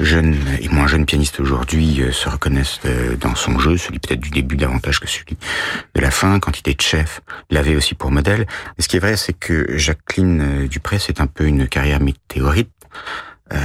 jeunes 0.00 0.34
et 0.62 0.68
moins 0.70 0.86
jeunes 0.86 1.04
pianistes 1.04 1.40
aujourd'hui 1.40 2.00
euh, 2.00 2.10
se 2.10 2.26
reconnaissent 2.30 2.80
dans 3.20 3.34
son 3.34 3.58
jeu, 3.58 3.76
celui 3.76 3.98
peut-être 3.98 4.20
du 4.20 4.30
début 4.30 4.56
davantage 4.56 4.98
que 4.98 5.06
celui 5.06 5.36
de 5.94 6.00
la 6.00 6.10
fin. 6.10 6.40
Quantité 6.40 6.72
de 6.72 6.80
chefs 6.80 7.20
l'avait 7.50 7.76
aussi 7.76 7.94
pour 7.94 8.10
modèle. 8.10 8.46
Et 8.78 8.82
ce 8.82 8.88
qui 8.88 8.96
est 8.96 9.00
vrai, 9.00 9.18
c'est 9.18 9.34
que 9.34 9.76
Jacqueline 9.76 10.66
Dupré, 10.68 10.98
c'est 10.98 11.20
un 11.20 11.26
peu 11.26 11.44
une 11.44 11.68
carrière 11.68 12.00
météorite. 12.00 12.70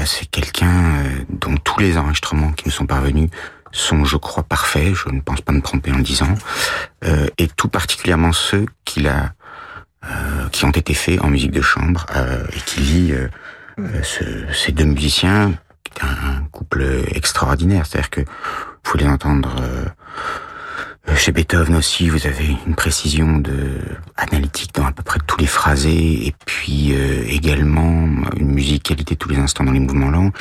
C'est 0.06 0.26
quelqu'un 0.30 1.04
dont 1.30 1.58
tous 1.58 1.80
les 1.80 1.98
enregistrements 1.98 2.52
qui 2.52 2.65
nous 2.67 2.72
sont 2.72 2.86
parvenus 2.86 3.30
sont, 3.72 4.06
je 4.06 4.17
crois, 4.17 4.43
parfaits. 4.43 4.93
Je 4.93 5.10
ne 5.10 5.22
pense 5.22 5.41
pas 5.41 5.52
me 5.52 5.62
tromper 5.62 5.91
en 5.91 6.00
disant. 6.00 6.34
et 7.38 7.48
tout 7.48 7.67
particulièrement 7.67 8.32
ceux 8.32 8.65
qu'il 8.86 9.08
a, 9.08 9.34
qui 10.52 10.65
ont 10.65 10.72
été 10.72 10.93
faits 10.93 11.22
en 11.22 11.28
musique 11.28 11.52
de 11.52 11.62
chambre 11.62 12.06
et 12.54 12.60
qui 12.62 12.80
lie 12.82 13.13
ce, 14.04 14.24
ces 14.54 14.72
deux 14.72 14.86
musiciens, 14.86 15.54
un 16.02 16.43
couple 16.52 16.86
extraordinaire. 17.12 17.86
C'est-à-dire 17.86 18.10
que 18.10 18.22
vous 18.86 18.98
les 18.98 19.08
entendre 19.08 19.56
euh, 19.62 19.86
chez 21.15 21.31
Beethoven 21.31 21.75
aussi, 21.75 22.09
vous 22.09 22.27
avez 22.27 22.55
une 22.65 22.75
précision 22.75 23.37
de 23.37 23.79
analytique 24.15 24.73
dans 24.73 24.85
à 24.85 24.91
peu 24.91 25.03
près 25.03 25.19
tous 25.25 25.37
les 25.37 25.47
phrasés, 25.47 26.27
et 26.27 26.33
puis 26.45 26.93
euh, 26.93 27.23
également 27.27 28.07
une 28.37 28.51
musicalité 28.53 29.15
tous 29.15 29.29
les 29.29 29.37
instants 29.37 29.63
dans 29.63 29.71
les 29.71 29.79
mouvements 29.79 30.09
lents. 30.09 30.31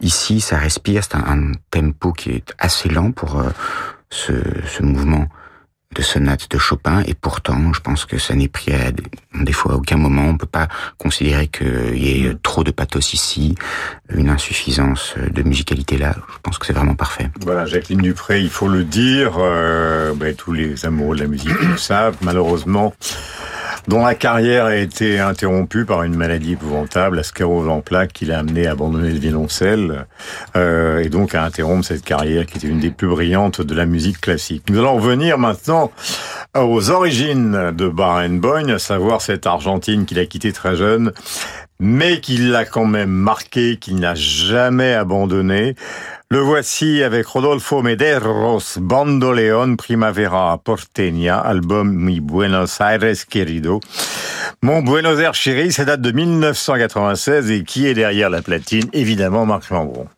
Ici, 0.00 0.40
ça 0.40 0.58
respire, 0.58 1.02
c'est 1.04 1.16
un, 1.16 1.52
tempo 1.70 2.12
qui 2.12 2.30
est 2.30 2.54
assez 2.58 2.88
lent 2.88 3.12
pour 3.12 3.38
euh, 3.38 3.50
ce, 4.10 4.32
ce 4.66 4.82
mouvement 4.82 5.28
de 5.98 6.02
sonates 6.02 6.48
de 6.48 6.58
Chopin, 6.58 7.02
et 7.06 7.14
pourtant, 7.14 7.72
je 7.72 7.80
pense 7.80 8.04
que 8.04 8.18
ça 8.18 8.34
n'est 8.34 8.48
pris 8.48 8.72
à 8.72 8.92
des 9.34 9.52
fois 9.52 9.72
à 9.72 9.74
aucun 9.74 9.96
moment. 9.96 10.22
On 10.22 10.36
peut 10.36 10.46
pas 10.46 10.68
considérer 10.96 11.48
qu'il 11.48 11.98
y 11.98 12.24
ait 12.24 12.34
trop 12.42 12.62
de 12.62 12.70
pathos 12.70 13.12
ici, 13.12 13.56
une 14.08 14.30
insuffisance 14.30 15.14
de 15.18 15.42
musicalité 15.42 15.98
là. 15.98 16.14
Je 16.32 16.38
pense 16.42 16.58
que 16.58 16.66
c'est 16.66 16.72
vraiment 16.72 16.94
parfait. 16.94 17.30
Voilà, 17.40 17.66
Jacqueline 17.66 18.00
Dupré, 18.00 18.40
il 18.40 18.48
faut 18.48 18.68
le 18.68 18.84
dire, 18.84 19.32
euh, 19.38 20.14
ben, 20.14 20.34
tous 20.36 20.52
les 20.52 20.86
amoureux 20.86 21.16
de 21.16 21.22
la 21.22 21.28
musique 21.28 21.60
le 21.60 21.76
savent, 21.76 22.16
malheureusement 22.22 22.94
dont 23.88 24.04
la 24.04 24.14
carrière 24.14 24.66
a 24.66 24.76
été 24.76 25.18
interrompue 25.18 25.86
par 25.86 26.02
une 26.02 26.14
maladie 26.14 26.52
épouvantable, 26.52 27.16
la 27.16 27.22
sclérose 27.22 27.68
en 27.68 27.80
plaques, 27.80 28.12
qui 28.12 28.26
l'a 28.26 28.38
amené 28.38 28.66
à 28.66 28.72
abandonner 28.72 29.10
le 29.10 29.18
violoncelle, 29.18 30.06
euh, 30.56 31.02
et 31.02 31.08
donc 31.08 31.34
à 31.34 31.42
interrompre 31.42 31.86
cette 31.86 32.04
carrière 32.04 32.44
qui 32.44 32.58
était 32.58 32.68
une 32.68 32.80
des 32.80 32.90
plus 32.90 33.08
brillantes 33.08 33.62
de 33.62 33.74
la 33.74 33.86
musique 33.86 34.20
classique. 34.20 34.64
Nous 34.68 34.78
allons 34.78 34.96
revenir 34.96 35.38
maintenant 35.38 35.90
aux 36.54 36.90
origines 36.90 37.72
de 37.72 37.88
Barenboim, 37.88 38.68
à 38.68 38.78
savoir 38.78 39.22
cette 39.22 39.46
Argentine 39.46 40.04
qu'il 40.04 40.18
a 40.18 40.26
quittée 40.26 40.52
très 40.52 40.76
jeune, 40.76 41.12
mais 41.80 42.20
qui 42.20 42.38
l'a 42.38 42.64
quand 42.64 42.86
même 42.86 43.10
marqué, 43.10 43.76
qu'il 43.76 43.96
n'a 43.96 44.14
jamais 44.14 44.94
abandonné. 44.94 45.74
Le 46.30 46.40
voici 46.40 47.02
avec 47.02 47.26
Rodolfo 47.26 47.82
Mederos, 47.82 48.78
Bandoleon 48.78 49.76
Primavera 49.76 50.58
Porteña, 50.58 51.38
album 51.38 51.92
Mi 51.92 52.20
Buenos 52.20 52.80
Aires 52.80 53.26
Querido. 53.28 53.80
Mon 54.62 54.82
Buenos 54.82 55.18
Aires 55.20 55.34
chéri, 55.34 55.72
ça 55.72 55.84
date 55.84 56.00
de 56.00 56.10
1996 56.10 57.50
et 57.50 57.64
qui 57.64 57.86
est 57.86 57.94
derrière 57.94 58.28
la 58.28 58.42
platine? 58.42 58.88
Évidemment 58.92 59.46
Marc 59.46 59.70
Lambron. 59.70 60.08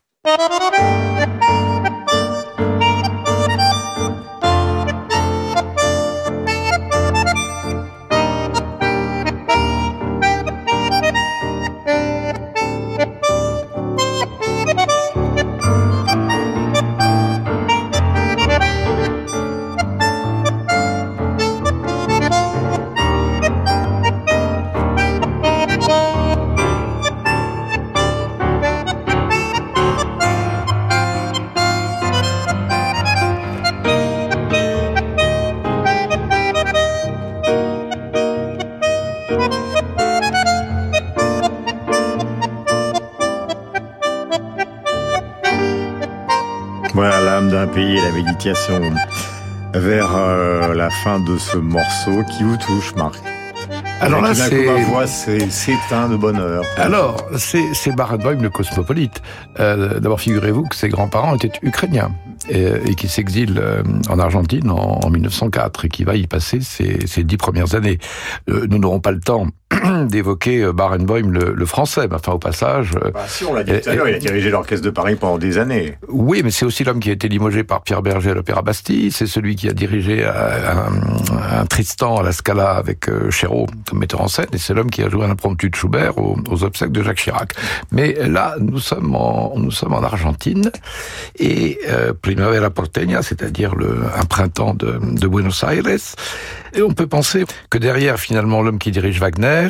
Vers 49.75 50.17
euh, 50.17 50.75
la 50.75 50.89
fin 50.89 51.21
de 51.21 51.37
ce 51.37 51.59
morceau 51.59 52.25
qui 52.31 52.43
vous 52.43 52.57
touche, 52.57 52.95
Marc. 52.95 53.17
Alors 54.01 54.23
là, 54.23 54.35
c'est 54.35 54.65
ma 54.65 54.83
voix 54.85 55.07
s'éteint 55.07 56.09
de 56.09 56.17
bonheur. 56.17 56.65
Alors, 56.77 57.17
c'est 57.37 57.95
Barenboim 57.95 58.41
le 58.41 58.49
cosmopolite. 58.49 59.21
Euh, 59.59 60.01
D'abord, 60.01 60.21
figurez-vous 60.21 60.65
que 60.65 60.75
ses 60.75 60.89
grands-parents 60.89 61.35
étaient 61.37 61.53
ukrainiens 61.63 62.11
et, 62.49 62.67
et 62.87 62.95
qui 62.95 63.09
s'exile 63.09 63.59
euh, 63.59 63.83
en 64.09 64.19
Argentine 64.19 64.71
en, 64.71 65.01
en, 65.05 65.11
1904 65.11 65.85
et 65.85 65.89
qui 65.91 66.05
va 66.05 66.17
y 66.17 66.27
passer 66.27 66.61
ses, 66.63 67.07
ses 67.07 67.25
dix 67.25 67.37
premières 67.37 67.75
années. 67.75 67.99
Euh, 68.49 68.67
nous 68.71 68.79
n'aurons 68.79 69.01
pas 69.01 69.13
le 69.13 69.21
temps 69.21 69.47
d'évoquer 70.07 70.63
euh, 70.63 70.73
Barenboim 70.73 71.31
le, 71.31 71.53
le, 71.55 71.67
français, 71.67 72.07
mais 72.09 72.17
enfin 72.17 72.33
au 72.33 72.39
passage... 72.39 72.93
Bah, 73.13 73.25
si, 73.27 73.45
on 73.45 73.55
l'a 73.55 73.65
dit 73.65 73.73
tout 73.81 73.89
à 73.89 73.95
l'heure, 73.95 74.09
il 74.09 74.15
a 74.15 74.19
dirigé 74.19 74.51
l'Orchestre 74.51 74.85
de 74.85 74.91
Paris 74.91 75.17
pendant 75.17 75.39
des 75.39 75.59
années. 75.59 75.99
Oui, 76.09 76.43
mais 76.45 76.51
c'est 76.51 76.65
aussi 76.65 76.85
l'homme 76.85 77.01
qui 77.01 77.11
a 77.11 77.13
été 77.13 77.29
limogé 77.29 77.65
par 77.65 77.83
Pierre 77.83 78.03
Berger 78.03 78.31
à 78.31 78.35
l'Opéra 78.35 78.63
Bastille, 78.63 79.11
c'est 79.11 79.27
celui 79.27 79.57
qui 79.57 79.69
a 79.69 79.73
dirigé 79.73 80.25
un, 80.25 81.61
un, 81.61 81.67
Tristan 81.67 82.17
à 82.17 82.23
la 82.23 82.33
Scala 82.33 82.71
avec 82.71 83.09
Chéreau 83.31 83.67
comme 83.89 83.99
metteur 83.99 84.21
en 84.21 84.29
scène, 84.29 84.47
et 84.53 84.59
c'est 84.59 84.75
l'homme 84.75 84.91
qui 84.91 85.03
a 85.03 85.09
joué 85.09 85.25
un 85.25 85.31
impromptu 85.31 85.71
de 85.71 85.75
Schubert 85.75 86.19
aux, 86.19 86.37
aux, 86.49 86.65
obsèques 86.65 86.93
de 86.93 87.03
Jacques 87.03 87.19
Chirac. 87.19 87.53
Mais 87.93 88.15
là, 88.27 88.57
nous 88.61 88.79
sommes 88.79 89.15
en, 89.15 89.55
nous 89.57 89.71
sommes 89.71 89.95
en 89.95 90.03
Argentine, 90.03 90.71
et 91.39 91.79
euh, 91.89 92.13
Primavera 92.21 92.71
Porteña, 92.71 93.23
c'est-à-dire 93.23 93.75
le, 93.75 93.99
un 94.17 94.25
printemps 94.25 94.75
de, 94.75 94.99
de 95.03 95.27
Buenos 95.27 95.63
Aires. 95.63 95.81
Et 96.75 96.83
on 96.83 96.93
peut 96.93 97.07
penser 97.07 97.45
que 97.69 97.79
derrière, 97.79 98.19
finalement, 98.19 98.63
l'homme 98.63 98.79
qui 98.79 98.91
dirige 98.91 99.21
Wagner, 99.21 99.69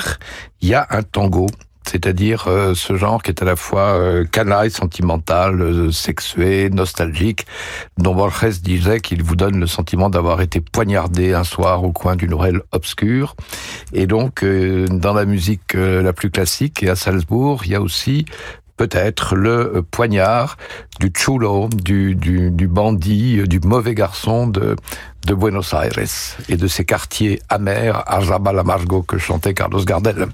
il 0.60 0.68
y 0.68 0.74
a 0.74 0.86
un 0.90 1.02
tango 1.02 1.46
c'est-à-dire 1.90 2.44
euh, 2.46 2.74
ce 2.74 2.94
genre 2.96 3.22
qui 3.22 3.30
est 3.30 3.42
à 3.42 3.44
la 3.44 3.56
fois 3.56 3.94
euh, 3.98 4.24
canaille, 4.24 4.70
sentimental, 4.70 5.60
euh, 5.60 5.90
sexué, 5.90 6.70
nostalgique, 6.70 7.46
dont 7.98 8.14
Borges 8.14 8.60
disait 8.60 9.00
qu'il 9.00 9.24
vous 9.24 9.34
donne 9.34 9.58
le 9.58 9.66
sentiment 9.66 10.08
d'avoir 10.08 10.40
été 10.40 10.60
poignardé 10.60 11.34
un 11.34 11.42
soir 11.42 11.82
au 11.82 11.92
coin 11.92 12.14
d'une 12.14 12.34
ruelle 12.34 12.62
obscure. 12.70 13.34
Et 13.92 14.06
donc, 14.06 14.44
euh, 14.44 14.86
dans 14.86 15.14
la 15.14 15.24
musique 15.24 15.74
euh, 15.74 16.02
la 16.02 16.12
plus 16.12 16.30
classique, 16.30 16.82
et 16.82 16.90
à 16.90 16.96
Salzbourg, 16.96 17.62
il 17.64 17.72
y 17.72 17.74
a 17.74 17.80
aussi 17.80 18.24
peut-être 18.76 19.34
le 19.34 19.84
poignard 19.90 20.56
du 21.00 21.12
chulo, 21.14 21.68
du, 21.68 22.14
du, 22.14 22.50
du 22.50 22.68
bandit, 22.68 23.42
du 23.46 23.60
mauvais 23.60 23.94
garçon 23.94 24.46
de, 24.46 24.76
de 25.26 25.34
Buenos 25.34 25.72
Aires 25.74 25.98
et 26.48 26.56
de 26.56 26.66
ces 26.66 26.84
quartiers 26.84 27.40
amers, 27.48 28.02
Arrabal 28.06 28.58
Amargo, 28.58 29.02
que 29.02 29.18
chantait 29.18 29.54
Carlos 29.54 29.84
Gardel. 29.84 30.26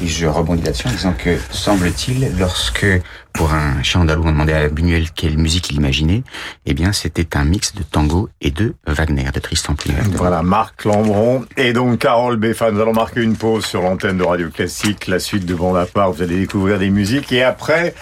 Et 0.00 0.06
je 0.06 0.26
rebondis 0.26 0.62
là-dessus 0.62 0.88
en 0.88 0.90
disant 0.90 1.14
que, 1.16 1.38
semble-t-il, 1.50 2.36
lorsque, 2.38 2.86
pour 3.32 3.52
un 3.52 3.82
chant 3.82 4.00
andalou, 4.00 4.24
on 4.24 4.32
demandait 4.32 4.54
à 4.54 4.68
Buñuel 4.68 5.10
quelle 5.12 5.38
musique 5.38 5.70
il 5.70 5.76
imaginait, 5.76 6.22
eh 6.66 6.74
bien, 6.74 6.92
c'était 6.92 7.36
un 7.36 7.44
mix 7.44 7.74
de 7.74 7.82
tango 7.82 8.28
et 8.40 8.50
de 8.50 8.74
Wagner, 8.86 9.30
de 9.32 9.40
Tristan 9.40 9.74
Plier. 9.74 9.94
Voilà, 10.12 10.42
Marc 10.42 10.84
Lambron 10.84 11.44
et 11.56 11.72
donc 11.72 12.00
Carole 12.00 12.36
Beffa. 12.36 12.70
Nous 12.70 12.80
allons 12.80 12.92
marquer 12.92 13.22
une 13.22 13.36
pause 13.36 13.64
sur 13.64 13.82
l'antenne 13.82 14.18
de 14.18 14.24
Radio 14.24 14.50
Classique. 14.50 15.06
La 15.06 15.18
suite 15.18 15.46
de 15.46 15.54
Bonaparte, 15.54 16.16
vous 16.16 16.22
allez 16.22 16.40
découvrir 16.40 16.78
des 16.78 16.90
musiques 16.90 17.32
et 17.32 17.42
après, 17.42 17.94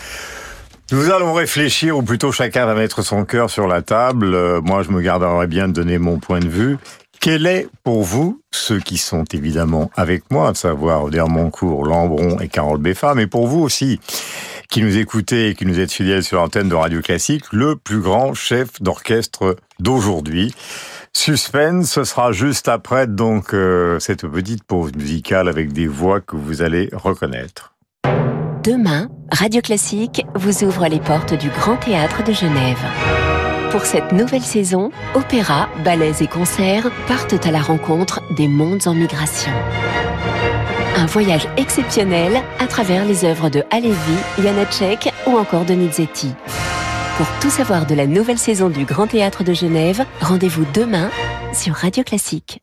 nous 0.92 1.10
allons 1.10 1.32
réfléchir, 1.32 1.96
ou 1.96 2.02
plutôt 2.02 2.32
chacun 2.32 2.66
va 2.66 2.74
mettre 2.74 3.02
son 3.02 3.24
cœur 3.24 3.48
sur 3.50 3.66
la 3.66 3.82
table. 3.82 4.34
Euh, 4.34 4.60
moi, 4.60 4.82
je 4.82 4.90
me 4.90 5.00
garderai 5.00 5.46
bien 5.46 5.68
de 5.68 5.72
donner 5.72 5.98
mon 5.98 6.18
point 6.18 6.40
de 6.40 6.48
vue. 6.48 6.78
Quel 7.20 7.46
est 7.46 7.68
pour 7.84 8.02
vous, 8.02 8.40
ceux 8.50 8.80
qui 8.80 8.96
sont 8.96 9.24
évidemment 9.32 9.90
avec 9.94 10.30
moi, 10.30 10.48
à 10.48 10.54
savoir 10.54 11.06
Moncourt, 11.28 11.84
Lambron 11.84 12.38
et 12.40 12.48
Carole 12.48 12.78
Beffa, 12.78 13.14
mais 13.14 13.26
pour 13.26 13.46
vous 13.46 13.60
aussi, 13.60 14.00
qui 14.70 14.82
nous 14.82 14.96
écoutez 14.96 15.50
et 15.50 15.54
qui 15.54 15.66
nous 15.66 15.78
êtes 15.78 15.92
fidèles 15.92 16.24
sur 16.24 16.38
l'antenne 16.38 16.68
de 16.70 16.74
Radio 16.74 17.02
Classique, 17.02 17.44
le 17.52 17.76
plus 17.76 18.00
grand 18.00 18.32
chef 18.32 18.80
d'orchestre 18.80 19.56
d'aujourd'hui? 19.78 20.54
Suspense, 21.12 21.90
ce 21.90 22.04
sera 22.04 22.32
juste 22.32 22.68
après 22.68 23.06
donc 23.06 23.52
euh, 23.52 23.98
cette 23.98 24.26
petite 24.26 24.64
pause 24.64 24.92
musicale 24.94 25.48
avec 25.48 25.72
des 25.72 25.88
voix 25.88 26.20
que 26.20 26.36
vous 26.36 26.62
allez 26.62 26.88
reconnaître. 26.92 27.74
Demain, 28.62 29.08
Radio 29.32 29.62
Classique 29.62 30.22
vous 30.34 30.64
ouvre 30.64 30.86
les 30.86 31.00
portes 31.00 31.32
du 31.32 31.48
Grand 31.48 31.76
Théâtre 31.76 32.22
de 32.22 32.32
Genève. 32.32 32.76
Pour 33.70 33.86
cette 33.86 34.12
nouvelle 34.12 34.42
saison, 34.42 34.90
opéra, 35.14 35.70
ballets 35.82 36.20
et 36.20 36.26
concerts 36.26 36.90
partent 37.08 37.46
à 37.46 37.52
la 37.52 37.62
rencontre 37.62 38.20
des 38.36 38.48
mondes 38.48 38.86
en 38.86 38.92
migration. 38.92 39.50
Un 40.94 41.06
voyage 41.06 41.48
exceptionnel 41.56 42.42
à 42.58 42.66
travers 42.66 43.06
les 43.06 43.24
œuvres 43.24 43.48
de 43.48 43.64
Alevi, 43.70 43.96
Janacek 44.38 45.10
ou 45.26 45.38
encore 45.38 45.64
de 45.64 45.72
Nizetti. 45.72 46.34
Pour 47.16 47.28
tout 47.40 47.50
savoir 47.50 47.86
de 47.86 47.94
la 47.94 48.06
nouvelle 48.06 48.38
saison 48.38 48.68
du 48.68 48.84
Grand 48.84 49.06
Théâtre 49.06 49.42
de 49.42 49.54
Genève, 49.54 50.04
rendez-vous 50.20 50.66
demain 50.74 51.08
sur 51.54 51.72
Radio 51.72 52.04
Classique. 52.04 52.60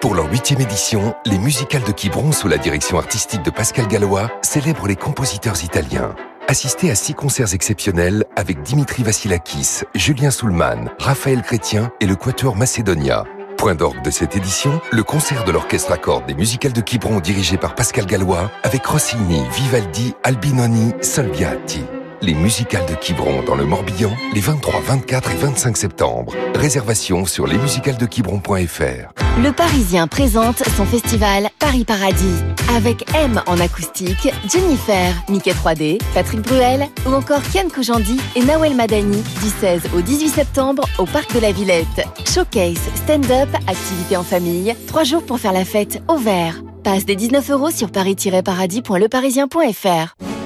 Pour 0.00 0.14
leur 0.14 0.30
huitième 0.30 0.62
édition, 0.62 1.14
les 1.26 1.38
musicales 1.38 1.82
de 1.84 1.92
Quiberon, 1.92 2.32
sous 2.32 2.48
la 2.48 2.56
direction 2.56 2.98
artistique 2.98 3.42
de 3.42 3.50
Pascal 3.50 3.86
Gallois, 3.86 4.30
célèbrent 4.42 4.88
les 4.88 4.96
compositeurs 4.96 5.62
italiens. 5.62 6.14
Assistez 6.48 6.90
à 6.90 6.94
six 6.94 7.12
concerts 7.12 7.52
exceptionnels 7.52 8.24
avec 8.36 8.62
Dimitri 8.62 9.02
Vassilakis, 9.02 9.82
Julien 9.94 10.30
Soulman, 10.30 10.90
Raphaël 10.98 11.42
Chrétien 11.42 11.92
et 12.00 12.06
le 12.06 12.16
Quatuor 12.16 12.56
Macedonia. 12.56 13.24
Point 13.58 13.74
d'orgue 13.74 14.02
de 14.02 14.10
cette 14.10 14.34
édition, 14.34 14.80
le 14.90 15.02
concert 15.02 15.44
de 15.44 15.52
l'orchestre 15.52 15.92
à 15.92 15.98
cordes 15.98 16.26
des 16.26 16.34
musicales 16.34 16.72
de 16.72 16.80
Quiberon 16.80 17.20
dirigé 17.20 17.58
par 17.58 17.74
Pascal 17.74 18.06
Gallois 18.06 18.50
avec 18.62 18.84
Rossini, 18.86 19.42
Vivaldi, 19.52 20.14
Albinoni, 20.24 20.92
Salviati 21.02 21.84
les 22.22 22.34
musicales 22.34 22.86
de 22.86 22.94
Quiberon 22.94 23.42
dans 23.42 23.56
le 23.56 23.64
Morbihan 23.64 24.12
les 24.32 24.40
23, 24.40 24.80
24 24.80 25.32
et 25.32 25.36
25 25.36 25.76
septembre. 25.76 26.34
Réservation 26.54 27.26
sur 27.26 27.46
lesmusicalesdequiberon.fr. 27.46 29.12
Le 29.42 29.50
Parisien 29.50 30.06
présente 30.06 30.62
son 30.76 30.84
festival 30.84 31.48
Paris 31.58 31.84
Paradis 31.84 32.42
avec 32.74 33.04
M 33.14 33.42
en 33.46 33.58
acoustique, 33.60 34.32
Jennifer, 34.50 35.14
Mickey 35.28 35.52
3D, 35.52 36.00
Patrick 36.14 36.40
Bruel 36.42 36.86
ou 37.06 37.12
encore 37.12 37.42
Ken 37.52 37.70
Kojandi 37.70 38.18
et 38.36 38.44
Nawel 38.44 38.74
Madani 38.74 39.22
du 39.42 39.48
16 39.60 39.82
au 39.96 40.00
18 40.00 40.28
septembre 40.28 40.84
au 40.98 41.06
Parc 41.06 41.34
de 41.34 41.40
la 41.40 41.52
Villette. 41.52 42.06
Showcase, 42.24 42.80
stand-up, 42.94 43.48
activités 43.66 44.16
en 44.16 44.22
famille, 44.22 44.74
trois 44.86 45.04
jours 45.04 45.24
pour 45.24 45.38
faire 45.38 45.52
la 45.52 45.64
fête 45.64 46.02
au 46.08 46.16
vert. 46.16 46.62
Passe 46.84 47.04
des 47.04 47.16
19 47.16 47.50
euros 47.50 47.70
sur 47.70 47.90
paris-paradis.leparisien.fr. 47.90 50.41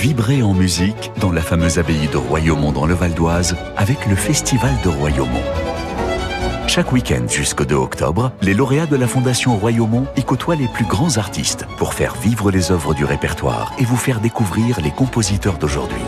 Vibrez 0.00 0.42
en 0.42 0.54
musique 0.54 1.12
dans 1.20 1.30
la 1.30 1.42
fameuse 1.42 1.78
abbaye 1.78 2.08
de 2.08 2.16
Royaumont 2.16 2.72
dans 2.72 2.86
le 2.86 2.94
Val 2.94 3.12
d'Oise 3.12 3.54
avec 3.76 4.06
le 4.06 4.16
Festival 4.16 4.72
de 4.82 4.88
Royaumont. 4.88 5.42
Chaque 6.66 6.90
week-end 6.90 7.28
jusqu'au 7.28 7.66
2 7.66 7.74
octobre, 7.74 8.32
les 8.40 8.54
lauréats 8.54 8.86
de 8.86 8.96
la 8.96 9.06
Fondation 9.06 9.58
Royaumont 9.58 10.06
y 10.16 10.24
côtoient 10.24 10.56
les 10.56 10.68
plus 10.68 10.86
grands 10.86 11.18
artistes 11.18 11.66
pour 11.76 11.92
faire 11.92 12.14
vivre 12.14 12.50
les 12.50 12.72
œuvres 12.72 12.94
du 12.94 13.04
répertoire 13.04 13.74
et 13.78 13.84
vous 13.84 13.98
faire 13.98 14.20
découvrir 14.20 14.80
les 14.80 14.90
compositeurs 14.90 15.58
d'aujourd'hui. 15.58 16.00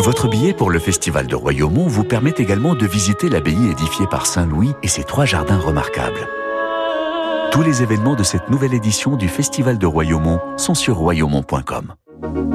Votre 0.00 0.26
billet 0.26 0.54
pour 0.54 0.72
le 0.72 0.80
Festival 0.80 1.28
de 1.28 1.36
Royaumont 1.36 1.86
vous 1.86 2.02
permet 2.02 2.34
également 2.36 2.74
de 2.74 2.84
visiter 2.84 3.28
l'abbaye 3.28 3.70
édifiée 3.70 4.08
par 4.08 4.26
Saint 4.26 4.46
Louis 4.46 4.72
et 4.82 4.88
ses 4.88 5.04
trois 5.04 5.24
jardins 5.24 5.60
remarquables. 5.60 6.28
Tous 7.52 7.62
les 7.62 7.84
événements 7.84 8.16
de 8.16 8.24
cette 8.24 8.50
nouvelle 8.50 8.74
édition 8.74 9.14
du 9.14 9.28
Festival 9.28 9.78
de 9.78 9.86
Royaumont 9.86 10.40
sont 10.56 10.74
sur 10.74 10.96
royaumont.com. 10.96 11.94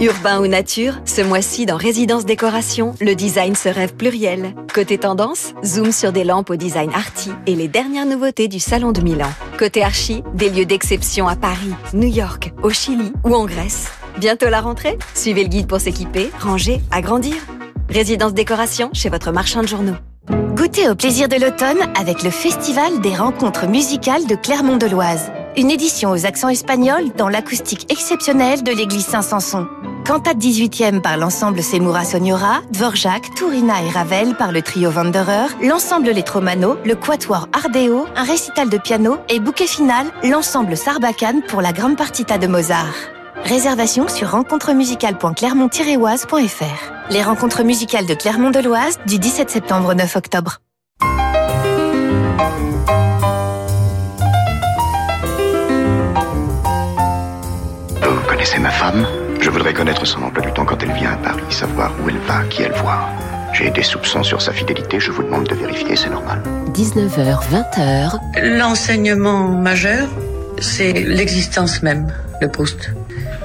Urbain 0.01 0.41
ou 0.41 0.47
nature, 0.47 0.99
ce 1.05 1.21
mois-ci 1.21 1.65
dans 1.65 1.75
Résidence 1.77 2.25
Décoration, 2.25 2.93
le 3.01 3.15
design 3.15 3.55
se 3.55 3.69
rêve 3.69 3.93
pluriel. 3.93 4.53
Côté 4.73 4.97
tendance, 4.97 5.53
zoom 5.63 5.91
sur 5.91 6.11
des 6.11 6.23
lampes 6.23 6.49
au 6.49 6.55
design 6.55 6.91
arty 6.93 7.31
et 7.45 7.55
les 7.55 7.67
dernières 7.67 8.05
nouveautés 8.05 8.47
du 8.47 8.59
Salon 8.59 8.91
de 8.91 9.01
Milan. 9.01 9.29
Côté 9.57 9.83
archi, 9.83 10.23
des 10.33 10.49
lieux 10.49 10.65
d'exception 10.65 11.27
à 11.27 11.35
Paris, 11.35 11.73
New 11.93 12.07
York, 12.07 12.53
au 12.63 12.69
Chili 12.69 13.11
ou 13.23 13.35
en 13.35 13.45
Grèce. 13.45 13.89
Bientôt 14.17 14.49
la 14.49 14.61
rentrée? 14.61 14.97
Suivez 15.13 15.43
le 15.43 15.49
guide 15.49 15.67
pour 15.67 15.79
s'équiper, 15.79 16.29
ranger, 16.39 16.81
agrandir. 16.91 17.35
Résidence 17.89 18.33
Décoration 18.33 18.89
chez 18.93 19.09
votre 19.09 19.31
marchand 19.31 19.61
de 19.61 19.67
journaux. 19.67 19.95
Goûtez 20.55 20.89
au 20.89 20.95
plaisir 20.95 21.27
de 21.27 21.35
l'automne 21.35 21.79
avec 21.99 22.23
le 22.23 22.29
Festival 22.29 23.01
des 23.01 23.15
rencontres 23.15 23.67
musicales 23.67 24.27
de 24.27 24.35
Clermont-de-Loise. 24.35 25.31
Une 25.59 25.71
édition 25.71 26.11
aux 26.11 26.25
accents 26.25 26.47
espagnols 26.47 27.11
dans 27.17 27.27
l'acoustique 27.27 27.91
exceptionnelle 27.91 28.63
de 28.63 28.71
l'église 28.71 29.05
Saint-Sanson. 29.05 29.67
Cantate 30.05 30.37
18e 30.37 31.01
par 31.01 31.17
l'ensemble 31.17 31.61
Semura 31.61 32.05
Sonora, 32.05 32.61
Dvorak, 32.71 33.35
Tourina 33.35 33.83
et 33.83 33.89
Ravel 33.89 34.37
par 34.37 34.53
le 34.53 34.61
trio 34.61 34.89
Wanderer, 34.89 35.47
l'ensemble 35.61 36.11
Letromano, 36.11 36.77
le 36.85 36.95
quatuor 36.95 37.49
Ardeo, 37.51 38.07
un 38.15 38.23
récital 38.23 38.69
de 38.69 38.77
piano 38.77 39.17
et 39.27 39.41
bouquet 39.41 39.67
final, 39.67 40.07
l'ensemble 40.23 40.77
Sarbacane 40.77 41.41
pour 41.41 41.61
la 41.61 41.73
grande 41.73 41.97
partita 41.97 42.37
de 42.37 42.47
Mozart. 42.47 42.95
Réservation 43.43 44.07
sur 44.07 44.31
rencontremusicale.clermont-oise.fr. 44.31 47.11
Les 47.11 47.21
rencontres 47.21 47.63
musicales 47.63 48.05
de 48.05 48.13
Clermont 48.13 48.51
de 48.51 48.61
l'Oise 48.61 48.97
du 49.07 49.19
17 49.19 49.49
septembre 49.49 49.89
au 49.89 49.93
9 49.93 50.15
octobre. 50.15 50.59
Connaissez 58.49 58.63
ma 58.63 58.71
femme 58.71 59.05
Je 59.41 59.51
voudrais 59.51 59.73
connaître 59.73 60.07
son 60.07 60.23
emploi 60.23 60.43
du 60.43 60.51
temps 60.51 60.65
quand 60.65 60.81
elle 60.81 60.93
vient 60.93 61.11
à 61.11 61.17
Paris, 61.17 61.43
savoir 61.51 61.93
où 62.01 62.09
elle 62.09 62.17
va, 62.17 62.41
qui 62.49 62.63
elle 62.63 62.71
voit. 62.71 63.07
J'ai 63.53 63.69
des 63.69 63.83
soupçons 63.83 64.23
sur 64.23 64.41
sa 64.41 64.51
fidélité, 64.51 64.99
je 64.99 65.11
vous 65.11 65.21
demande 65.21 65.43
de 65.43 65.53
vérifier, 65.53 65.95
c'est 65.95 66.09
normal. 66.09 66.41
19h, 66.73 67.41
20h. 67.51 68.57
L'enseignement 68.57 69.49
majeur, 69.49 70.07
c'est 70.59 70.93
l'existence 70.93 71.83
même, 71.83 72.11
le 72.41 72.47
poste. 72.47 72.91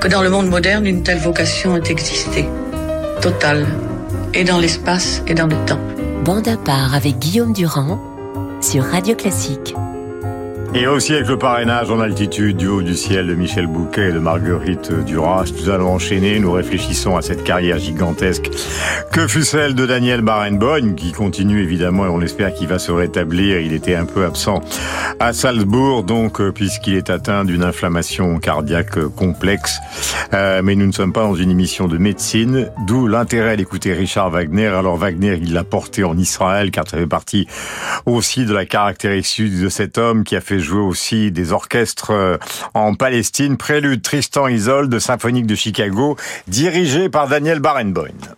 Que 0.01 0.09
dans 0.09 0.23
le 0.23 0.31
monde 0.31 0.49
moderne, 0.49 0.87
une 0.87 1.03
telle 1.03 1.19
vocation 1.19 1.77
ait 1.77 1.91
existé. 1.91 2.49
Totale. 3.21 3.67
Et 4.33 4.45
dans 4.45 4.59
l'espace 4.59 5.23
et 5.27 5.35
dans 5.35 5.49
le 5.49 5.57
temps. 5.67 5.81
Bande 6.25 6.49
à 6.49 6.57
part 6.57 6.95
avec 6.95 7.19
Guillaume 7.19 7.53
Durand 7.53 8.01
sur 8.63 8.85
Radio 8.85 9.15
Classique. 9.15 9.75
Et 10.77 10.89
aussi 10.89 11.15
avec 11.15 11.29
le 11.29 11.39
parrainage 11.39 11.93
en 11.93 12.01
altitude 12.01 12.57
du 12.57 12.67
haut 12.67 12.83
du 12.83 12.97
ciel 12.97 13.29
de 13.29 13.35
Michel 13.37 13.69
Bouquet 13.69 14.09
et 14.09 14.13
de 14.13 14.19
Marguerite 14.19 14.93
Duras, 15.05 15.53
nous 15.57 15.71
allons 15.71 15.95
enchaîner, 15.95 16.41
nous 16.41 16.51
réfléchissons 16.51 17.17
à 17.17 17.23
cette 17.23 17.45
carrière 17.45 17.79
gigantesque 17.79 18.51
que 19.13 19.29
fut 19.29 19.45
celle 19.45 19.77
de 19.77 19.87
Daniel 19.87 20.23
Barenboim, 20.23 20.95
qui 20.95 21.13
continue 21.13 21.63
évidemment 21.63 22.07
et 22.07 22.09
on 22.09 22.21
espère 22.21 22.53
qu'il 22.53 22.67
va 22.67 22.81
se 22.81 22.91
rétablir. 22.91 23.61
Il 23.61 23.73
était 23.73 23.95
un 23.95 24.05
peu 24.05 24.25
absent 24.25 24.63
à 25.21 25.33
Salzbourg, 25.33 26.03
donc 26.03 26.41
euh, 26.41 26.51
puisqu'il 26.51 26.95
est 26.97 27.09
atteint 27.09 27.45
d'une 27.45 27.63
inflammation 27.63 28.41
cardiaque 28.41 28.99
complexe. 29.15 29.79
Euh, 30.33 30.61
mais 30.65 30.75
nous 30.75 30.87
ne 30.87 30.93
sommes 30.93 31.13
pas 31.13 31.23
dans 31.23 31.37
une 31.37 31.53
émission 31.53 31.87
de 31.87 31.99
médecine, 31.99 32.69
d'où 32.89 33.07
l'intérêt 33.07 33.57
d'écouter 33.57 33.93
Richard 33.93 34.31
Wagner. 34.31 34.67
Alors 34.67 34.97
Wagner, 34.97 35.39
il 35.41 35.53
l'a 35.53 35.63
porté 35.63 36.03
en 36.03 36.19
Israël, 36.19 36.73
car 36.73 36.89
ça 36.89 36.99
fait 36.99 37.07
partie 37.07 37.47
aussi 38.07 38.45
de 38.45 38.53
la 38.53 38.67
caractéristique 38.67 39.61
de 39.61 39.69
cet 39.69 39.99
homme 39.99 40.25
qui 40.25 40.35
a 40.35 40.41
fait 40.41 40.64
jouer 40.65 40.81
aussi 40.81 41.31
des 41.31 41.53
orchestres 41.53 42.11
euh, 42.11 42.37
en 42.75 42.95
Palestine. 42.95 43.57
Prélude 43.57 44.03
Tristan 44.03 44.49
Isolde, 44.49 44.99
symphonique 44.99 45.47
de 45.47 45.55
Chicago, 45.55 46.17
dirigé 46.49 47.09
par 47.09 47.29
Daniel 47.29 47.61
Barenboim. 47.61 48.35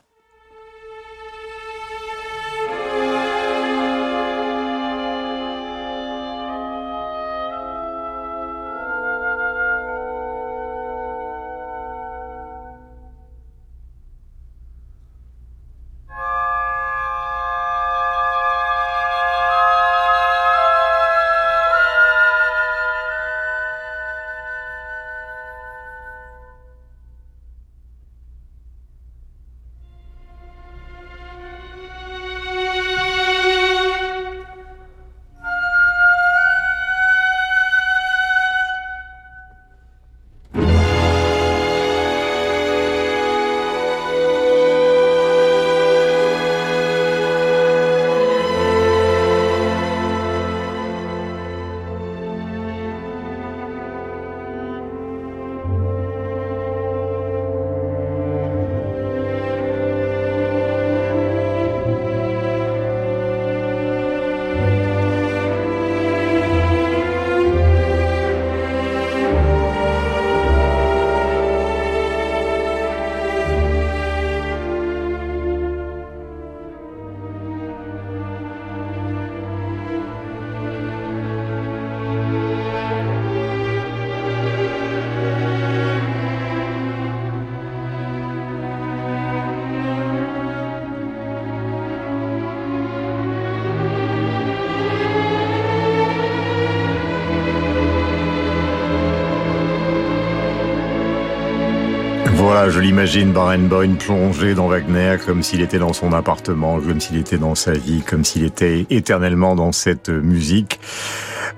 L'imagine, 102.86 103.32
Barenboim 103.32 103.96
plongé 103.96 104.54
dans 104.54 104.68
Wagner 104.68 105.16
comme 105.26 105.42
s'il 105.42 105.60
était 105.60 105.80
dans 105.80 105.92
son 105.92 106.12
appartement, 106.12 106.78
comme 106.78 107.00
s'il 107.00 107.16
était 107.16 107.36
dans 107.36 107.56
sa 107.56 107.72
vie, 107.72 108.00
comme 108.02 108.24
s'il 108.24 108.44
était 108.44 108.86
éternellement 108.90 109.56
dans 109.56 109.72
cette 109.72 110.08
musique. 110.08 110.78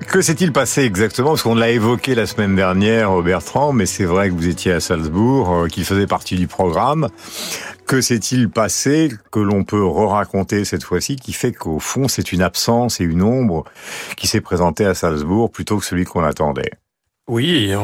Que 0.06 0.22
s'est-il 0.22 0.52
passé 0.52 0.84
exactement? 0.84 1.30
Parce 1.30 1.42
qu'on 1.42 1.54
l'a 1.54 1.68
évoqué 1.68 2.14
la 2.14 2.24
semaine 2.24 2.56
dernière 2.56 3.20
Bertrand, 3.20 3.74
mais 3.74 3.84
c'est 3.84 4.06
vrai 4.06 4.30
que 4.30 4.34
vous 4.34 4.48
étiez 4.48 4.72
à 4.72 4.80
Salzbourg, 4.80 5.52
euh, 5.52 5.66
qu'il 5.66 5.84
faisait 5.84 6.06
partie 6.06 6.36
du 6.36 6.46
programme. 6.46 7.08
Que 7.86 8.00
s'est-il 8.00 8.48
passé 8.48 9.10
que 9.30 9.40
l'on 9.40 9.64
peut 9.64 9.84
re-raconter 9.84 10.64
cette 10.64 10.82
fois-ci, 10.82 11.16
qui 11.16 11.34
fait 11.34 11.52
qu'au 11.52 11.78
fond 11.78 12.08
c'est 12.08 12.32
une 12.32 12.40
absence 12.40 13.02
et 13.02 13.04
une 13.04 13.22
ombre 13.22 13.64
qui 14.16 14.28
s'est 14.28 14.40
présentée 14.40 14.86
à 14.86 14.94
Salzbourg 14.94 15.50
plutôt 15.50 15.76
que 15.76 15.84
celui 15.84 16.04
qu'on 16.04 16.24
attendait? 16.24 16.70
Oui, 17.28 17.74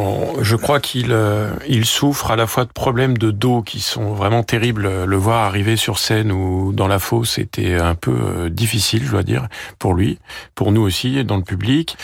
je 0.40 0.56
crois 0.56 0.80
qu'il 0.80 1.12
euh, 1.12 1.50
il 1.68 1.84
souffre 1.84 2.30
à 2.30 2.36
la 2.36 2.46
fois 2.46 2.64
de 2.64 2.70
problèmes 2.70 3.18
de 3.18 3.30
dos 3.30 3.60
qui 3.60 3.80
sont 3.80 4.14
vraiment 4.14 4.42
terribles. 4.42 5.04
Le 5.04 5.16
voir 5.16 5.42
arriver 5.44 5.76
sur 5.76 5.98
scène 5.98 6.32
ou 6.32 6.72
dans 6.72 6.88
la 6.88 6.98
fosse, 6.98 7.32
c'était 7.32 7.74
un 7.74 7.94
peu 7.94 8.10
euh, 8.10 8.48
difficile, 8.48 9.04
je 9.04 9.10
dois 9.10 9.22
dire, 9.22 9.48
pour 9.78 9.92
lui, 9.92 10.18
pour 10.54 10.72
nous 10.72 10.80
aussi, 10.80 11.22
dans 11.24 11.36
le 11.36 11.42
public. 11.42 11.98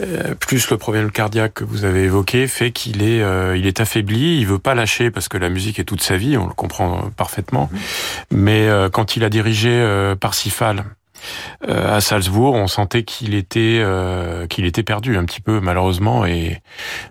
Euh, 0.00 0.36
plus 0.36 0.70
le 0.70 0.76
problème 0.76 1.10
cardiaque 1.10 1.54
que 1.54 1.64
vous 1.64 1.84
avez 1.84 2.04
évoqué 2.04 2.46
fait 2.46 2.70
qu'il 2.70 3.02
est, 3.02 3.20
il 3.58 3.66
est 3.66 3.80
affaibli. 3.80 4.38
Il 4.38 4.46
veut 4.46 4.60
pas 4.60 4.76
lâcher 4.76 5.10
parce 5.10 5.28
que 5.28 5.38
la 5.38 5.48
musique 5.48 5.80
est 5.80 5.84
toute 5.84 6.02
sa 6.02 6.16
vie, 6.16 6.36
on 6.36 6.46
le 6.46 6.54
comprend 6.54 7.10
parfaitement. 7.16 7.68
Mais 8.30 8.68
quand 8.92 9.16
il 9.16 9.24
a 9.24 9.28
dirigé 9.28 10.14
Parsifal, 10.20 10.84
à 11.66 12.00
Salzbourg, 12.00 12.54
on 12.54 12.66
sentait 12.66 13.02
qu'il 13.02 13.34
était 13.34 13.80
euh, 13.80 14.46
qu'il 14.46 14.64
était 14.64 14.82
perdu 14.82 15.16
un 15.16 15.24
petit 15.24 15.40
peu 15.40 15.60
malheureusement 15.60 16.26
et 16.26 16.60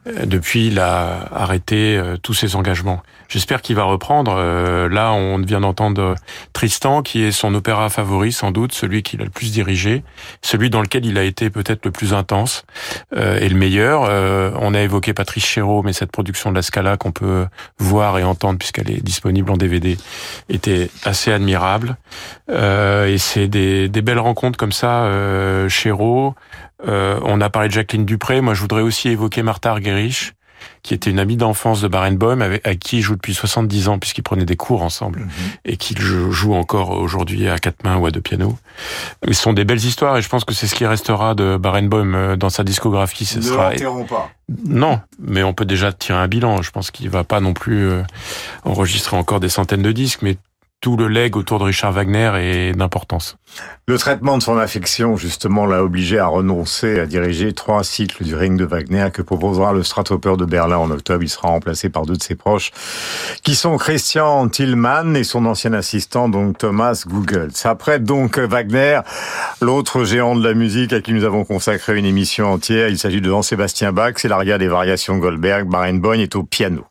euh, 0.08 0.26
depuis 0.26 0.68
il 0.68 0.80
a 0.80 1.28
arrêté 1.34 2.02
tous 2.22 2.34
ses 2.34 2.56
engagements. 2.56 3.02
J'espère 3.28 3.62
qu'il 3.62 3.76
va 3.76 3.84
reprendre. 3.84 4.36
là, 4.90 5.12
on 5.12 5.40
vient 5.40 5.62
d'entendre 5.62 6.16
Tristan, 6.54 7.02
qui 7.02 7.24
est 7.24 7.32
son 7.32 7.54
opéra 7.56 7.90
favori 7.90 8.32
sans 8.32 8.52
doute, 8.52 8.72
celui 8.72 9.02
qu'il 9.02 9.22
a 9.22 9.24
le 9.24 9.32
plus 9.32 9.52
dirigé, 9.52 10.04
celui 10.42 10.70
dans 10.70 10.82
lequel 10.82 11.06
il 11.06 11.18
a 11.18 11.24
été 11.24 11.50
peut-être 11.50 11.86
le 11.86 11.92
plus 11.92 12.14
intense 12.14 12.66
et 13.16 13.50
le 13.50 13.56
meilleur. 13.56 14.02
on 14.62 14.74
a 14.74 14.82
évoqué 14.82 15.14
Patrice 15.14 15.46
Chéreau, 15.46 15.82
mais 15.82 15.92
cette 15.92 16.12
production 16.12 16.52
de 16.52 16.56
la 16.56 16.62
Scala 16.62 16.98
qu'on 16.98 17.12
peut 17.12 17.48
voir 17.80 18.20
et 18.20 18.24
entendre 18.24 18.60
puisqu'elle 18.60 18.92
est 18.92 19.04
disponible 19.04 19.50
en 19.50 19.58
DVD 19.58 19.98
était 20.50 20.90
assez 21.04 21.32
admirable. 21.32 21.98
et 22.50 23.18
c'est 23.18 23.48
des, 23.48 23.90
des 23.90 24.02
belles 24.06 24.20
rencontres 24.20 24.58
comme 24.58 24.72
ça, 24.72 25.04
euh, 25.04 25.68
Chéreau. 25.68 26.36
Euh, 26.88 27.20
on 27.24 27.42
a 27.42 27.50
parlé 27.50 27.68
de 27.68 27.74
Jacqueline 27.74 28.06
Dupré. 28.06 28.42
Moi, 28.42 28.54
je 28.54 28.62
voudrais 28.62 28.82
aussi 28.82 29.10
évoquer 29.10 29.44
Martha 29.44 29.72
Argerich, 29.72 30.34
qui 30.84 30.94
était 30.94 31.10
une 31.10 31.20
amie 31.20 31.38
d'enfance 31.38 31.82
de 31.82 31.88
Barenboim, 31.88 32.42
avec, 32.42 32.80
qui 32.80 32.98
il 32.98 33.02
joue 33.02 33.16
depuis 33.16 33.34
70 33.34 33.88
ans, 33.90 34.00
puisqu'ils 34.00 34.22
prenaient 34.22 34.46
des 34.46 34.56
cours 34.56 34.84
ensemble, 34.84 35.22
mhm. 35.22 35.30
et 35.66 35.78
qu'il 35.78 36.00
joue 36.00 36.54
encore 36.54 36.92
aujourd'hui 36.92 37.50
à 37.50 37.58
quatre 37.58 37.84
mains 37.84 37.98
ou 37.98 38.06
à 38.06 38.12
deux 38.12 38.22
pianos. 38.22 38.56
Ce 39.28 39.34
sont 39.34 39.54
des 39.54 39.66
belles 39.66 39.84
histoires, 39.84 40.18
et 40.18 40.22
je 40.22 40.30
pense 40.30 40.46
que 40.46 40.54
c'est 40.54 40.68
ce 40.68 40.76
qui 40.76 40.86
restera 40.86 41.34
de 41.36 41.58
Barenboim 41.58 42.14
euh, 42.14 42.36
dans 42.36 42.50
sa 42.50 42.64
discographie. 42.64 43.26
Ce 43.26 43.40
ne 43.40 43.44
sera... 43.44 43.72
pas. 44.08 44.32
Non, 44.66 45.00
mais 45.20 45.44
on 45.44 45.54
peut 45.54 45.66
déjà 45.66 45.92
tirer 45.92 46.20
un 46.20 46.28
bilan. 46.28 46.62
Je 46.62 46.72
pense 46.72 46.92
qu'il 46.92 47.10
va 47.10 47.24
pas 47.24 47.40
non 47.40 47.54
plus 47.54 47.90
euh, 47.90 48.04
enregistrer 48.64 49.18
encore 49.18 49.40
des 49.40 49.50
centaines 49.50 49.82
de 49.82 49.92
disques, 49.92 50.22
mais 50.22 50.38
tout 50.86 50.98
le 50.98 51.08
leg 51.08 51.36
autour 51.36 51.58
de 51.58 51.64
Richard 51.64 51.94
Wagner 51.94 52.32
est 52.36 52.74
d'importance. 52.74 53.38
Le 53.88 53.98
traitement 53.98 54.38
de 54.38 54.44
son 54.44 54.60
affection, 54.60 55.18
justement, 55.18 55.66
l'a 55.66 55.84
obligé 55.84 56.20
à 56.20 56.28
renoncer 56.28 57.00
à 57.00 57.08
diriger 57.08 57.54
trois 57.54 57.84
cycles 57.84 58.24
du 58.24 58.36
Ring 58.36 58.56
de 58.56 58.66
Wagner 58.66 59.08
que 59.12 59.24
proposera 59.24 59.74
le 59.74 59.82
Stratopeur 59.82 60.38
de 60.38 60.46
Berlin 60.46 60.78
en 60.78 60.92
octobre. 60.92 61.24
Il 61.24 61.30
sera 61.30 61.48
remplacé 61.48 61.90
par 61.90 62.06
deux 62.06 62.18
de 62.18 62.22
ses 62.22 62.36
proches, 62.36 62.70
qui 63.42 63.56
sont 63.56 63.78
Christian 63.78 64.48
Tillmann 64.48 65.16
et 65.18 65.24
son 65.24 65.48
ancien 65.48 65.74
assistant, 65.74 66.30
donc 66.30 66.60
Thomas 66.60 67.04
Googles. 67.08 67.50
Après 67.64 67.98
donc 67.98 68.38
Wagner, 68.38 69.00
l'autre 69.62 70.04
géant 70.04 70.36
de 70.36 70.48
la 70.48 70.54
musique 70.54 70.94
à 70.94 71.02
qui 71.02 71.14
nous 71.14 71.24
avons 71.24 71.46
consacré 71.46 71.98
une 71.98 72.06
émission 72.06 72.54
entière, 72.54 72.90
il 72.90 73.00
s'agit 73.00 73.22
de 73.22 73.30
Jean-Sébastien 73.32 73.92
Bach, 73.92 74.14
c'est 74.18 74.28
l'aria 74.28 74.60
des 74.60 74.68
variations 74.68 75.18
Goldberg. 75.18 75.68
Barenboim 75.68 76.20
est 76.20 76.36
au 76.36 76.44
piano. 76.44 76.86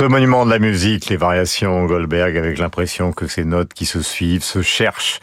Ce 0.00 0.06
monument 0.06 0.46
de 0.46 0.50
la 0.50 0.58
musique, 0.58 1.10
les 1.10 1.18
variations 1.18 1.84
Goldberg, 1.84 2.34
avec 2.34 2.56
l'impression 2.56 3.12
que 3.12 3.26
ces 3.26 3.44
notes 3.44 3.74
qui 3.74 3.84
se 3.84 4.00
suivent 4.00 4.42
se 4.42 4.62
cherchent 4.62 5.20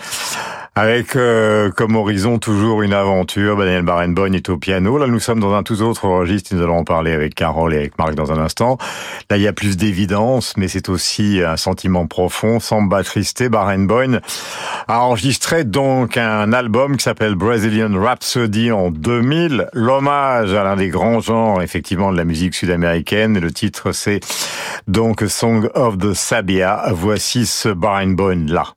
avec 0.78 1.16
euh, 1.16 1.72
comme 1.72 1.96
horizon 1.96 2.38
toujours 2.38 2.84
une 2.84 2.94
aventure. 2.94 3.58
Daniel 3.58 3.82
Barenboim 3.82 4.34
est 4.34 4.48
au 4.50 4.58
piano. 4.58 5.00
Là, 5.00 5.08
nous 5.08 5.20
sommes 5.20 5.40
dans 5.40 5.56
un 5.56 5.64
tout 5.64 5.82
autre 5.82 6.08
registre. 6.08 6.54
Nous 6.54 6.62
allons 6.62 6.78
en 6.78 6.84
parler 6.84 7.14
avec 7.14 7.34
Carole 7.34 7.74
et 7.74 7.78
avec 7.78 7.98
Marc 7.98 8.14
dans 8.14 8.32
un 8.32 8.38
instant. 8.38 8.78
Là, 9.32 9.38
il 9.38 9.42
y 9.42 9.48
a 9.48 9.54
plus 9.54 9.76
d'évidence, 9.76 10.54
mais 10.56 10.68
c'est 10.68 10.90
aussi 10.90 11.42
un 11.44 11.58
sentiment 11.58 12.06
profond. 12.06 12.60
Samba 12.60 13.04
Triste, 13.04 13.50
Barenboim 13.50 14.20
a 14.88 15.00
enregistré 15.00 15.64
donc 15.64 16.16
un 16.16 16.54
album 16.54 16.96
qui 16.96 17.04
s'appelle 17.04 17.34
Brazilian 17.34 18.00
Rhapsody 18.00 18.72
en 18.72 18.92
2000. 18.92 19.70
L'hommage 19.74 20.54
à 20.54 20.64
l'un 20.64 20.76
des 20.76 20.90
grands 20.90 21.22
genres, 21.22 21.64
effectivement, 21.64 22.12
de 22.12 22.18
la 22.18 22.24
musique 22.24 22.54
sud-américaine. 22.54 23.40
Le 23.40 23.52
titre, 23.52 23.94
c'est 23.94 24.20
donc 24.88 25.24
Song 25.28 25.70
of 25.76 25.98
the 25.98 26.14
Sabia. 26.14 26.92
Voici 26.92 27.46
ce 27.46 27.70
Barenboim 27.70 28.48
là. 28.48 28.77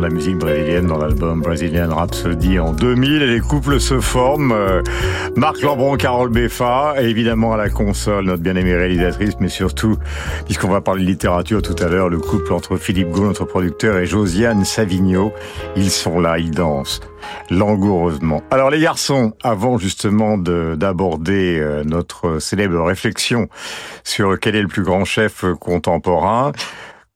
De 0.00 0.06
la 0.06 0.14
musique 0.14 0.38
brésilienne 0.38 0.86
dans 0.86 0.96
l'album 0.96 1.42
Brazilian 1.42 1.94
Rhapsody 1.94 2.58
en 2.58 2.72
2000. 2.72 3.22
Et 3.22 3.26
les 3.26 3.40
couples 3.40 3.78
se 3.78 4.00
forment. 4.00 4.52
Euh, 4.52 4.82
Marc 5.36 5.60
Lambron, 5.60 5.96
Carole 5.96 6.30
Beffa, 6.30 6.94
et 6.98 7.04
évidemment 7.04 7.52
à 7.52 7.58
la 7.58 7.68
console, 7.68 8.24
notre 8.24 8.42
bien-aimée 8.42 8.74
réalisatrice, 8.74 9.34
mais 9.40 9.48
surtout, 9.48 9.96
puisqu'on 10.46 10.68
va 10.68 10.80
parler 10.80 11.04
littérature 11.04 11.60
tout 11.60 11.76
à 11.82 11.88
l'heure, 11.88 12.08
le 12.08 12.18
couple 12.18 12.52
entre 12.52 12.78
Philippe 12.78 13.10
Gaulle, 13.10 13.26
notre 13.26 13.44
producteur, 13.44 13.98
et 13.98 14.06
Josiane 14.06 14.64
Savigno. 14.64 15.32
Ils 15.76 15.90
sont 15.90 16.18
là, 16.18 16.38
ils 16.38 16.50
dansent 16.50 17.00
langoureusement. 17.50 18.42
Alors 18.50 18.70
les 18.70 18.80
garçons, 18.80 19.34
avant 19.42 19.76
justement 19.76 20.38
d'aborder 20.38 21.58
euh, 21.60 21.84
notre 21.84 22.38
célèbre 22.38 22.82
réflexion 22.82 23.48
sur 24.04 24.38
quel 24.40 24.56
est 24.56 24.62
le 24.62 24.68
plus 24.68 24.82
grand 24.82 25.04
chef 25.04 25.44
contemporain, 25.60 26.52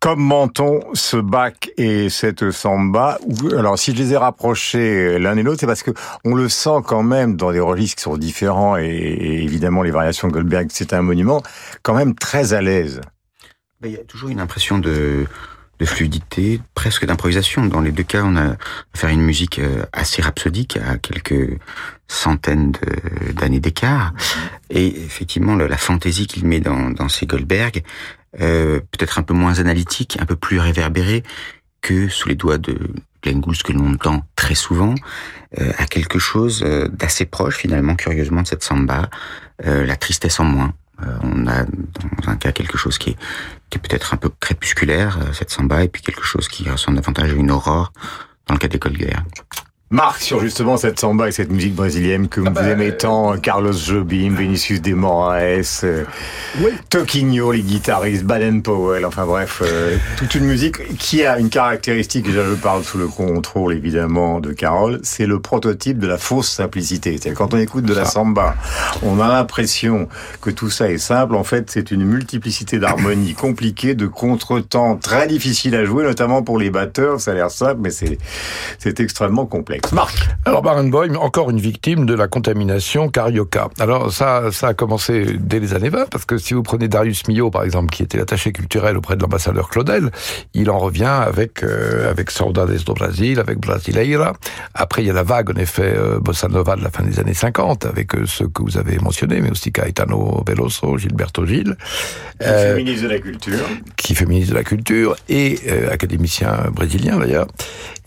Comment-on 0.05 0.81
ce 0.93 1.17
bac 1.17 1.71
et 1.79 2.11
cette 2.11 2.51
samba 2.51 3.19
Alors, 3.57 3.79
si 3.79 3.93
je 3.93 3.97
les 3.97 4.13
ai 4.13 4.19
rapprochés 4.19 5.19
l'un 5.19 5.35
et 5.35 5.43
l'autre, 5.43 5.61
c'est 5.61 5.67
parce 5.67 5.83
que 5.83 5.93
on 6.27 6.35
le 6.35 6.51
sent 6.51 6.83
quand 6.85 7.03
même 7.03 7.37
dans 7.37 7.53
des 7.53 7.61
registres 7.61 7.97
qui 7.97 8.03
sont 8.03 8.19
différents 8.19 8.77
et, 8.77 8.85
évidemment 8.85 9.83
les 9.83 9.91
variations 9.91 10.29
de 10.29 10.35
Goldberg, 10.35 10.67
c'est 10.69 10.93
un 10.93 11.01
monument 11.01 11.43
quand 11.83 11.95
même 11.95 12.15
très 12.15 12.53
à 12.53 12.61
l'aise. 12.61 13.01
Il 13.83 13.93
y 13.93 13.97
a 13.97 14.05
toujours 14.05 14.29
une 14.29 14.41
impression 14.41 14.77
de, 14.79 15.25
fluidité, 15.83 16.61
presque 16.75 17.07
d'improvisation. 17.07 17.65
Dans 17.65 17.81
les 17.81 17.93
deux 17.93 18.03
cas, 18.03 18.25
on 18.25 18.37
a 18.37 18.57
faire 18.95 19.09
une 19.09 19.23
musique 19.23 19.59
euh, 19.59 19.85
assez 19.95 20.21
rhapsodique 20.21 20.79
à 20.87 20.99
quelques 20.99 21.59
centaines 22.09 22.73
d'années 23.33 23.61
d'écart. 23.61 24.13
Et 24.69 24.87
effectivement, 24.87 25.57
la 25.57 25.77
fantaisie 25.79 26.27
qu'il 26.27 26.47
met 26.47 26.61
dans, 26.61 26.91
dans 26.91 27.09
ces 27.09 27.25
Goldberg, 27.25 27.83
euh, 28.41 28.81
peut-être 28.91 29.19
un 29.19 29.23
peu 29.23 29.35
moins 29.35 29.59
analytique, 29.59 30.17
un 30.21 30.27
peu 30.27 30.37
plus 30.37 30.59
réverbéré 30.59 31.23
que 31.81 32.09
sous 32.09 32.29
les 32.29 32.35
doigts 32.35 32.59
de 32.59 32.79
Glenn 33.23 33.41
Gould, 33.41 33.63
que 33.63 33.73
l'on 33.73 33.93
entend 33.93 34.27
très 34.37 34.55
souvent, 34.55 34.95
euh, 35.59 35.73
à 35.79 35.87
quelque 35.87 36.19
chose 36.19 36.63
euh, 36.65 36.89
d'assez 36.89 37.25
proche 37.25 37.57
finalement, 37.57 37.95
curieusement, 37.97 38.43
de 38.43 38.47
cette 38.47 38.63
samba, 38.63 39.09
euh, 39.65 39.85
la 39.85 39.97
tristesse 39.97 40.41
en 40.41 40.45
moins. 40.45 40.73
on 41.23 41.47
a 41.47 41.65
dans 41.65 42.29
un 42.29 42.37
cas 42.37 42.53
quelque 42.53 42.79
chose 42.79 42.99
qui 42.99 43.11
est, 43.11 43.17
qui 43.69 43.79
est 43.79 43.81
peut-être 43.81 44.15
un 44.15 44.17
peu 44.17 44.31
crépusculaire, 44.41 45.19
cette 45.33 45.51
samba, 45.51 45.83
et 45.83 45.89
puis 45.89 46.03
quelque 46.03 46.23
chose 46.23 46.49
qui 46.49 46.69
ressemble 46.69 46.97
davantage 46.97 47.33
à 47.33 47.35
une 47.35 47.51
aurore 47.51 47.93
dans 48.47 48.55
le 48.55 48.59
cas 48.59 48.69
des 48.69 48.79
Goldberg. 48.79 49.25
Marc, 49.91 50.23
sur 50.23 50.41
justement 50.41 50.79
cette 50.79 50.99
samba 50.99 51.29
et 51.29 51.31
cette 51.31 51.53
musique 51.53 51.75
brésilienne 51.75 52.29
que 52.29 52.41
ah 52.41 52.49
vous 52.49 52.55
bah, 52.55 52.67
aimez 52.67 52.97
tant, 52.97 53.37
Carlos 53.37 53.75
Jobim, 53.75 54.35
Vinicius 54.35 54.81
de 54.81 54.95
Moraes, 54.95 55.83
euh, 55.85 56.05
Toquinho, 56.89 57.53
les 57.53 57.61
guitaristes, 57.61 58.25
Baden 58.25 58.63
Powell, 58.63 59.05
enfin 59.05 59.27
bref, 59.27 59.61
euh, 59.63 59.99
toute 60.17 60.35
une 60.37 60.47
musique 60.47 60.97
qui 60.97 61.25
a 61.25 61.39
une 61.39 61.51
caractéristique, 61.51 62.31
je 62.31 62.55
parle 62.55 62.83
sous 62.83 62.97
le 62.97 63.09
contrôle 63.09 63.75
évidemment 63.75 64.41
de 64.41 64.53
Carole, 64.53 65.01
c'est 65.03 65.27
le 65.27 65.39
prototype 65.39 65.99
de 65.99 66.07
la 66.07 66.17
fausse 66.17 66.49
simplicité. 66.49 67.19
C'est 67.23 67.33
quand 67.35 67.53
on 67.53 67.59
écoute 67.59 67.85
de 67.85 67.95
la 67.95 68.07
samba, 68.07 68.57
on 69.03 69.21
a 69.21 69.29
l'impression 69.29 70.09
que 70.41 70.49
tout 70.49 70.71
ça 70.71 70.91
est 70.91 70.99
simple, 70.99 71.35
en 71.35 71.45
fait 71.45 71.71
c'est 71.71 71.91
une 71.91 72.05
multiplicité 72.05 72.79
d'harmonies 72.79 73.35
compliquées, 73.39 73.95
de 73.95 74.07
contretemps 74.07 74.97
très 74.97 75.27
difficiles 75.27 75.75
à 75.75 75.85
jouer, 75.85 76.05
notamment 76.05 76.43
pour 76.43 76.59
les 76.59 76.71
batteurs, 76.71 77.21
ça 77.21 77.33
a 77.33 77.35
l'air 77.35 77.51
simple, 77.51 77.81
mais 77.83 77.91
c'est 77.91 78.99
extrêmement 78.99 79.45
complexe. 79.45 79.74
Marc. 79.93 80.29
Alors 80.45 80.63
Barenboim, 80.63 81.17
encore 81.17 81.51
une 81.51 81.61
victime 81.61 82.07
de 82.07 82.15
la 82.15 82.29
contamination 82.29 83.09
carioca. 83.09 83.69
Alors 83.81 84.13
ça, 84.13 84.53
ça 84.53 84.69
a 84.69 84.75
commencé 84.75 85.37
dès 85.39 85.61
les 85.61 85.75
années 85.75 85.89
20, 85.89 86.11
parce 86.11 86.25
que 86.25 86.39
si 86.39 86.55
vous 86.55 86.63
prenez 86.63 86.89
Darius 86.89 87.27
Milhaud, 87.29 87.51
par 87.51 87.65
exemple, 87.65 87.91
qui 87.91 88.03
était 88.03 88.19
l'attaché 88.19 88.53
culturel 88.53 88.97
auprès 88.97 89.17
de 89.17 89.23
l'ambassadeur 89.23 89.69
Claudel, 89.69 90.11
il 90.55 90.71
en 90.71 90.79
revient 90.79 91.05
avec 91.05 91.63
euh, 91.63 92.11
avec 92.11 92.31
Saudades 92.31 92.85
do 92.85 92.95
Brasil, 92.95 93.41
avec 93.41 93.59
Brasileira. 93.59 94.35
Après, 94.75 95.03
il 95.03 95.07
y 95.07 95.11
a 95.11 95.13
la 95.13 95.23
vague, 95.23 95.51
en 95.51 95.61
effet, 95.61 95.95
euh, 95.97 96.19
bossa 96.21 96.49
nova 96.49 96.77
de 96.77 96.83
la 96.83 96.91
fin 96.91 97.03
des 97.03 97.19
années 97.19 97.35
50, 97.35 97.87
avec 97.87 98.15
euh, 98.15 98.27
ceux 98.27 98.49
que 98.49 98.63
vous 98.63 98.79
avez 98.79 98.99
mentionnés, 98.99 99.41
mais 99.41 99.51
aussi 99.51 99.73
Caetano 99.73 100.43
Veloso, 100.47 100.99
Gilberto 100.99 101.47
Gil. 101.47 101.77
Qui 102.39 102.45
fait 102.45 102.77
ministre 102.77 103.03
de 103.05 103.09
la 103.09 103.19
Culture. 103.19 103.69
Qui 103.97 104.15
fait 104.15 104.27
ministre 104.27 104.53
de 104.53 104.59
la 104.59 104.65
Culture, 104.65 105.17
et 105.29 105.59
académicien 105.91 106.71
brésilien, 106.73 107.19
d'ailleurs. 107.19 107.47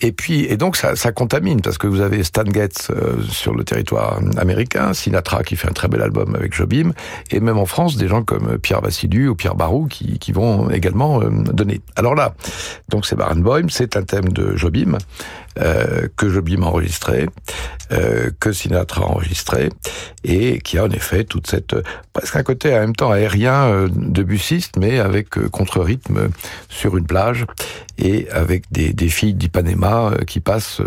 Et 0.01 0.11
puis, 0.11 0.45
et 0.45 0.57
donc, 0.57 0.75
ça, 0.77 0.95
ça 0.95 1.11
contamine 1.11 1.56
parce 1.61 1.77
que 1.77 1.87
vous 1.87 2.01
avez 2.01 2.23
Stan 2.23 2.45
Getz 2.45 2.89
euh, 2.89 3.21
sur 3.23 3.53
le 3.53 3.63
territoire 3.63 4.19
américain, 4.37 4.93
Sinatra 4.93 5.43
qui 5.43 5.55
fait 5.55 5.69
un 5.69 5.73
très 5.73 5.87
bel 5.87 6.01
album 6.01 6.35
avec 6.35 6.53
Jobim, 6.53 6.93
et 7.31 7.39
même 7.39 7.57
en 7.57 7.65
France, 7.65 7.97
des 7.97 8.07
gens 8.07 8.23
comme 8.23 8.57
Pierre 8.57 8.81
Vassilu 8.81 9.29
ou 9.29 9.35
Pierre 9.35 9.55
Barou 9.55 9.87
qui, 9.87 10.19
qui 10.19 10.31
vont 10.31 10.69
également 10.69 11.21
euh, 11.21 11.29
donner. 11.29 11.81
Alors 11.95 12.15
là, 12.15 12.33
donc 12.89 13.05
c'est 13.05 13.15
Barenboim, 13.15 13.69
c'est 13.69 13.95
un 13.97 14.03
thème 14.03 14.29
de 14.29 14.55
Jobim, 14.55 14.97
euh, 15.59 16.07
que 16.15 16.29
Jobim 16.29 16.61
a 16.63 16.67
enregistré, 16.67 17.27
euh, 17.91 18.29
que 18.39 18.51
Sinatra 18.51 19.03
a 19.03 19.07
enregistré, 19.07 19.69
et 20.23 20.59
qui 20.59 20.77
a 20.77 20.85
en 20.85 20.89
effet 20.89 21.23
toute 21.23 21.47
cette 21.47 21.75
presque 22.13 22.35
un 22.35 22.43
côté 22.43 22.73
en 22.75 22.79
même 22.79 22.95
temps 22.95 23.11
aérien 23.11 23.65
euh, 23.65 23.87
de 23.91 24.23
bussiste, 24.23 24.77
mais 24.77 24.99
avec 24.99 25.29
contre-rythme 25.49 26.29
sur 26.69 26.97
une 26.97 27.05
plage 27.05 27.45
et 27.97 28.27
avec 28.31 28.63
des, 28.71 28.93
des 28.93 29.09
filles 29.09 29.33
d'Ipanema 29.33 30.11
qui 30.27 30.39
passent 30.39 30.81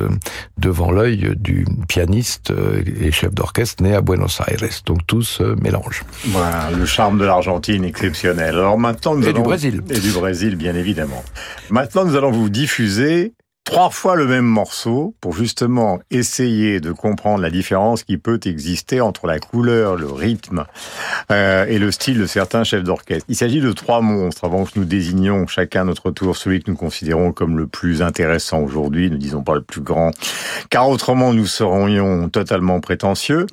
devant 0.58 0.92
l'œil 0.92 1.34
du 1.36 1.66
pianiste 1.88 2.52
et 3.00 3.10
chef 3.10 3.34
d'orchestre 3.34 3.82
né 3.82 3.94
à 3.94 4.00
Buenos 4.00 4.40
Aires. 4.46 4.68
Donc 4.86 5.06
tout 5.06 5.22
se 5.22 5.42
mélange. 5.60 6.04
Voilà, 6.26 6.70
le 6.76 6.86
charme 6.86 7.18
de 7.18 7.24
l'Argentine 7.24 7.84
exceptionnel. 7.84 8.54
Alors 8.54 8.78
maintenant 8.78 9.14
nous 9.16 9.24
et 9.24 9.30
allons... 9.30 9.38
du 9.38 9.44
Brésil. 9.44 9.82
Et 9.90 9.98
du 9.98 10.12
Brésil, 10.12 10.56
bien 10.56 10.74
évidemment. 10.74 11.24
Maintenant 11.70 12.04
nous 12.04 12.16
allons 12.16 12.30
vous 12.30 12.48
diffuser 12.48 13.32
trois 13.70 13.90
fois 13.90 14.16
le 14.16 14.26
même 14.26 14.46
morceau 14.46 15.14
pour 15.20 15.32
justement 15.32 16.00
essayer 16.10 16.80
de 16.80 16.90
comprendre 16.90 17.40
la 17.40 17.50
différence 17.50 18.02
qui 18.02 18.18
peut 18.18 18.40
exister 18.44 19.00
entre 19.00 19.28
la 19.28 19.38
couleur, 19.38 19.94
le 19.94 20.10
rythme 20.10 20.64
euh, 21.30 21.64
et 21.66 21.78
le 21.78 21.92
style 21.92 22.18
de 22.18 22.26
certains 22.26 22.64
chefs 22.64 22.82
d'orchestre. 22.82 23.24
Il 23.28 23.36
s'agit 23.36 23.60
de 23.60 23.70
trois 23.70 24.00
monstres 24.00 24.44
avant 24.44 24.64
que 24.64 24.72
nous 24.74 24.84
désignions 24.84 25.46
chacun 25.46 25.84
notre 25.84 26.10
tour 26.10 26.36
celui 26.36 26.60
que 26.60 26.68
nous 26.68 26.76
considérons 26.76 27.30
comme 27.30 27.58
le 27.58 27.68
plus 27.68 28.02
intéressant 28.02 28.58
aujourd'hui, 28.58 29.08
ne 29.08 29.16
disons 29.16 29.44
pas 29.44 29.54
le 29.54 29.62
plus 29.62 29.82
grand, 29.82 30.10
car 30.68 30.88
autrement 30.88 31.32
nous 31.32 31.46
serions 31.46 32.28
totalement 32.28 32.80
prétentieux. 32.80 33.46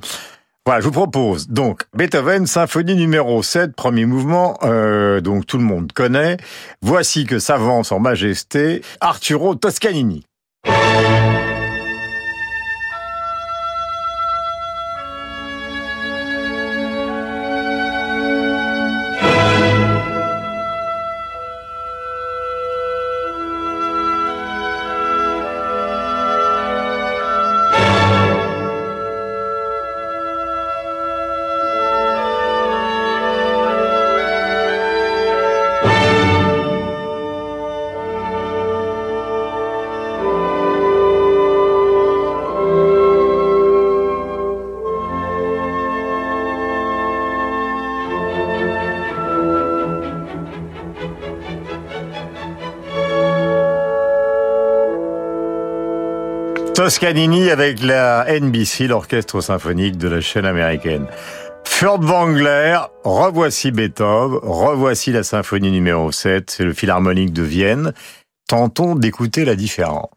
Voilà, 0.67 0.81
je 0.81 0.85
vous 0.87 0.91
propose 0.91 1.47
donc 1.47 1.83
Beethoven, 1.95 2.45
symphonie 2.45 2.95
numéro 2.95 3.41
7, 3.41 3.73
premier 3.73 4.05
mouvement, 4.05 4.57
euh, 4.63 5.21
donc 5.21 5.45
tout 5.45 5.57
le 5.57 5.63
monde 5.63 5.93
connaît. 5.93 6.35
Voici 6.81 7.23
que 7.23 7.39
s'avance 7.39 7.93
en 7.93 7.99
majesté 7.99 8.81
Arturo 8.99 9.55
Toscanini. 9.55 10.25
Toscanini 56.87 57.49
avec 57.49 57.83
la 57.83 58.25
NBC, 58.39 58.87
l'orchestre 58.87 59.41
symphonique 59.41 59.97
de 59.97 60.07
la 60.07 60.21
chaîne 60.21 60.45
américaine. 60.45 61.05
Furtwängler, 61.65 62.77
revoici 63.03 63.71
Beethoven, 63.71 64.39
revoici 64.41 65.11
la 65.11 65.23
symphonie 65.23 65.69
numéro 65.69 66.13
7, 66.13 66.49
c'est 66.49 66.63
le 66.63 66.71
Philharmonique 66.71 67.33
de 67.33 67.43
Vienne. 67.43 67.91
Tentons 68.47 68.95
d'écouter 68.95 69.43
la 69.43 69.55
différence. 69.55 70.07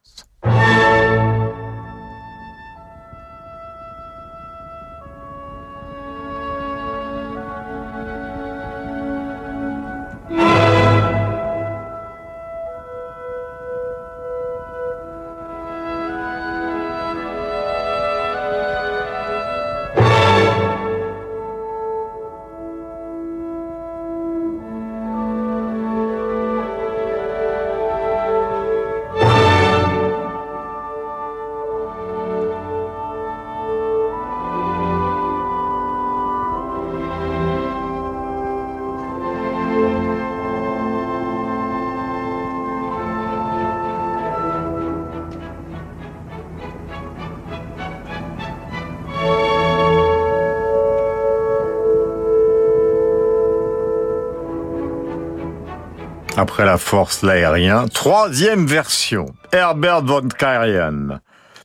Après 56.50 56.66
la 56.66 56.78
force, 56.78 57.22
l'aérien. 57.22 57.86
Troisième 57.86 58.66
version. 58.66 59.26
Herbert 59.52 60.02
von 60.02 60.26
Karajan. 60.26 61.20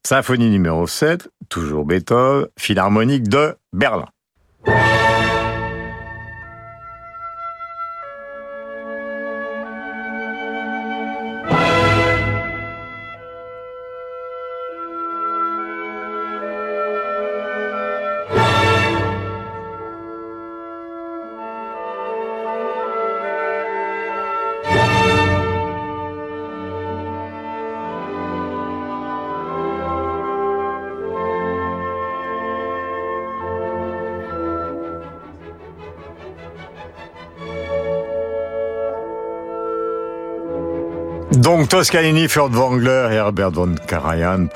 Symphonie 0.05 0.51
numéro 0.51 0.85
7, 0.85 1.27
toujours 1.49 1.85
Beethoven, 1.85 2.45
Philharmonique 2.55 3.27
de 3.27 3.57
Berlin. 3.73 4.05
Herbert 43.11 43.51
von 43.51 43.75
Karajan. 43.85 44.47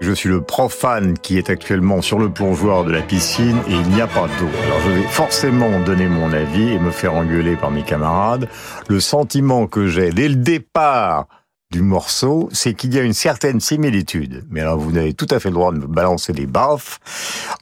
Je 0.00 0.10
suis 0.10 0.28
le 0.28 0.40
profane 0.40 1.16
qui 1.16 1.38
est 1.38 1.50
actuellement 1.50 2.02
sur 2.02 2.18
le 2.18 2.30
plongeoir 2.30 2.82
de 2.82 2.90
la 2.90 3.00
piscine 3.00 3.58
et 3.68 3.72
il 3.74 3.88
n'y 3.90 4.00
a 4.00 4.08
pas 4.08 4.26
d'eau. 4.40 4.48
Alors 4.64 4.80
je 4.80 4.90
vais 4.90 5.02
forcément 5.02 5.78
donner 5.80 6.08
mon 6.08 6.32
avis 6.32 6.72
et 6.72 6.80
me 6.80 6.90
faire 6.90 7.14
engueuler 7.14 7.54
par 7.54 7.70
mes 7.70 7.84
camarades. 7.84 8.48
Le 8.88 8.98
sentiment 8.98 9.68
que 9.68 9.86
j'ai 9.86 10.10
dès 10.10 10.28
le 10.28 10.34
départ 10.34 11.28
du 11.72 11.80
morceau, 11.82 12.48
c'est 12.52 12.74
qu'il 12.74 12.94
y 12.94 12.98
a 12.98 13.02
une 13.02 13.14
certaine 13.14 13.58
similitude. 13.60 14.44
Mais 14.50 14.60
alors, 14.60 14.76
vous 14.78 14.96
avez 14.96 15.14
tout 15.14 15.26
à 15.30 15.40
fait 15.40 15.48
le 15.48 15.54
droit 15.54 15.72
de 15.72 15.78
me 15.78 15.86
balancer 15.86 16.32
des 16.34 16.46
baffes 16.46 17.00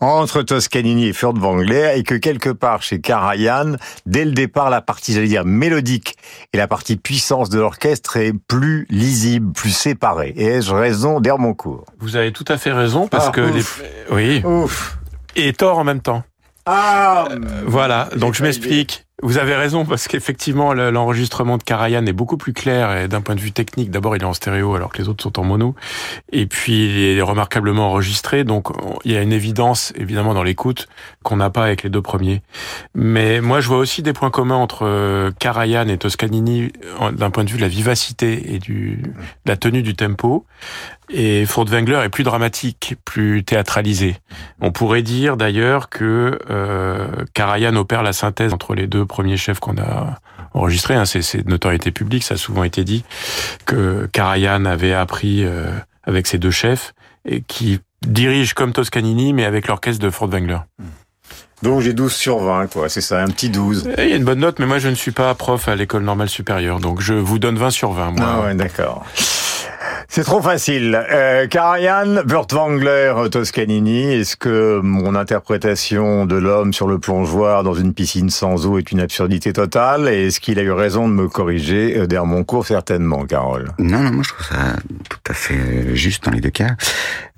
entre 0.00 0.42
Toscanini 0.42 1.06
et 1.06 1.12
Furtwängler 1.12 1.92
et 1.96 2.02
que 2.02 2.16
quelque 2.16 2.50
part 2.50 2.82
chez 2.82 3.00
Karajan, 3.00 3.76
dès 4.06 4.24
le 4.24 4.32
départ, 4.32 4.68
la 4.68 4.82
partie, 4.82 5.12
j'allais 5.14 5.28
dire, 5.28 5.44
mélodique 5.44 6.16
et 6.52 6.56
la 6.58 6.66
partie 6.66 6.96
puissance 6.96 7.48
de 7.50 7.58
l'orchestre 7.60 8.16
est 8.16 8.32
plus 8.32 8.86
lisible, 8.90 9.52
plus 9.52 9.70
séparée. 9.70 10.34
Et 10.36 10.44
ai-je 10.56 10.74
raison 10.74 11.20
d'Hermoncourt? 11.20 11.84
Vous 12.00 12.16
avez 12.16 12.32
tout 12.32 12.44
à 12.48 12.58
fait 12.58 12.72
raison 12.72 13.06
parce 13.06 13.28
Ah, 13.28 13.30
que 13.30 13.40
ouf. 13.40 13.82
les... 14.10 14.14
oui 14.14 14.42
Ouf. 14.44 14.98
et 15.36 15.52
tort 15.52 15.78
en 15.78 15.84
même 15.84 16.00
temps. 16.00 16.24
Ah 16.66 17.28
Voilà, 17.64 18.08
donc 18.16 18.34
je 18.34 18.42
m'explique. 18.42 19.06
Vous 19.22 19.38
avez 19.38 19.54
raison 19.54 19.84
parce 19.84 20.08
qu'effectivement 20.08 20.72
le- 20.72 20.90
l'enregistrement 20.90 21.58
de 21.58 21.62
Karajan 21.62 22.06
est 22.06 22.12
beaucoup 22.12 22.36
plus 22.36 22.52
clair 22.52 22.96
et 22.96 23.08
d'un 23.08 23.20
point 23.20 23.34
de 23.34 23.40
vue 23.40 23.52
technique. 23.52 23.90
D'abord, 23.90 24.16
il 24.16 24.22
est 24.22 24.26
en 24.26 24.32
stéréo 24.32 24.74
alors 24.74 24.90
que 24.92 24.98
les 24.98 25.08
autres 25.08 25.22
sont 25.22 25.38
en 25.38 25.44
mono, 25.44 25.74
et 26.32 26.46
puis 26.46 26.86
il 27.12 27.18
est 27.18 27.22
remarquablement 27.22 27.88
enregistré. 27.90 28.44
Donc 28.44 28.70
on- 28.70 28.98
il 29.04 29.12
y 29.12 29.16
a 29.16 29.22
une 29.22 29.32
évidence 29.32 29.92
évidemment 29.96 30.32
dans 30.34 30.42
l'écoute 30.42 30.88
qu'on 31.22 31.36
n'a 31.36 31.50
pas 31.50 31.64
avec 31.64 31.82
les 31.82 31.90
deux 31.90 32.02
premiers. 32.02 32.42
Mais 32.94 33.40
moi, 33.40 33.60
je 33.60 33.68
vois 33.68 33.78
aussi 33.78 34.02
des 34.02 34.12
points 34.12 34.30
communs 34.30 34.56
entre 34.56 34.86
euh, 34.86 35.30
Karajan 35.38 35.88
et 35.88 35.98
Toscanini 35.98 36.72
d'un 37.12 37.30
point 37.30 37.44
de 37.44 37.50
vue 37.50 37.56
de 37.56 37.62
la 37.62 37.68
vivacité 37.68 38.54
et 38.54 38.58
du 38.58 39.02
de 39.44 39.50
la 39.50 39.56
tenue 39.56 39.82
du 39.82 39.94
tempo. 39.94 40.44
Et 41.12 41.44
Furtwängler 41.44 42.00
est 42.04 42.08
plus 42.08 42.22
dramatique, 42.22 42.94
plus 43.04 43.42
théâtralisé. 43.44 44.16
On 44.60 44.70
pourrait 44.70 45.02
dire 45.02 45.36
d'ailleurs 45.36 45.88
que 45.88 46.38
euh, 46.50 47.08
Karajan 47.34 47.74
opère 47.76 48.02
la 48.02 48.12
synthèse 48.12 48.52
entre 48.52 48.74
les 48.74 48.86
deux 48.86 49.04
premiers 49.04 49.36
chefs 49.36 49.58
qu'on 49.58 49.76
a 49.76 50.18
enregistrés. 50.54 50.94
Hein. 50.94 51.04
C'est, 51.04 51.44
de 51.44 51.50
notoriété 51.50 51.90
publique, 51.90 52.22
ça 52.22 52.34
a 52.34 52.36
souvent 52.36 52.62
été 52.62 52.84
dit, 52.84 53.04
que 53.66 54.08
Karajan 54.12 54.64
avait 54.64 54.94
appris 54.94 55.44
euh, 55.44 55.72
avec 56.04 56.26
ses 56.26 56.38
deux 56.38 56.52
chefs 56.52 56.94
et 57.24 57.42
qui 57.42 57.80
dirige 58.06 58.54
comme 58.54 58.72
Toscanini, 58.72 59.32
mais 59.32 59.44
avec 59.44 59.66
l'orchestre 59.66 60.02
de 60.02 60.10
Furtwängler. 60.10 60.58
Donc 61.62 61.80
j'ai 61.80 61.92
12 61.92 62.12
sur 62.12 62.38
20, 62.38 62.68
quoi. 62.68 62.88
C'est 62.88 63.02
ça, 63.02 63.22
un 63.22 63.28
petit 63.28 63.50
12. 63.50 63.90
Et 63.98 64.04
Il 64.04 64.10
y 64.10 64.12
a 64.12 64.16
une 64.16 64.24
bonne 64.24 64.38
note, 64.38 64.58
mais 64.58 64.66
moi 64.66 64.78
je 64.78 64.88
ne 64.88 64.94
suis 64.94 65.10
pas 65.10 65.34
prof 65.34 65.68
à 65.68 65.76
l'école 65.76 66.04
normale 66.04 66.28
supérieure, 66.28 66.80
donc 66.80 67.00
je 67.00 67.12
vous 67.12 67.38
donne 67.38 67.58
20 67.58 67.70
sur 67.70 67.92
20. 67.92 68.12
Moi. 68.12 68.26
Ah 68.26 68.40
ouais, 68.46 68.54
d'accord. 68.54 69.04
C'est 70.08 70.24
trop 70.24 70.42
facile. 70.42 71.00
Euh, 71.10 71.46
Karajan, 71.46 72.22
Furtwängler, 72.28 73.14
Toscanini, 73.30 74.12
est-ce 74.12 74.36
que 74.36 74.80
mon 74.82 75.14
interprétation 75.14 76.26
de 76.26 76.36
l'homme 76.36 76.72
sur 76.72 76.86
le 76.88 76.98
plongeoir 76.98 77.62
dans 77.62 77.74
une 77.74 77.94
piscine 77.94 78.30
sans 78.30 78.66
eau 78.66 78.78
est 78.78 78.92
une 78.92 79.00
absurdité 79.00 79.52
totale? 79.52 80.08
Et 80.08 80.26
est-ce 80.26 80.40
qu'il 80.40 80.58
a 80.58 80.62
eu 80.62 80.72
raison 80.72 81.08
de 81.08 81.14
me 81.14 81.28
corriger 81.28 81.96
euh, 81.96 82.06
derrière 82.06 82.26
mon 82.26 82.44
cours 82.44 82.66
Certainement, 82.66 83.24
Carole? 83.24 83.70
Non, 83.78 84.00
non, 84.00 84.12
moi 84.12 84.22
je 84.24 84.34
trouve 84.34 84.46
ça 84.46 84.76
tout 85.08 85.18
à 85.30 85.34
fait 85.34 85.54
euh, 85.54 85.94
juste 85.94 86.24
dans 86.24 86.32
les 86.32 86.40
deux 86.40 86.50
cas. 86.50 86.74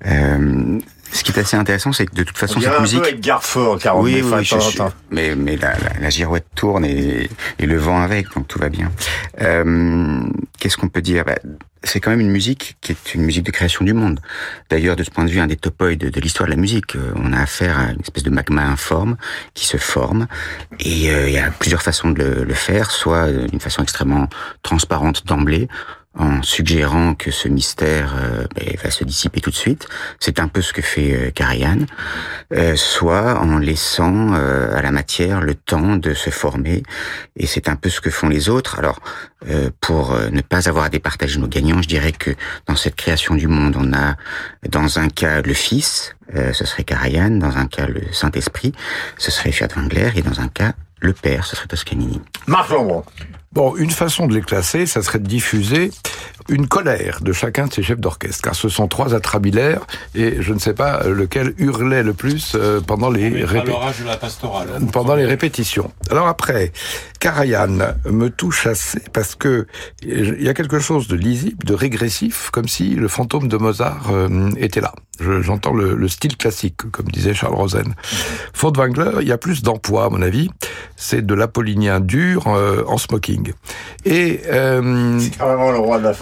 Euh, 0.05 0.79
ce 1.13 1.23
qui 1.23 1.31
est 1.31 1.39
assez 1.39 1.55
intéressant, 1.55 1.93
c'est 1.93 2.05
que 2.05 2.15
de 2.15 2.23
toute 2.23 2.37
façon, 2.37 2.59
cette 2.59 2.73
un 2.73 2.81
musique... 2.81 3.01
peu 3.01 3.07
Edgar 3.09 3.43
Faure, 3.43 3.79
Carole. 3.79 4.03
oui, 4.03 4.21
mais 4.23 4.37
oui, 4.37 4.43
je 4.43 4.83
mais, 5.11 5.35
mais 5.35 5.55
la, 5.57 5.71
la, 5.77 5.99
la 6.01 6.09
girouette 6.09 6.47
tourne 6.55 6.83
et, 6.85 7.29
et 7.59 7.65
le 7.65 7.77
vent 7.77 8.01
avec, 8.01 8.33
donc 8.35 8.47
tout 8.47 8.59
va 8.59 8.69
bien. 8.69 8.91
Euh, 9.41 10.21
Qu'est-ce 10.59 10.77
qu'on 10.77 10.89
peut 10.89 11.01
dire? 11.01 11.25
Bah, 11.25 11.35
C'est 11.83 11.99
quand 11.99 12.09
même 12.11 12.21
une 12.21 12.31
musique 12.31 12.77
qui 12.81 12.93
est 12.93 13.13
une 13.15 13.23
musique 13.23 13.43
de 13.45 13.51
création 13.51 13.83
du 13.83 13.93
monde. 13.93 14.21
D'ailleurs, 14.69 14.95
de 14.95 15.03
ce 15.03 15.11
point 15.11 15.25
de 15.25 15.29
vue, 15.29 15.39
un 15.39 15.47
des 15.47 15.57
topoïdes 15.57 15.99
de, 15.99 16.09
de 16.09 16.19
l'histoire 16.21 16.47
de 16.47 16.53
la 16.55 16.59
musique, 16.59 16.95
euh, 16.95 17.11
on 17.17 17.33
a 17.33 17.39
affaire 17.39 17.77
à 17.79 17.91
une 17.91 17.99
espèce 17.99 18.23
de 18.23 18.29
magma 18.29 18.63
informe 18.63 19.17
qui 19.53 19.65
se 19.65 19.77
forme, 19.77 20.27
et 20.79 21.11
euh, 21.11 21.27
il 21.27 21.33
y 21.33 21.37
a 21.39 21.51
plusieurs 21.51 21.81
façons 21.81 22.11
de 22.11 22.23
le, 22.23 22.43
le 22.45 22.53
faire, 22.53 22.91
soit 22.91 23.27
euh, 23.27 23.47
d'une 23.47 23.59
façon 23.59 23.83
extrêmement 23.83 24.29
transparente 24.61 25.25
d'emblée, 25.27 25.67
en 26.17 26.43
suggérant 26.43 27.15
que 27.15 27.31
ce 27.31 27.47
mystère 27.47 28.13
euh, 28.17 28.45
ben, 28.55 28.75
va 28.83 28.91
se 28.91 29.03
dissiper 29.03 29.41
tout 29.41 29.49
de 29.49 29.55
suite. 29.55 29.87
C'est 30.19 30.39
un 30.39 30.47
peu 30.47 30.61
ce 30.61 30.73
que 30.73 30.81
fait 30.81 31.13
euh. 31.13 31.31
Euh, 32.53 32.75
soit 32.75 33.39
en 33.39 33.57
laissant 33.57 34.33
euh, 34.33 34.75
à 34.77 34.81
la 34.81 34.91
matière 34.91 35.41
le 35.41 35.55
temps 35.55 35.95
de 35.95 36.13
se 36.13 36.29
former. 36.29 36.83
Et 37.35 37.47
c'est 37.47 37.67
un 37.67 37.75
peu 37.75 37.89
ce 37.89 38.01
que 38.01 38.09
font 38.09 38.29
les 38.29 38.49
autres. 38.49 38.77
Alors, 38.77 38.99
euh, 39.49 39.69
pour 39.81 40.15
ne 40.31 40.41
pas 40.41 40.69
avoir 40.69 40.85
à 40.85 40.89
départager 40.89 41.39
nos 41.39 41.47
gagnants, 41.47 41.81
je 41.81 41.87
dirais 41.87 42.11
que 42.11 42.31
dans 42.67 42.75
cette 42.75 42.95
création 42.95 43.35
du 43.35 43.47
monde, 43.47 43.75
on 43.77 43.93
a 43.93 44.15
dans 44.69 44.99
un 44.99 45.09
cas 45.09 45.41
le 45.41 45.53
Fils, 45.53 46.15
ce 46.33 46.65
serait 46.65 46.83
Karajan, 46.83 47.31
dans 47.31 47.57
un 47.57 47.67
cas 47.67 47.85
le 47.85 48.01
Saint-Esprit, 48.11 48.71
ce 49.17 49.29
serait 49.29 49.51
Furtwängler, 49.51 50.11
et 50.15 50.21
dans 50.21 50.39
un 50.39 50.47
cas 50.47 50.73
le 50.99 51.13
Père, 51.13 51.45
ce 51.45 51.55
serait 51.55 51.67
Toscanini. 51.67 52.21
Bon, 53.53 53.75
une 53.75 53.91
façon 53.91 54.25
de 54.25 54.33
les 54.33 54.41
classer, 54.41 54.87
ça 54.87 55.03
serait 55.03 55.19
de 55.19 55.27
diffuser 55.27 55.91
une 56.49 56.67
colère 56.67 57.19
de 57.21 57.31
chacun 57.33 57.67
de 57.67 57.73
ces 57.73 57.83
chefs 57.83 57.99
d'orchestre, 57.99 58.41
car 58.43 58.55
ce 58.55 58.69
sont 58.69 58.87
trois 58.87 59.13
atrabilaires, 59.13 59.81
et 60.15 60.41
je 60.41 60.53
ne 60.53 60.59
sais 60.59 60.73
pas 60.73 61.03
lequel 61.07 61.53
hurlait 61.57 62.03
le 62.03 62.13
plus 62.13 62.53
euh, 62.55 62.81
pendant 62.81 63.09
les 63.09 63.29
de 63.29 64.05
la 64.07 64.17
pastorale. 64.17 64.67
pendant 64.91 65.15
les 65.15 65.25
répétitions. 65.25 65.91
Alors 66.09 66.27
après, 66.27 66.71
Karajan 67.19 67.77
me 68.05 68.29
touche 68.29 68.67
assez 68.67 68.99
parce 69.13 69.35
que 69.35 69.65
il 70.01 70.41
y 70.41 70.49
a 70.49 70.53
quelque 70.53 70.79
chose 70.79 71.07
de 71.07 71.15
lisible, 71.15 71.63
de 71.65 71.73
régressif, 71.73 72.49
comme 72.51 72.67
si 72.67 72.95
le 72.95 73.07
fantôme 73.07 73.47
de 73.47 73.57
Mozart 73.57 74.07
euh, 74.11 74.49
était 74.57 74.81
là. 74.81 74.93
Je- 75.19 75.41
J'entends 75.41 75.73
le, 75.73 75.93
le 75.95 76.07
style 76.07 76.37
classique, 76.37 76.77
comme 76.91 77.05
disait 77.07 77.33
Charles 77.33 77.53
Rosen. 77.55 77.93
Furtwängler, 78.53 79.11
il 79.21 79.27
y 79.27 79.31
a 79.31 79.37
plus 79.37 79.61
d'emploi, 79.61 80.05
à 80.05 80.09
mon 80.09 80.21
avis. 80.21 80.49
C'est 80.95 81.25
de 81.25 81.33
l'apollinien 81.33 81.99
dur 81.99 82.47
euh, 82.47 82.83
en 82.87 82.97
smoking. 82.97 83.51
Et 84.05 84.41
euh, 84.47 85.19
C'est 85.19 85.37
vraiment 85.37 85.71
le 85.71 85.77
roi 85.77 85.99
de 85.99 86.03
la 86.03 86.13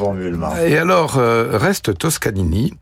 et 0.66 0.78
alors, 0.78 1.18
euh, 1.18 1.58
reste 1.58 1.98
Toscanini, 1.98 2.74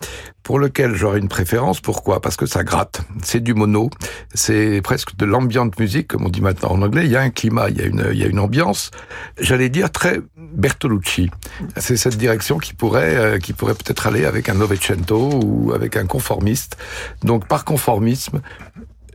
pour 0.43 0.59
lequel 0.59 0.95
j'aurais 0.95 1.19
une 1.19 1.27
préférence. 1.27 1.82
Pourquoi? 1.82 2.21
Parce 2.21 2.36
que 2.36 2.45
ça 2.45 2.63
gratte. 2.63 3.01
C'est 3.23 3.39
du 3.39 3.53
mono. 3.53 3.89
C'est 4.34 4.82
presque 4.84 5.15
de 5.15 5.25
l'ambiante 5.25 5.80
musique, 5.80 6.07
comme 6.07 6.25
on 6.25 6.30
dit 6.30 6.41
maintenant 6.41 6.71
en 6.71 6.82
anglais. 6.82 7.05
Il 7.05 7.11
y 7.11 7.15
a 7.15 7.21
un 7.21 7.30
climat, 7.30 7.69
il 7.69 7.77
y 7.77 7.82
a 7.82 7.86
une, 7.86 8.07
il 8.11 8.17
y 8.17 8.23
a 8.23 8.27
une 8.27 8.39
ambiance, 8.39 8.91
j'allais 9.39 9.69
dire, 9.69 9.91
très 9.91 10.19
Bertolucci. 10.36 11.30
C'est 11.77 11.97
cette 11.97 12.17
direction 12.17 12.57
qui 12.57 12.73
pourrait, 12.73 13.15
euh, 13.15 13.38
qui 13.38 13.53
pourrait 13.53 13.75
peut-être 13.75 14.07
aller 14.07 14.25
avec 14.25 14.49
un 14.49 14.55
Novecento 14.55 15.30
ou 15.43 15.71
avec 15.73 15.95
un 15.97 16.05
conformiste. 16.05 16.77
Donc, 17.23 17.47
par 17.47 17.65
conformisme, 17.65 18.41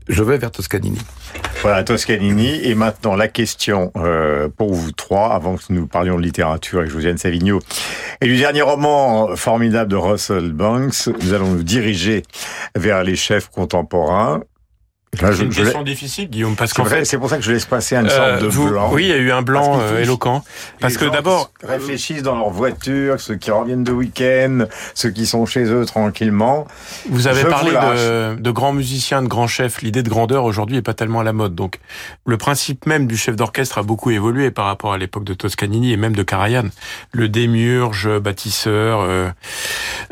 je 0.08 0.22
vais 0.22 0.38
vers 0.38 0.50
Toscanini. 0.50 0.98
Voilà, 1.62 1.82
Toscanini. 1.82 2.60
Et 2.62 2.74
maintenant, 2.74 3.16
la 3.16 3.28
question 3.28 3.90
euh, 3.96 4.48
pour 4.54 4.74
vous 4.74 4.92
trois, 4.92 5.32
avant 5.32 5.56
que 5.56 5.64
nous 5.70 5.86
parlions 5.86 6.16
de 6.16 6.22
littérature 6.22 6.80
avec 6.80 6.90
Josiane 6.90 7.18
Savigno, 7.18 7.60
et 8.20 8.26
du 8.26 8.36
dernier 8.36 8.62
roman 8.62 9.34
formidable 9.36 9.90
de 9.90 9.96
Russell 9.96 10.52
Banks, 10.52 11.08
nous 11.22 11.32
allons 11.32 11.50
nous 11.50 11.62
diriger 11.62 12.22
vers 12.74 13.02
les 13.02 13.16
chefs 13.16 13.48
contemporains. 13.48 14.42
C'est 15.18 15.42
une 15.42 15.48
question 15.50 15.82
difficile, 15.82 16.28
Guillaume, 16.30 16.56
parce 16.56 16.72
qu'en 16.72 16.84
fait, 16.84 17.04
c'est 17.04 17.18
pour 17.18 17.28
ça 17.30 17.36
que 17.36 17.42
je 17.42 17.52
laisse 17.52 17.64
passer 17.66 17.96
une 17.96 18.06
euh, 18.06 18.08
sorte 18.10 18.42
de 18.42 18.48
vous- 18.48 18.68
blanc. 18.68 18.90
Oui, 18.92 19.04
il 19.04 19.08
y 19.08 19.12
a 19.12 19.16
eu 19.16 19.30
un 19.32 19.42
blanc 19.42 19.78
Parce 19.78 19.92
euh, 19.92 20.02
éloquent. 20.02 20.44
Parce 20.80 20.96
que 20.96 21.04
d'abord, 21.06 21.50
qui 21.60 21.66
réfléchissent 21.66 22.22
dans 22.22 22.36
leur 22.36 22.50
voiture, 22.50 23.20
ceux 23.20 23.36
qui 23.36 23.50
reviennent 23.50 23.84
de 23.84 23.92
week-end, 23.92 24.66
ceux 24.94 25.10
qui 25.10 25.26
sont 25.26 25.46
chez 25.46 25.64
eux 25.64 25.84
tranquillement. 25.84 26.66
Vous 27.08 27.26
avez 27.26 27.42
Je 27.42 27.46
parlé 27.46 27.70
de, 27.72 28.34
de 28.40 28.50
grands 28.50 28.72
musiciens, 28.72 29.22
de 29.22 29.28
grands 29.28 29.46
chefs. 29.46 29.82
L'idée 29.82 30.02
de 30.02 30.08
grandeur 30.08 30.44
aujourd'hui 30.44 30.76
est 30.78 30.82
pas 30.82 30.94
tellement 30.94 31.20
à 31.20 31.24
la 31.24 31.32
mode. 31.32 31.54
Donc, 31.54 31.78
le 32.26 32.36
principe 32.36 32.86
même 32.86 33.06
du 33.06 33.16
chef 33.16 33.36
d'orchestre 33.36 33.78
a 33.78 33.82
beaucoup 33.82 34.10
évolué 34.10 34.50
par 34.50 34.66
rapport 34.66 34.92
à 34.92 34.98
l'époque 34.98 35.24
de 35.24 35.34
Toscanini 35.34 35.92
et 35.92 35.96
même 35.96 36.14
de 36.16 36.22
Karajan. 36.22 36.68
Le 37.12 37.28
démiurge, 37.28 38.08
bâtisseur, 38.18 39.00
euh, 39.00 39.28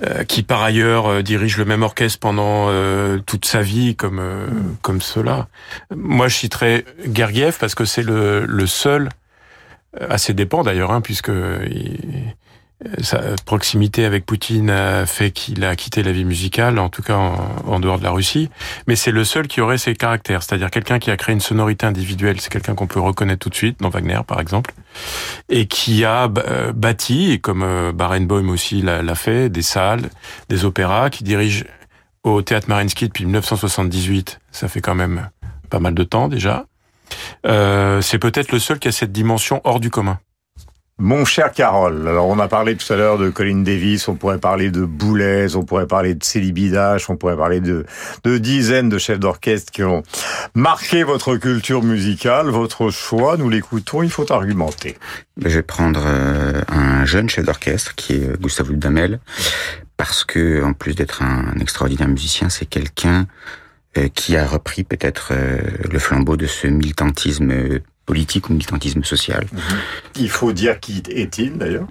euh, 0.07 0.25
qui 0.25 0.43
par 0.43 0.63
ailleurs 0.63 1.07
euh, 1.09 1.23
dirige 1.23 1.57
le 1.59 1.65
même 1.65 1.83
orchestre 1.83 2.19
pendant 2.19 2.67
euh, 2.69 3.19
toute 3.27 3.45
sa 3.45 3.63
vie, 3.63 3.95
comme 3.97 4.19
euh, 4.19 4.47
comme 4.83 4.92
cela. 5.01 5.49
Moi, 5.95 6.29
je 6.29 6.37
citerai 6.37 6.85
Gergiev 7.13 7.57
parce 7.59 7.75
que 7.75 7.85
c'est 7.85 8.03
le, 8.03 8.67
seul, 8.67 9.09
euh, 10.01 10.07
à 10.11 10.19
ses 10.19 10.35
dépens 10.35 10.63
d'ailleurs, 10.63 10.91
hein, 10.91 11.01
puisque 11.01 11.31
sa 13.01 13.21
proximité 13.45 14.05
avec 14.05 14.27
Poutine 14.27 14.71
a 14.71 15.07
fait 15.07 15.31
qu'il 15.31 15.65
a 15.65 15.77
quitté 15.77 16.03
la 16.03 16.13
vie 16.13 16.25
musicale, 16.25 16.79
en 16.79 16.89
tout 16.89 17.03
cas 17.03 17.17
en, 17.17 17.81
dehors 17.81 17.99
de 17.99 18.05
la 18.05 18.11
Russie. 18.11 18.51
Mais 18.87 18.97
c'est 18.97 19.11
le 19.11 19.25
seul 19.25 19.47
qui 19.47 19.61
aurait 19.61 19.79
ses 19.79 19.95
caractères, 19.95 20.43
c'est-à-dire 20.43 20.71
quelqu'un 20.71 20.99
qui 20.99 21.11
a 21.11 21.17
créé 21.17 21.33
une 21.33 21.41
sonorité 21.41 21.87
individuelle. 21.87 22.41
C'est 22.41 22.51
quelqu'un 22.51 22.75
qu'on 22.75 22.87
peut 22.87 23.01
reconnaître 23.01 23.41
tout 23.41 23.51
de 23.51 23.55
suite 23.55 23.81
dans 23.81 23.89
Wagner, 23.89 24.21
par 24.27 24.41
exemple, 24.41 24.75
et 25.49 25.67
qui 25.67 26.05
a 26.05 26.29
euh, 26.49 26.73
bâti, 26.73 27.41
comme 27.41 27.63
euh, 27.63 27.93
Barenboim 27.93 28.49
aussi 28.49 28.83
l'a 28.83 29.15
fait, 29.15 29.49
des 29.49 29.63
salles, 29.63 30.11
des 30.49 30.65
opéras, 30.65 31.11
qui 31.11 31.25
dirige 31.25 31.65
au 32.25 32.43
théâtre 32.43 32.69
Mariinsky 32.69 33.07
depuis 33.07 33.25
1978. 33.25 34.41
Ça 34.51 34.69
fait 34.69 34.81
quand 34.81 34.95
même 34.95 35.31
pas 35.71 35.81
mal 35.81 35.95
de 35.95 36.05
temps 36.05 36.29
déjà. 36.29 36.67
Euh, 37.47 38.01
c'est 38.01 38.19
peut-être 38.19 38.53
le 38.53 38.59
seul 38.59 38.79
qui 38.79 38.89
a 38.89 38.93
cette 38.93 39.13
dimension 39.13 39.61
hors 39.65 39.81
du 39.81 39.91
commun. 39.91 40.19
Mon 40.99 41.25
cher 41.25 41.51
Carole, 41.51 42.07
alors 42.07 42.29
on 42.29 42.39
a 42.39 42.47
parlé 42.47 42.77
tout 42.77 42.93
à 42.93 42.97
l'heure 42.97 43.19
de 43.19 43.29
Colin 43.29 43.63
Davis, 43.63 44.07
on 44.07 44.15
pourrait 44.15 44.39
parler 44.39 44.71
de 44.71 44.85
Boulez, 44.85 45.57
on 45.57 45.65
pourrait 45.65 45.89
parler 45.89 46.15
de 46.15 46.23
Célibidache, 46.23 47.11
on 47.11 47.17
pourrait 47.17 47.37
parler 47.37 47.61
de, 47.61 47.87
de 48.23 48.39
dizaines 48.39 48.89
de 48.89 48.99
chefs 48.99 49.19
d'orchestre 49.19 49.73
qui 49.73 49.83
ont 49.83 50.05
marqué 50.55 51.03
votre 51.03 51.37
culture 51.39 51.83
musicale, 51.83 52.51
votre 52.51 52.91
choix, 52.91 53.37
nous 53.37 53.49
l'écoutons, 53.49 54.05
il 54.05 54.11
faut 54.11 54.31
argumenter. 54.31 54.97
Je 55.39 55.49
vais 55.49 55.63
prendre 55.63 56.05
euh, 56.07 56.61
un 56.69 57.05
jeune 57.05 57.29
chef 57.29 57.47
d'orchestre 57.47 57.95
qui 57.97 58.13
est 58.13 58.29
euh, 58.29 58.37
Gustavo 58.41 58.71
Dudamel 58.73 59.19
parce 60.03 60.25
que 60.25 60.65
en 60.65 60.73
plus 60.73 60.97
d'être 60.97 61.23
un 61.23 61.57
extraordinaire 61.61 62.09
musicien, 62.09 62.49
c'est 62.49 62.67
quelqu'un 62.67 63.29
euh, 63.97 64.09
qui 64.09 64.37
a 64.37 64.45
repris 64.45 64.83
peut-être 64.83 65.29
euh, 65.31 65.59
le 65.89 65.99
flambeau 66.01 66.37
de 66.37 66.47
ce 66.47 66.67
militantisme 66.67 67.53
euh, 67.53 67.79
politique 68.05 68.49
ou 68.49 68.53
militantisme 68.53 69.05
social. 69.05 69.47
Il 70.17 70.29
faut 70.29 70.53
dire 70.53 70.81
qui 70.81 71.05
est-il 71.09 71.57
d'ailleurs? 71.57 71.87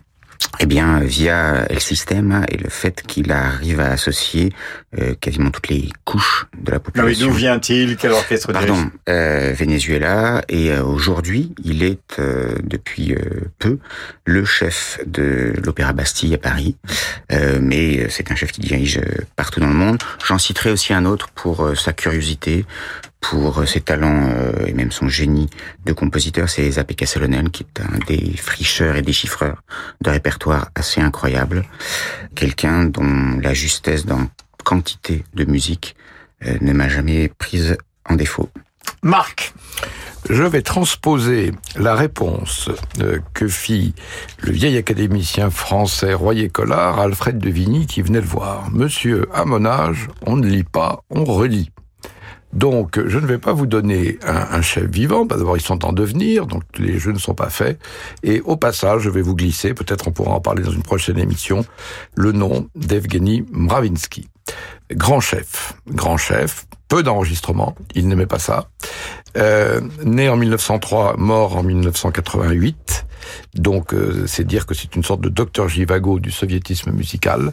Eh 0.60 0.66
bien, 0.66 1.00
via 1.00 1.66
le 1.70 1.80
système 1.80 2.46
et 2.50 2.58
le 2.58 2.70
fait 2.70 3.02
qu'il 3.08 3.32
arrive 3.32 3.80
à 3.80 3.92
associer 3.92 4.52
euh, 5.00 5.14
quasiment 5.20 5.50
toutes 5.50 5.70
les 5.70 5.90
couches 6.06 6.46
de 6.60 6.72
la 6.72 6.78
mais 6.78 6.84
population. 6.84 7.28
d'où 7.28 7.34
vient-il? 7.34 7.96
Quel 7.98 8.12
orchestre 8.12 8.52
Pardon, 8.52 8.92
euh, 9.10 9.54
Venezuela 9.58 10.44
et 10.50 10.72
euh, 10.72 10.84
aujourd'hui 10.84 11.54
il 11.64 11.84
est 11.84 12.20
euh, 12.20 12.56
depuis 12.64 13.14
euh, 13.14 13.20
peu 13.60 13.80
le 14.26 14.44
chef 14.46 15.00
de 15.06 15.54
l'Opéra 15.64 15.94
Bastille 15.94 16.34
à 16.34 16.38
Paris, 16.38 16.76
Euh, 17.32 17.60
mais 17.62 18.10
c'est 18.10 18.30
un 18.32 18.36
chef 18.36 18.52
qui 18.52 18.62
dirige 18.62 19.00
partout 19.36 19.60
dans 19.62 19.68
le 19.70 19.74
monde. 19.74 20.00
J'en 20.28 20.38
citerai 20.38 20.70
aussi 20.72 20.94
un 20.94 21.06
autre 21.06 21.30
pour 21.34 21.64
euh, 21.66 21.76
sa 21.76 21.94
curiosité, 21.94 22.66
pour 23.22 23.60
euh, 23.60 23.66
ses 23.66 23.82
talents 23.82 24.28
euh, 24.30 24.66
et 24.66 24.74
même 24.74 24.92
son 24.92 25.08
génie 25.08 25.50
de 25.86 25.94
compositeur, 25.94 26.50
c'est 26.50 26.70
Zapeka 26.70 27.06
Salonen 27.06 27.50
qui 27.50 27.64
est 27.64 27.82
un 27.82 27.98
des 28.08 28.36
fricheurs 28.36 28.98
et 28.98 29.02
déchiffreurs 29.02 29.64
de 30.02 30.10
répertoire 30.10 30.70
assez 30.76 31.00
incroyable, 31.00 31.64
quelqu'un 32.36 32.86
dont 32.86 33.40
la 33.42 33.54
justesse 33.54 34.06
dans 34.06 34.28
quantité 34.62 35.24
de 35.34 35.46
musique 35.46 35.96
euh, 36.46 36.58
ne 36.62 36.74
m'a 36.74 36.90
jamais 36.90 37.30
prise 37.30 37.78
en 38.10 38.16
défaut. 38.16 38.50
Marc 39.04 39.54
Je 40.30 40.44
vais 40.44 40.62
transposer 40.62 41.52
la 41.76 41.96
réponse 41.96 42.70
euh, 43.00 43.20
que 43.34 43.48
fit 43.48 43.94
le 44.40 44.52
vieil 44.52 44.78
académicien 44.78 45.50
français 45.50 46.14
Royer 46.14 46.50
Collard 46.50 47.00
à 47.00 47.04
Alfred 47.04 47.38
de 47.38 47.50
Vigny 47.50 47.88
qui 47.88 48.02
venait 48.02 48.22
le 48.22 48.28
voir. 48.28 48.70
Monsieur, 48.72 49.28
à 49.34 49.46
mon 49.46 49.66
âge, 49.66 50.08
on 50.26 50.36
ne 50.36 50.48
lit 50.48 50.64
pas, 50.64 51.04
on 51.10 51.24
relit. 51.26 51.72
Donc, 52.54 53.00
je 53.06 53.18
ne 53.18 53.26
vais 53.26 53.38
pas 53.38 53.54
vous 53.54 53.66
donner 53.66 54.20
un, 54.24 54.62
chef 54.62 54.86
vivant. 54.86 55.26
Bah, 55.26 55.38
D'abord, 55.38 55.58
ils 55.58 55.62
sont 55.62 55.86
en 55.86 55.94
devenir, 55.94 56.48
donc 56.48 56.64
les 56.78 57.00
jeux 57.00 57.12
ne 57.12 57.20
sont 57.20 57.34
pas 57.34 57.50
faits. 57.50 57.80
Et 58.24 58.42
au 58.42 58.58
passage, 58.58 59.02
je 59.02 59.10
vais 59.10 59.22
vous 59.22 59.36
glisser, 59.36 59.74
peut-être 59.74 60.08
on 60.08 60.12
pourra 60.12 60.32
en 60.32 60.42
parler 60.42 60.64
dans 60.64 60.72
une 60.72 60.84
prochaine 60.84 61.18
émission, 61.18 61.66
le 62.16 62.32
nom 62.32 62.68
d'Evgeny 62.76 63.46
Mravinsky. 63.52 64.28
Grand 64.92 65.22
chef, 65.22 65.74
grand 65.88 66.18
chef, 66.18 66.66
peu 66.90 67.04
d'enregistrements, 67.04 67.76
il 67.96 68.08
n'aimait 68.08 68.26
pas 68.26 68.40
ça. 68.40 68.70
Euh, 69.38 69.80
né 70.04 70.28
en 70.28 70.36
1903, 70.36 71.16
mort 71.18 71.56
en 71.56 71.64
1988. 71.64 73.06
Donc, 73.54 73.94
euh, 73.94 74.26
c'est 74.28 74.46
dire 74.46 74.66
que 74.66 74.74
c'est 74.74 74.96
une 74.96 75.04
sorte 75.04 75.22
de 75.22 75.30
docteur 75.30 75.70
Givago 75.70 76.20
du 76.20 76.32
soviétisme 76.32 76.92
musical. 76.92 77.52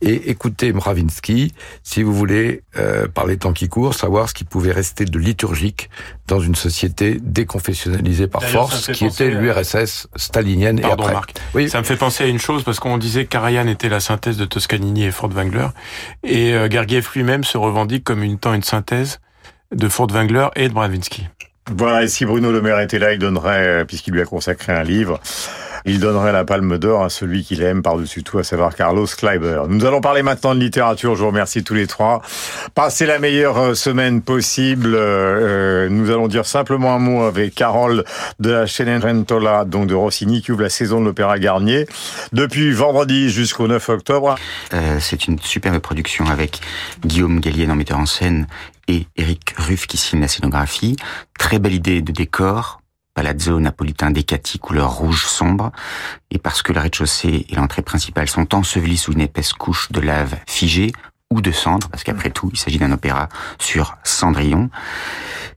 Et 0.00 0.30
écoutez 0.30 0.72
Mravinsky, 0.72 1.52
si 1.82 2.02
vous 2.02 2.12
voulez, 2.12 2.62
euh, 2.76 3.06
par 3.08 3.26
les 3.26 3.36
temps 3.36 3.52
qui 3.52 3.68
courent, 3.68 3.94
savoir 3.94 4.28
ce 4.28 4.34
qui 4.34 4.44
pouvait 4.44 4.72
rester 4.72 5.04
de 5.04 5.18
liturgique 5.18 5.90
dans 6.26 6.40
une 6.40 6.54
société 6.54 7.18
déconfessionnalisée 7.22 8.26
par 8.26 8.42
force, 8.42 8.90
qui 8.92 9.06
était 9.06 9.30
l'URSS 9.30 10.08
stalinienne 10.16 10.78
et 10.78 10.84
après. 10.84 11.12
Marc. 11.12 11.34
Oui. 11.54 11.68
Ça 11.68 11.78
me 11.78 11.84
fait 11.84 11.96
penser 11.96 12.24
à 12.24 12.26
une 12.26 12.38
chose 12.38 12.62
parce 12.62 12.80
qu'on 12.80 12.98
disait 12.98 13.26
Karajan 13.26 13.66
était 13.66 13.88
la 13.88 14.00
synthèse 14.00 14.36
de 14.36 14.44
Toscanini 14.44 15.04
et 15.04 15.12
Furtwängler 15.12 15.68
et 16.24 16.54
euh, 16.54 16.68
Gergiev 16.70 17.08
lui-même 17.14 17.44
se 17.44 17.58
revendique 17.58 18.04
comme 18.04 18.22
une 18.22 18.38
temps 18.38 18.54
une 18.54 18.62
synthèse 18.62 19.20
de 19.74 19.88
Furtwängler 19.88 20.48
et 20.56 20.68
de 20.68 20.74
Bravinsky. 20.74 21.26
Voilà, 21.70 22.02
et 22.02 22.08
si 22.08 22.24
Bruno 22.24 22.50
Le 22.50 22.60
Maire 22.60 22.80
était 22.80 22.98
là, 22.98 23.12
il 23.12 23.18
donnerait, 23.18 23.66
euh, 23.66 23.84
puisqu'il 23.84 24.12
lui 24.12 24.20
a 24.20 24.24
consacré 24.24 24.72
un 24.72 24.82
livre, 24.82 25.20
il 25.84 25.98
donnerait 25.98 26.32
la 26.32 26.44
palme 26.44 26.78
d'or 26.78 27.02
à 27.02 27.08
celui 27.08 27.42
qu'il 27.44 27.62
aime 27.62 27.82
par-dessus 27.82 28.22
tout, 28.22 28.38
à 28.38 28.44
savoir 28.44 28.74
Carlos 28.74 29.06
Kleiber. 29.06 29.62
Nous 29.68 29.84
allons 29.84 30.00
parler 30.00 30.22
maintenant 30.22 30.54
de 30.54 30.60
littérature. 30.60 31.14
Je 31.16 31.20
vous 31.20 31.28
remercie 31.28 31.64
tous 31.64 31.74
les 31.74 31.86
trois. 31.86 32.22
Passez 32.74 33.06
la 33.06 33.18
meilleure 33.18 33.58
euh, 33.58 33.74
semaine 33.74 34.22
possible. 34.22 34.94
Euh, 34.94 35.86
euh, 35.86 35.88
nous 35.88 36.10
allons 36.10 36.28
dire 36.28 36.46
simplement 36.46 36.94
un 36.94 36.98
mot 36.98 37.24
avec 37.24 37.54
Carole 37.54 38.04
de 38.38 38.50
la 38.50 38.66
Cenerentola, 38.66 39.64
donc 39.64 39.88
de 39.88 39.94
Rossini, 39.94 40.42
qui 40.42 40.52
ouvre 40.52 40.62
la 40.62 40.70
saison 40.70 41.00
de 41.00 41.06
l'Opéra 41.06 41.38
Garnier 41.38 41.86
depuis 42.32 42.72
vendredi 42.72 43.28
jusqu'au 43.28 43.66
9 43.66 43.88
octobre. 43.88 44.36
Euh, 44.72 44.98
c'est 45.00 45.26
une 45.26 45.38
superbe 45.40 45.78
production 45.80 46.26
avec 46.26 46.60
Guillaume 47.04 47.40
Gallienne 47.40 47.72
en 47.72 47.76
metteur 47.76 47.98
en 47.98 48.06
scène 48.06 48.46
et 48.88 49.06
Eric 49.16 49.54
Ruff 49.56 49.86
qui 49.86 49.96
signe 49.96 50.20
la 50.20 50.28
scénographie. 50.28 50.96
Très 51.38 51.58
belle 51.58 51.74
idée 51.74 52.02
de 52.02 52.12
décor. 52.12 52.80
Palazzo 53.14 53.60
napolitain 53.60 54.10
décati 54.10 54.58
couleur 54.58 54.90
rouge 54.90 55.26
sombre. 55.26 55.70
Et 56.30 56.38
parce 56.38 56.62
que 56.62 56.72
la 56.72 56.80
rez-de-chaussée 56.80 57.46
et 57.48 57.54
l'entrée 57.54 57.82
principale 57.82 58.28
sont 58.28 58.54
ensevelis 58.54 58.96
sous 58.96 59.12
une 59.12 59.20
épaisse 59.20 59.52
couche 59.52 59.92
de 59.92 60.00
lave 60.00 60.36
figée 60.46 60.92
ou 61.30 61.40
de 61.40 61.50
cendre, 61.50 61.88
parce 61.88 62.04
qu'après 62.04 62.30
tout, 62.30 62.50
il 62.52 62.58
s'agit 62.58 62.78
d'un 62.78 62.92
opéra 62.92 63.28
sur 63.58 63.96
Cendrillon, 64.04 64.68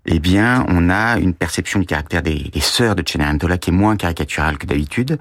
eh 0.06 0.20
bien, 0.20 0.66
on 0.70 0.90
a 0.90 1.18
une 1.18 1.34
perception 1.34 1.80
du 1.80 1.86
caractère 1.86 2.22
des, 2.22 2.50
des 2.54 2.62
sœurs 2.62 2.96
de 2.96 3.04
Cenerentola 3.06 3.58
qui 3.58 3.72
est 3.72 3.74
moins 3.74 3.98
caricaturale 3.98 4.58
que 4.58 4.66
d'habitude. 4.66 5.18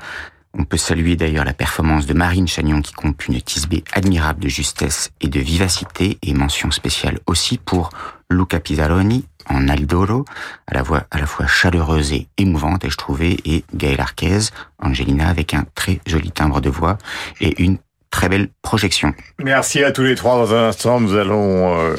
On 0.56 0.64
peut 0.64 0.76
saluer 0.76 1.16
d'ailleurs 1.16 1.44
la 1.44 1.52
performance 1.52 2.06
de 2.06 2.14
Marine 2.14 2.46
Chagnon 2.46 2.80
qui 2.80 2.92
compte 2.92 3.26
une 3.26 3.40
tisbée 3.40 3.82
admirable 3.92 4.40
de 4.40 4.48
justesse 4.48 5.10
et 5.20 5.28
de 5.28 5.40
vivacité 5.40 6.18
et 6.22 6.32
mention 6.32 6.70
spéciale 6.70 7.18
aussi 7.26 7.58
pour 7.58 7.90
Luca 8.30 8.60
Pizzaroni 8.60 9.26
en 9.48 9.68
Aldoro, 9.68 10.24
à 10.66 10.74
la 10.74 10.82
voix 10.82 11.04
à 11.10 11.18
la 11.18 11.26
fois 11.26 11.46
chaleureuse 11.46 12.12
et 12.12 12.28
émouvante, 12.38 12.84
et 12.84 12.90
je 12.90 12.96
trouvais, 12.96 13.36
et 13.44 13.64
Gaël 13.74 14.00
Arquez, 14.00 14.38
Angelina, 14.82 15.28
avec 15.28 15.54
un 15.54 15.64
très 15.74 16.00
joli 16.06 16.30
timbre 16.30 16.60
de 16.60 16.70
voix 16.70 16.98
et 17.40 17.62
une 17.62 17.78
très 18.10 18.28
belle 18.28 18.48
projection. 18.62 19.12
Merci 19.42 19.82
à 19.82 19.92
tous 19.92 20.02
les 20.02 20.14
trois. 20.14 20.36
Dans 20.36 20.54
un 20.54 20.68
instant, 20.68 21.00
nous 21.00 21.14
allons 21.14 21.76
euh, 21.78 21.96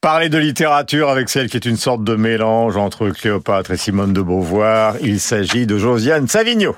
parler 0.00 0.28
de 0.28 0.38
littérature 0.38 1.08
avec 1.08 1.28
celle 1.28 1.48
qui 1.48 1.56
est 1.56 1.64
une 1.64 1.76
sorte 1.76 2.04
de 2.04 2.14
mélange 2.14 2.76
entre 2.76 3.08
Cléopâtre 3.08 3.70
et 3.72 3.76
Simone 3.76 4.12
de 4.12 4.20
Beauvoir. 4.20 4.96
Il 5.02 5.18
s'agit 5.18 5.66
de 5.66 5.78
Josiane 5.78 6.28
Savigno. 6.28 6.76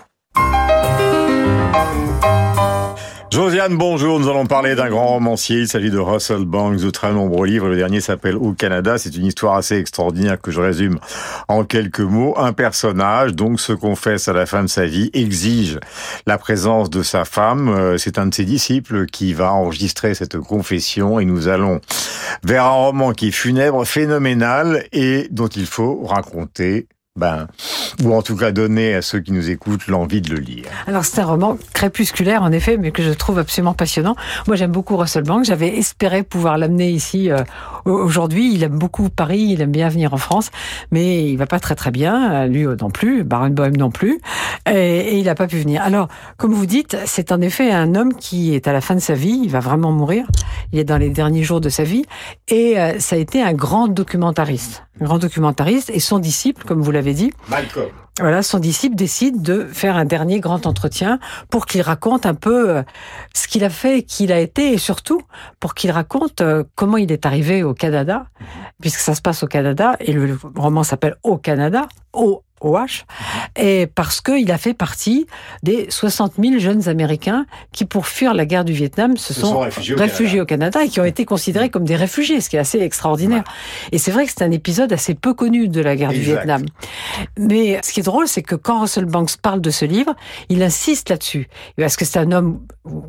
Josiane, 3.31 3.77
bonjour. 3.77 4.19
Nous 4.19 4.29
allons 4.29 4.47
parler 4.47 4.75
d'un 4.75 4.89
grand 4.89 5.07
romancier. 5.07 5.59
Il 5.61 5.69
s'agit 5.69 5.91
de 5.91 5.99
Russell 5.99 6.47
Banks, 6.47 6.81
de 6.81 6.89
très 6.89 7.13
nombreux 7.13 7.47
livres. 7.47 7.69
Le 7.69 7.77
dernier 7.77 8.01
s'appelle 8.01 8.37
Au 8.37 8.53
Canada. 8.53 8.97
C'est 8.97 9.15
une 9.15 9.27
histoire 9.27 9.55
assez 9.55 9.77
extraordinaire 9.77 10.41
que 10.41 10.51
je 10.51 10.61
résume 10.61 10.99
en 11.47 11.65
quelques 11.65 12.01
mots. 12.01 12.35
Un 12.39 12.55
personnage, 12.55 13.35
donc, 13.35 13.61
se 13.61 13.75
confesse 13.75 14.29
à 14.29 14.33
la 14.33 14.47
fin 14.47 14.63
de 14.63 14.69
sa 14.69 14.87
vie, 14.87 15.11
exige 15.13 15.79
la 16.27 16.39
présence 16.39 16.89
de 16.89 17.03
sa 17.03 17.27
femme. 17.27 17.69
Euh, 17.69 17.99
c'est 17.99 18.19
un 18.19 18.27
de 18.27 18.35
ses 18.35 18.47
disciples 18.47 19.05
qui 19.05 19.35
va 19.35 19.53
enregistrer 19.53 20.15
cette 20.15 20.39
confession 20.39 21.21
et 21.21 21.27
nous 21.27 21.49
allons 21.49 21.81
vers 22.45 22.65
un 22.65 22.71
roman 22.71 23.13
qui 23.13 23.29
est 23.29 23.33
funèbre, 23.33 23.85
phénoménal 23.85 24.85
et 24.93 25.29
dont 25.31 25.49
il 25.49 25.67
faut 25.67 26.03
raconter 26.07 26.89
ben, 27.19 27.49
ou 28.05 28.15
en 28.15 28.23
tout 28.23 28.37
cas 28.37 28.53
donner 28.53 28.95
à 28.95 29.03
ceux 29.03 29.21
qui 29.21 29.33
nous 29.33 29.51
écoutent 29.51 29.87
l'envie 29.89 30.21
de 30.21 30.35
le 30.35 30.41
lire. 30.41 30.65
Alors 30.87 31.05
c'est 31.05 31.21
un 31.21 31.27
roman 31.27 31.59
crépusculaire 31.75 32.43
en 32.43 32.53
effet, 32.53 32.77
mais 32.77 32.91
que 32.91 33.03
je 33.03 33.11
trouve 33.11 33.39
absolument 33.39 33.75
passionnant. 33.75 34.17
Moi 34.47 34.57
j'aime 34.57 34.71
beaucoup 34.71 34.97
Russell 34.97 35.25
Banks, 35.25 35.45
j'avais 35.45 35.77
espéré 35.77 36.23
pouvoir 36.23 36.57
l'amener 36.59 36.91
ici 36.91 37.31
euh, 37.31 37.43
aujourd'hui. 37.85 38.55
Il 38.55 38.63
aime 38.63 38.79
beaucoup 38.79 39.11
Paris, 39.11 39.49
il 39.51 39.61
aime 39.61 39.73
bien 39.73 39.89
venir 39.89 40.15
en 40.15 40.19
France, 40.19 40.51
mais 40.91 41.29
il 41.31 41.37
va 41.37 41.47
pas 41.47 41.61
très 41.61 41.75
très 41.75 41.91
bien, 41.91 42.47
lui 42.47 42.65
non 42.81 42.91
plus, 42.91 43.25
Barenboim 43.25 43.77
non 43.77 43.91
plus, 43.91 44.21
et, 44.71 44.99
et 44.99 45.19
il 45.19 45.25
n'a 45.25 45.35
pas 45.35 45.47
pu 45.47 45.59
venir. 45.59 45.83
Alors 45.83 46.09
comme 46.37 46.53
vous 46.53 46.67
dites, 46.67 46.97
c'est 47.05 47.33
en 47.33 47.41
effet 47.41 47.71
un 47.73 47.95
homme 47.95 48.15
qui 48.15 48.55
est 48.55 48.69
à 48.69 48.73
la 48.73 48.81
fin 48.81 48.95
de 48.95 49.01
sa 49.01 49.15
vie, 49.15 49.41
il 49.43 49.51
va 49.51 49.61
vraiment 49.61 49.93
mourir, 49.93 50.27
il 50.73 50.79
est 50.79 50.85
dans 50.85 50.99
les 50.99 51.11
derniers 51.11 51.43
jours 51.43 51.61
de 51.61 51.69
sa 51.69 51.83
vie, 51.83 52.05
et 52.49 52.79
euh, 52.79 52.99
ça 52.99 53.17
a 53.17 53.19
été 53.19 53.43
un 53.43 53.53
grand 53.53 53.89
documentariste, 53.89 54.85
un 55.01 55.05
grand 55.05 55.19
documentariste, 55.19 55.91
et 55.91 56.01
son 56.01 56.19
disciple, 56.19 56.65
comme 56.65 56.81
vous 56.81 56.91
l'avez 56.93 57.08
dit. 57.15 57.33
Malcolm. 57.49 57.91
Voilà, 58.21 58.43
son 58.43 58.59
disciple 58.59 58.97
décide 58.97 59.43
de 59.43 59.65
faire 59.65 59.97
un 59.97 60.05
dernier 60.05 60.41
grand 60.41 60.67
entretien 60.67 61.21
pour 61.51 61.67
qu'il 61.67 61.83
raconte 61.83 62.27
un 62.27 62.35
peu 62.35 62.71
euh, 62.71 62.83
ce 63.33 63.47
qu'il 63.47 63.63
a 63.63 63.71
fait, 63.71 64.03
qui 64.03 64.25
il 64.25 64.33
a 64.33 64.41
été, 64.41 64.73
et 64.73 64.79
surtout 64.79 65.23
pour 65.61 65.75
qu'il 65.75 65.93
raconte 65.93 66.41
euh, 66.41 66.65
comment 66.75 66.97
il 66.97 67.13
est 67.13 67.27
arrivé 67.27 67.63
au 67.63 67.75
Canada, 67.75 68.27
puisque 68.81 68.99
ça 68.99 69.15
se 69.15 69.23
passe 69.23 69.45
au 69.45 69.47
Canada, 69.47 69.95
et 70.01 70.13
le 70.13 70.37
roman 70.57 70.83
s'appelle 70.83 71.15
Au 71.23 71.39
Canada, 71.39 71.87
au 72.13 72.43
OH, 72.61 73.05
et 73.57 73.87
parce 73.87 74.21
qu'il 74.21 74.51
a 74.53 74.59
fait 74.59 74.75
partie 74.75 75.27
des 75.63 75.87
60 75.91 76.35
000 76.41 76.59
jeunes 76.59 76.89
Américains 76.89 77.47
qui, 77.73 77.85
pour 77.85 78.07
fuir 78.07 78.35
la 78.35 78.47
guerre 78.47 78.65
du 78.65 78.73
Vietnam, 78.73 79.17
se, 79.17 79.35
Se 79.35 79.41
sont, 79.41 79.47
sont 79.47 79.61
réfugiés 79.61 79.95
au 79.95 79.99
réfugiés 79.99 80.41
au 80.41 80.47
Canada 80.47 80.85
et 80.85 80.89
qui 80.89 81.01
ont 81.01 81.05
été 81.05 81.25
considérés 81.25 81.71
comme 81.71 81.85
des 81.85 81.97
réfugiés, 81.97 82.41
ce 82.41 82.49
qui 82.49 82.57
est 82.57 82.61
assez 82.61 82.81
extraordinaire. 82.81 83.45
Et 83.93 83.99
c'est 83.99 84.11
vrai 84.11 84.27
que 84.27 84.33
c'est 84.33 84.45
un 84.45 84.51
épisode 84.51 84.93
assez 84.93 85.15
peu 85.15 85.35
connu 85.35 85.69
de 85.69 85.81
la 85.81 85.97
guerre 85.97 86.13
du. 86.13 86.29
Vietnam. 86.29 86.65
Mais 87.39 87.81
ce 87.83 87.93
qui 87.93 88.01
est 88.01 88.05
drôle, 88.05 88.29
c'est 88.29 88.43
que 88.43 88.55
quand 88.55 88.81
Russell 88.81 89.07
Banks 89.07 89.37
parle 89.37 89.61
de 89.61 89.71
ce 89.71 89.85
livre, 89.85 90.15
il 90.49 90.63
insiste 90.63 91.09
là-dessus. 91.09 91.49
Parce 91.77 91.97
que 91.97 92.05
c'est 92.05 92.19
un 92.19 92.33
homme, 92.33 92.61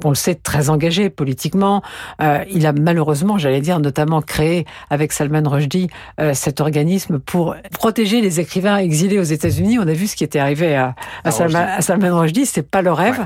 on 0.03 0.09
le 0.09 0.15
sait, 0.15 0.35
très 0.35 0.69
engagé 0.69 1.09
politiquement. 1.09 1.81
Euh, 2.21 2.43
il 2.51 2.65
a 2.65 2.73
malheureusement, 2.73 3.37
j'allais 3.37 3.61
dire, 3.61 3.79
notamment 3.79 4.21
créé 4.21 4.65
avec 4.89 5.11
Salman 5.11 5.43
Rushdie 5.45 5.89
euh, 6.19 6.33
cet 6.33 6.61
organisme 6.61 7.19
pour 7.19 7.55
protéger 7.71 8.21
les 8.21 8.39
écrivains 8.39 8.77
exilés 8.77 9.19
aux 9.19 9.23
États-Unis. 9.23 9.79
On 9.79 9.87
a 9.87 9.93
vu 9.93 10.07
ce 10.07 10.15
qui 10.15 10.23
était 10.23 10.39
arrivé 10.39 10.75
à, 10.75 10.95
Salman, 11.31 11.59
Rushdie. 11.59 11.71
à 11.77 11.81
Salman 11.81 12.19
Rushdie. 12.19 12.45
C'est 12.45 12.69
pas 12.69 12.81
le 12.81 12.91
rêve. 12.91 13.25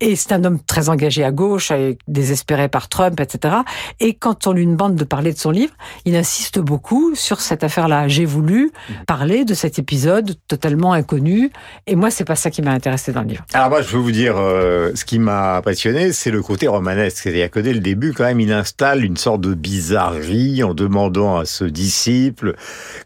Et 0.00 0.16
c'est 0.16 0.32
un 0.32 0.44
homme 0.44 0.58
très 0.60 0.88
engagé 0.88 1.24
à 1.24 1.30
gauche, 1.30 1.70
et 1.70 1.98
désespéré 2.06 2.68
par 2.68 2.88
Trump, 2.88 3.20
etc. 3.20 3.56
Et 4.00 4.14
quand 4.14 4.46
on 4.46 4.52
lui 4.52 4.66
demande 4.66 4.96
de 4.96 5.04
parler 5.04 5.32
de 5.32 5.38
son 5.38 5.50
livre, 5.50 5.72
il 6.04 6.16
insiste 6.16 6.58
beaucoup 6.58 7.14
sur 7.14 7.40
cette 7.40 7.64
affaire-là. 7.64 8.08
J'ai 8.08 8.24
voulu 8.24 8.72
parler 9.06 9.44
de 9.44 9.54
cet 9.54 9.78
épisode 9.78 10.34
totalement 10.48 10.92
inconnu. 10.92 11.50
Et 11.86 11.96
moi, 11.96 12.10
c'est 12.10 12.24
pas 12.24 12.36
ça 12.36 12.50
qui 12.50 12.62
m'a 12.62 12.72
intéressé 12.72 13.12
dans 13.12 13.22
le 13.22 13.28
livre. 13.28 13.44
Alors 13.52 13.70
moi, 13.70 13.82
je 13.82 13.88
veux 13.88 14.02
vous 14.02 14.12
dire, 14.12 14.36
euh, 14.36 14.92
ce 14.94 15.04
qui 15.04 15.18
m'a 15.18 15.62
passionné, 15.62 15.87
c'est 16.12 16.30
le 16.30 16.42
côté 16.42 16.68
romanesque. 16.68 17.18
C'est-à-dire 17.22 17.50
que 17.50 17.60
dès 17.60 17.72
le 17.72 17.80
début, 17.80 18.12
quand 18.12 18.24
même, 18.24 18.40
il 18.40 18.52
installe 18.52 19.04
une 19.04 19.16
sorte 19.16 19.40
de 19.40 19.54
bizarrerie 19.54 20.62
en 20.62 20.74
demandant 20.74 21.38
à 21.38 21.44
ce 21.44 21.64
disciple 21.64 22.54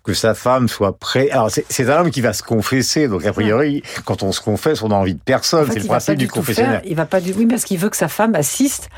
que 0.05 0.15
sa 0.15 0.35
femme 0.35 0.69
soit 0.69 0.99
prête. 0.99 1.31
Alors 1.33 1.51
c'est 1.51 1.91
un 1.91 2.01
homme 2.01 2.11
qui 2.11 2.21
va 2.21 2.33
se 2.33 2.43
confesser, 2.43 3.09
donc 3.09 3.25
a 3.27 3.33
priori, 3.33 3.83
quand 4.05 4.23
on 4.23 4.33
se 4.33 4.41
confesse, 4.41 4.83
on 4.83 4.91
a 4.91 4.95
envie 4.95 5.15
de 5.15 5.21
personne. 5.25 5.65
En 5.65 5.67
fait, 5.67 5.75
c'est 5.75 5.81
le 5.81 5.87
principe 5.87 6.19
du 6.19 6.27
faire. 6.27 6.35
confessionnal. 6.35 6.83
Il 6.85 6.97
va 6.97 7.07
pas 7.07 7.21
du 7.21 7.33
oui, 7.33 7.47
parce 7.47 7.65
qu'il 7.65 7.79
veut 7.79 7.91
que 7.91 7.97
sa 7.97 8.09
femme 8.09 8.35
assiste 8.35 8.89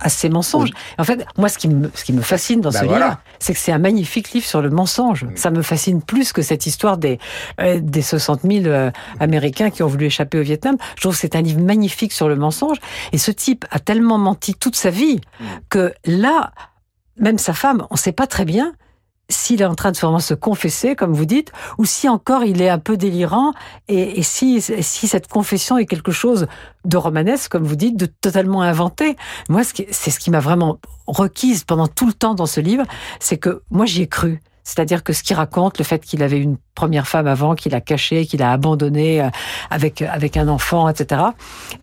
à 0.00 0.08
ses 0.08 0.28
mensonges. 0.28 0.70
En 0.98 1.04
fait, 1.04 1.24
moi, 1.36 1.48
ce 1.48 1.58
qui 1.58 1.68
me, 1.68 1.90
ce 1.94 2.04
qui 2.04 2.12
me 2.12 2.22
fascine 2.22 2.60
dans 2.60 2.70
Bah 2.70 2.80
ce 2.80 2.84
voilà. 2.84 3.06
livre, 3.06 3.18
c'est 3.38 3.52
que 3.52 3.58
c'est 3.58 3.72
un 3.72 3.78
magnifique 3.78 4.32
livre 4.32 4.46
sur 4.46 4.62
le 4.62 4.70
mensonge. 4.70 5.26
Ça 5.34 5.50
me 5.50 5.62
fascine 5.62 6.02
plus 6.02 6.32
que 6.32 6.42
cette 6.42 6.66
histoire 6.66 6.98
des, 6.98 7.18
euh, 7.60 7.80
des 7.82 8.02
60 8.02 8.42
000 8.42 8.66
euh, 8.66 8.90
Américains 9.20 9.70
qui 9.70 9.82
ont 9.82 9.86
voulu 9.88 10.06
échapper 10.06 10.38
au 10.38 10.42
Vietnam. 10.42 10.76
Je 10.96 11.00
trouve 11.02 11.14
que 11.14 11.20
c'est 11.20 11.36
un 11.36 11.42
livre 11.42 11.60
magnifique 11.60 12.12
sur 12.12 12.28
le 12.28 12.36
mensonge. 12.36 12.78
Et 13.12 13.18
ce 13.18 13.30
type 13.30 13.64
a 13.70 13.78
tellement 13.78 14.18
menti 14.18 14.54
toute 14.54 14.76
sa 14.76 14.90
vie 14.90 15.20
que 15.68 15.92
là, 16.04 16.52
même 17.18 17.38
sa 17.38 17.52
femme, 17.52 17.86
on 17.90 17.96
sait 17.96 18.12
pas 18.12 18.26
très 18.26 18.44
bien 18.44 18.72
s'il 19.28 19.60
est 19.60 19.66
en 19.66 19.74
train 19.74 19.92
de 19.92 19.96
vraiment 19.96 20.20
se 20.20 20.34
confesser, 20.34 20.96
comme 20.96 21.12
vous 21.12 21.26
dites, 21.26 21.52
ou 21.76 21.84
si 21.84 22.08
encore 22.08 22.44
il 22.44 22.62
est 22.62 22.70
un 22.70 22.78
peu 22.78 22.96
délirant, 22.96 23.52
et, 23.88 24.22
si, 24.22 24.60
si 24.62 25.08
cette 25.08 25.28
confession 25.28 25.76
est 25.76 25.86
quelque 25.86 26.12
chose 26.12 26.46
de 26.84 26.96
romanesque, 26.96 27.50
comme 27.50 27.64
vous 27.64 27.76
dites, 27.76 27.96
de 27.96 28.06
totalement 28.06 28.62
inventé. 28.62 29.16
Moi, 29.48 29.62
c'est 29.64 30.10
ce 30.10 30.18
qui 30.18 30.30
m'a 30.30 30.40
vraiment 30.40 30.78
requise 31.06 31.64
pendant 31.64 31.86
tout 31.86 32.06
le 32.06 32.12
temps 32.12 32.34
dans 32.34 32.46
ce 32.46 32.60
livre, 32.60 32.84
c'est 33.20 33.38
que 33.38 33.62
moi 33.70 33.86
j'y 33.86 34.02
ai 34.02 34.06
cru. 34.06 34.40
C'est-à-dire 34.64 35.02
que 35.02 35.14
ce 35.14 35.22
qu'il 35.22 35.34
raconte, 35.34 35.78
le 35.78 35.84
fait 35.84 36.04
qu'il 36.04 36.22
avait 36.22 36.38
une 36.38 36.58
première 36.74 37.08
femme 37.08 37.26
avant, 37.26 37.54
qu'il 37.54 37.74
a 37.74 37.80
caché, 37.80 38.26
qu'il 38.26 38.42
a 38.42 38.52
abandonné 38.52 39.22
euh, 39.22 39.30
avec 39.70 40.02
avec 40.02 40.36
un 40.36 40.46
enfant, 40.46 40.90
etc. 40.90 41.22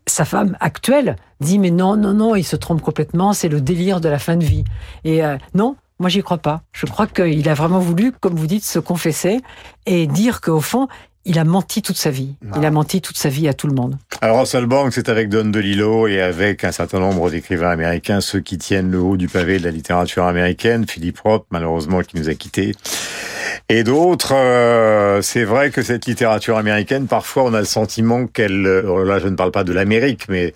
Sa 0.06 0.24
femme 0.24 0.56
actuelle 0.60 1.16
dit 1.40 1.58
mais 1.58 1.72
non 1.72 1.98
non 1.98 2.14
non, 2.14 2.36
il 2.36 2.44
se 2.44 2.56
trompe 2.56 2.82
complètement, 2.82 3.34
c'est 3.34 3.50
le 3.50 3.60
délire 3.60 4.02
de 4.02 4.10
la 4.10 4.20
fin 4.20 4.36
de 4.36 4.46
vie. 4.46 4.66
Et 5.04 5.26
euh, 5.26 5.38
non, 5.56 5.76
moi 6.00 6.10
j'y 6.10 6.22
crois 6.22 6.38
pas. 6.38 6.62
Je 6.72 6.86
crois 6.86 7.08
qu'il 7.08 7.48
a 7.50 7.54
vraiment 7.54 7.80
voulu, 7.80 8.12
comme 8.12 8.36
vous 8.36 8.48
dites, 8.48 8.66
se 8.66 8.80
confesser 8.80 9.42
et 9.86 10.08
dire 10.08 10.42
qu'au 10.42 10.62
fond 10.62 10.88
il 11.26 11.40
a 11.40 11.44
menti 11.44 11.82
toute 11.82 11.98
sa 11.98 12.12
vie. 12.12 12.36
Il 12.56 12.66
a 12.66 12.72
menti 12.72 13.02
toute 13.02 13.18
sa 13.18 13.30
vie 13.30 13.48
à 13.48 13.54
tout 13.54 13.68
le 13.68 13.74
monde. 13.74 13.98
Alors 14.22 14.40
Russell 14.40 14.68
c'est 14.92 15.10
avec 15.10 15.30
Don 15.30 15.46
DeLillo 15.46 16.08
et 16.08 16.22
avec 16.22 16.64
un 16.64 16.72
certain 16.72 17.00
nombre 17.00 17.30
d'écrivains 17.32 17.70
américains, 17.72 18.22
ceux 18.22 18.40
qui 18.40 18.58
tiennent 18.58 18.92
le 18.92 19.00
haut 19.00 19.18
du 19.18 19.28
pavé 19.28 19.58
de 19.60 19.64
la 19.64 19.72
littérature 19.72 20.26
américaine, 20.26 20.86
Philippe 20.88 21.20
Roth, 21.20 21.46
malheureusement, 21.52 22.02
qui 22.02 22.18
nous 22.18 22.30
a 22.30 22.36
quittés, 22.36 22.74
et 23.70 23.84
d'autres. 23.84 24.34
euh, 24.36 25.22
c'est 25.22 25.44
vrai 25.44 25.72
que 25.72 25.82
cette 25.82 26.06
littérature 26.06 26.58
américaine, 26.58 27.08
parfois, 27.08 27.44
on 27.44 27.54
a 27.54 27.60
le 27.60 27.66
sentiment 27.66 28.28
qu'elle, 28.28 28.66
euh, 28.66 29.04
là, 29.06 29.20
je 29.20 29.28
ne 29.28 29.36
parle 29.36 29.52
pas 29.52 29.64
de 29.64 29.74
l'Amérique, 29.74 30.28
mais 30.30 30.54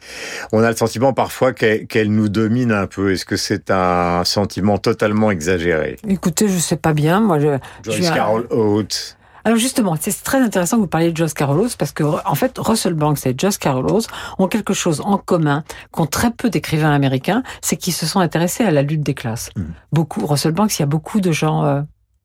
on 0.51 0.61
a 0.63 0.69
le 0.69 0.75
sentiment 0.75 1.13
parfois 1.13 1.53
qu'elle 1.53 2.11
nous 2.11 2.29
domine 2.29 2.71
un 2.71 2.87
peu. 2.87 3.11
Est-ce 3.11 3.25
que 3.25 3.37
c'est 3.37 3.71
un 3.71 4.23
sentiment 4.23 4.77
totalement 4.77 5.31
exagéré? 5.31 5.97
Écoutez, 6.07 6.47
je 6.47 6.57
sais 6.57 6.77
pas 6.77 6.93
bien. 6.93 7.19
Moi, 7.19 7.39
je, 7.39 7.47
je 7.85 7.91
Joyce 7.91 8.09
un- 8.11 8.13
Carol 8.15 8.47
Oates. 8.51 9.15
Alors 9.45 9.57
justement, 9.57 9.95
c'est 9.99 10.23
très 10.23 10.39
intéressant 10.41 10.77
que 10.77 10.81
vous 10.81 10.87
parliez 10.87 11.11
de 11.11 11.17
Joss 11.17 11.33
Carolus 11.33 11.75
parce 11.77 11.91
que 11.91 12.03
en 12.03 12.35
fait, 12.35 12.57
Russell 12.57 12.93
Banks 12.93 13.25
et 13.25 13.33
Joss 13.37 13.57
Carolus 13.57 14.03
ont 14.37 14.47
quelque 14.47 14.73
chose 14.73 15.01
en 15.03 15.17
commun 15.17 15.63
qu'ont 15.91 16.05
très 16.05 16.31
peu 16.31 16.49
d'écrivains 16.49 16.91
américains, 16.91 17.43
c'est 17.61 17.77
qu'ils 17.77 17.93
se 17.93 18.05
sont 18.05 18.19
intéressés 18.19 18.63
à 18.63 18.71
la 18.71 18.81
lutte 18.81 19.01
des 19.01 19.13
classes. 19.13 19.49
Beaucoup, 19.91 20.25
Russell 20.25 20.51
Banks, 20.51 20.77
il 20.77 20.81
y 20.81 20.83
a 20.83 20.87
beaucoup 20.87 21.21
de 21.21 21.31
gens 21.31 21.63
euh, 21.63 21.81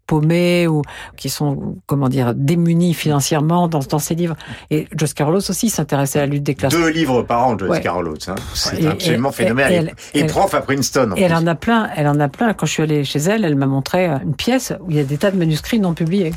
paumés 0.06 0.66
ou 0.66 0.82
qui 1.16 1.30
sont, 1.30 1.76
comment 1.86 2.08
dire, 2.10 2.34
démunis 2.34 2.92
financièrement 2.94 3.68
dans, 3.68 3.78
dans 3.78 3.98
ses 3.98 4.14
livres. 4.14 4.36
Et 4.70 4.86
Joss 4.94 5.14
Carolus 5.14 5.48
aussi 5.48 5.70
s'intéressait 5.70 6.18
à 6.18 6.22
la 6.22 6.32
lutte 6.32 6.42
des 6.42 6.54
classes. 6.54 6.72
Deux 6.74 6.88
livres 6.90 7.22
par 7.22 7.46
an, 7.46 7.56
Joyce 7.58 7.70
Ouais. 7.70 7.80
Carol 7.80 8.08
Oates. 8.08 8.28
hein. 8.28 8.34
C'est 8.54 8.82
Et- 8.82 8.86
absolument 8.86 9.30
et- 9.30 9.32
phénoménal. 9.32 9.72
et 9.72 9.74
Et, 9.74 9.78
elle- 9.78 9.94
et 10.14 10.20
elle- 10.20 10.26
prof 10.26 10.52
à 10.52 10.60
Princeton. 10.60 11.12
en 11.12 11.16
Et 11.16 11.22
elle 11.22 11.34
en 11.34 11.46
a 11.46 11.54
plein, 11.54 11.88
elle 11.96 12.08
en 12.08 12.20
a 12.20 12.28
plein. 12.28 12.52
Quand 12.52 12.66
je 12.66 12.72
suis 12.72 12.82
allée 12.82 13.04
chez 13.04 13.20
elle, 13.20 13.44
elle 13.44 13.56
m'a 13.56 13.66
montré 13.66 14.06
une 14.08 14.34
pièce 14.34 14.74
où 14.80 14.90
il 14.90 14.96
y 14.96 15.00
a 15.00 15.04
des 15.04 15.16
tas 15.16 15.30
de 15.30 15.38
manuscrits 15.38 15.78
non 15.80 15.94
publiés. 15.94 16.34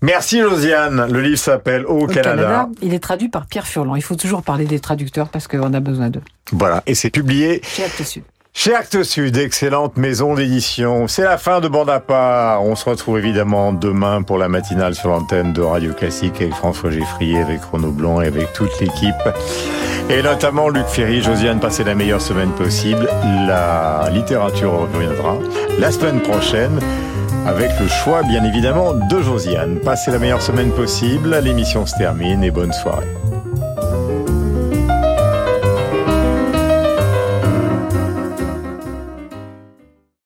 Merci 0.00 0.40
Josiane. 0.40 1.06
Le 1.10 1.20
livre 1.20 1.38
s'appelle 1.38 1.84
Au, 1.86 2.02
Au 2.04 2.06
Canada. 2.06 2.68
il 2.82 2.94
est 2.94 3.00
traduit 3.02 3.28
par 3.28 3.46
Pierre 3.46 3.66
Furlan. 3.66 3.96
Il 3.96 4.02
faut 4.02 4.14
toujours 4.14 4.42
parler 4.42 4.64
des 4.64 4.78
traducteurs 4.78 5.28
parce 5.28 5.48
qu'on 5.48 5.74
a 5.74 5.80
besoin 5.80 6.08
d'eux. 6.10 6.22
Voilà, 6.52 6.82
et 6.86 6.94
c'est 6.94 7.10
publié 7.10 7.60
Chez 7.64 7.84
Actes 7.84 8.04
Sud. 8.04 8.22
chez 8.54 8.74
Actes 8.76 9.02
Sud, 9.02 9.36
excellente 9.36 9.96
maison 9.96 10.34
d'édition. 10.34 11.08
C'est 11.08 11.24
la 11.24 11.36
fin 11.36 11.58
de 11.60 11.66
Bande 11.66 11.90
à 11.90 11.98
part. 11.98 12.62
On 12.64 12.76
se 12.76 12.88
retrouve 12.88 13.18
évidemment 13.18 13.72
demain 13.72 14.22
pour 14.22 14.38
la 14.38 14.48
matinale 14.48 14.94
sur 14.94 15.08
l'antenne 15.08 15.52
de 15.52 15.62
Radio 15.62 15.92
Classique 15.92 16.40
avec 16.40 16.54
François 16.54 16.90
Geffrier, 16.90 17.40
avec 17.40 17.60
Renaud 17.64 17.90
Blanc 17.90 18.20
et 18.20 18.28
avec 18.28 18.52
toute 18.52 18.78
l'équipe. 18.80 19.14
Et 20.10 20.22
notamment 20.22 20.68
Luc 20.68 20.86
Ferry, 20.86 21.22
Josiane, 21.22 21.58
passez 21.58 21.82
la 21.82 21.96
meilleure 21.96 22.22
semaine 22.22 22.52
possible. 22.52 23.08
La 23.48 24.08
littérature 24.12 24.72
reviendra 24.92 25.36
la 25.80 25.90
semaine 25.90 26.20
prochaine 26.20 26.78
avec 27.46 27.70
le 27.80 27.88
choix, 27.88 28.22
bien 28.22 28.44
évidemment, 28.44 28.94
de 28.94 29.20
Josiane. 29.20 29.80
Passez 29.80 30.10
la 30.10 30.18
meilleure 30.18 30.42
semaine 30.42 30.70
possible. 30.70 31.38
L'émission 31.42 31.86
se 31.86 31.96
termine 31.96 32.42
et 32.42 32.50
bonne 32.50 32.72
soirée. 32.72 33.06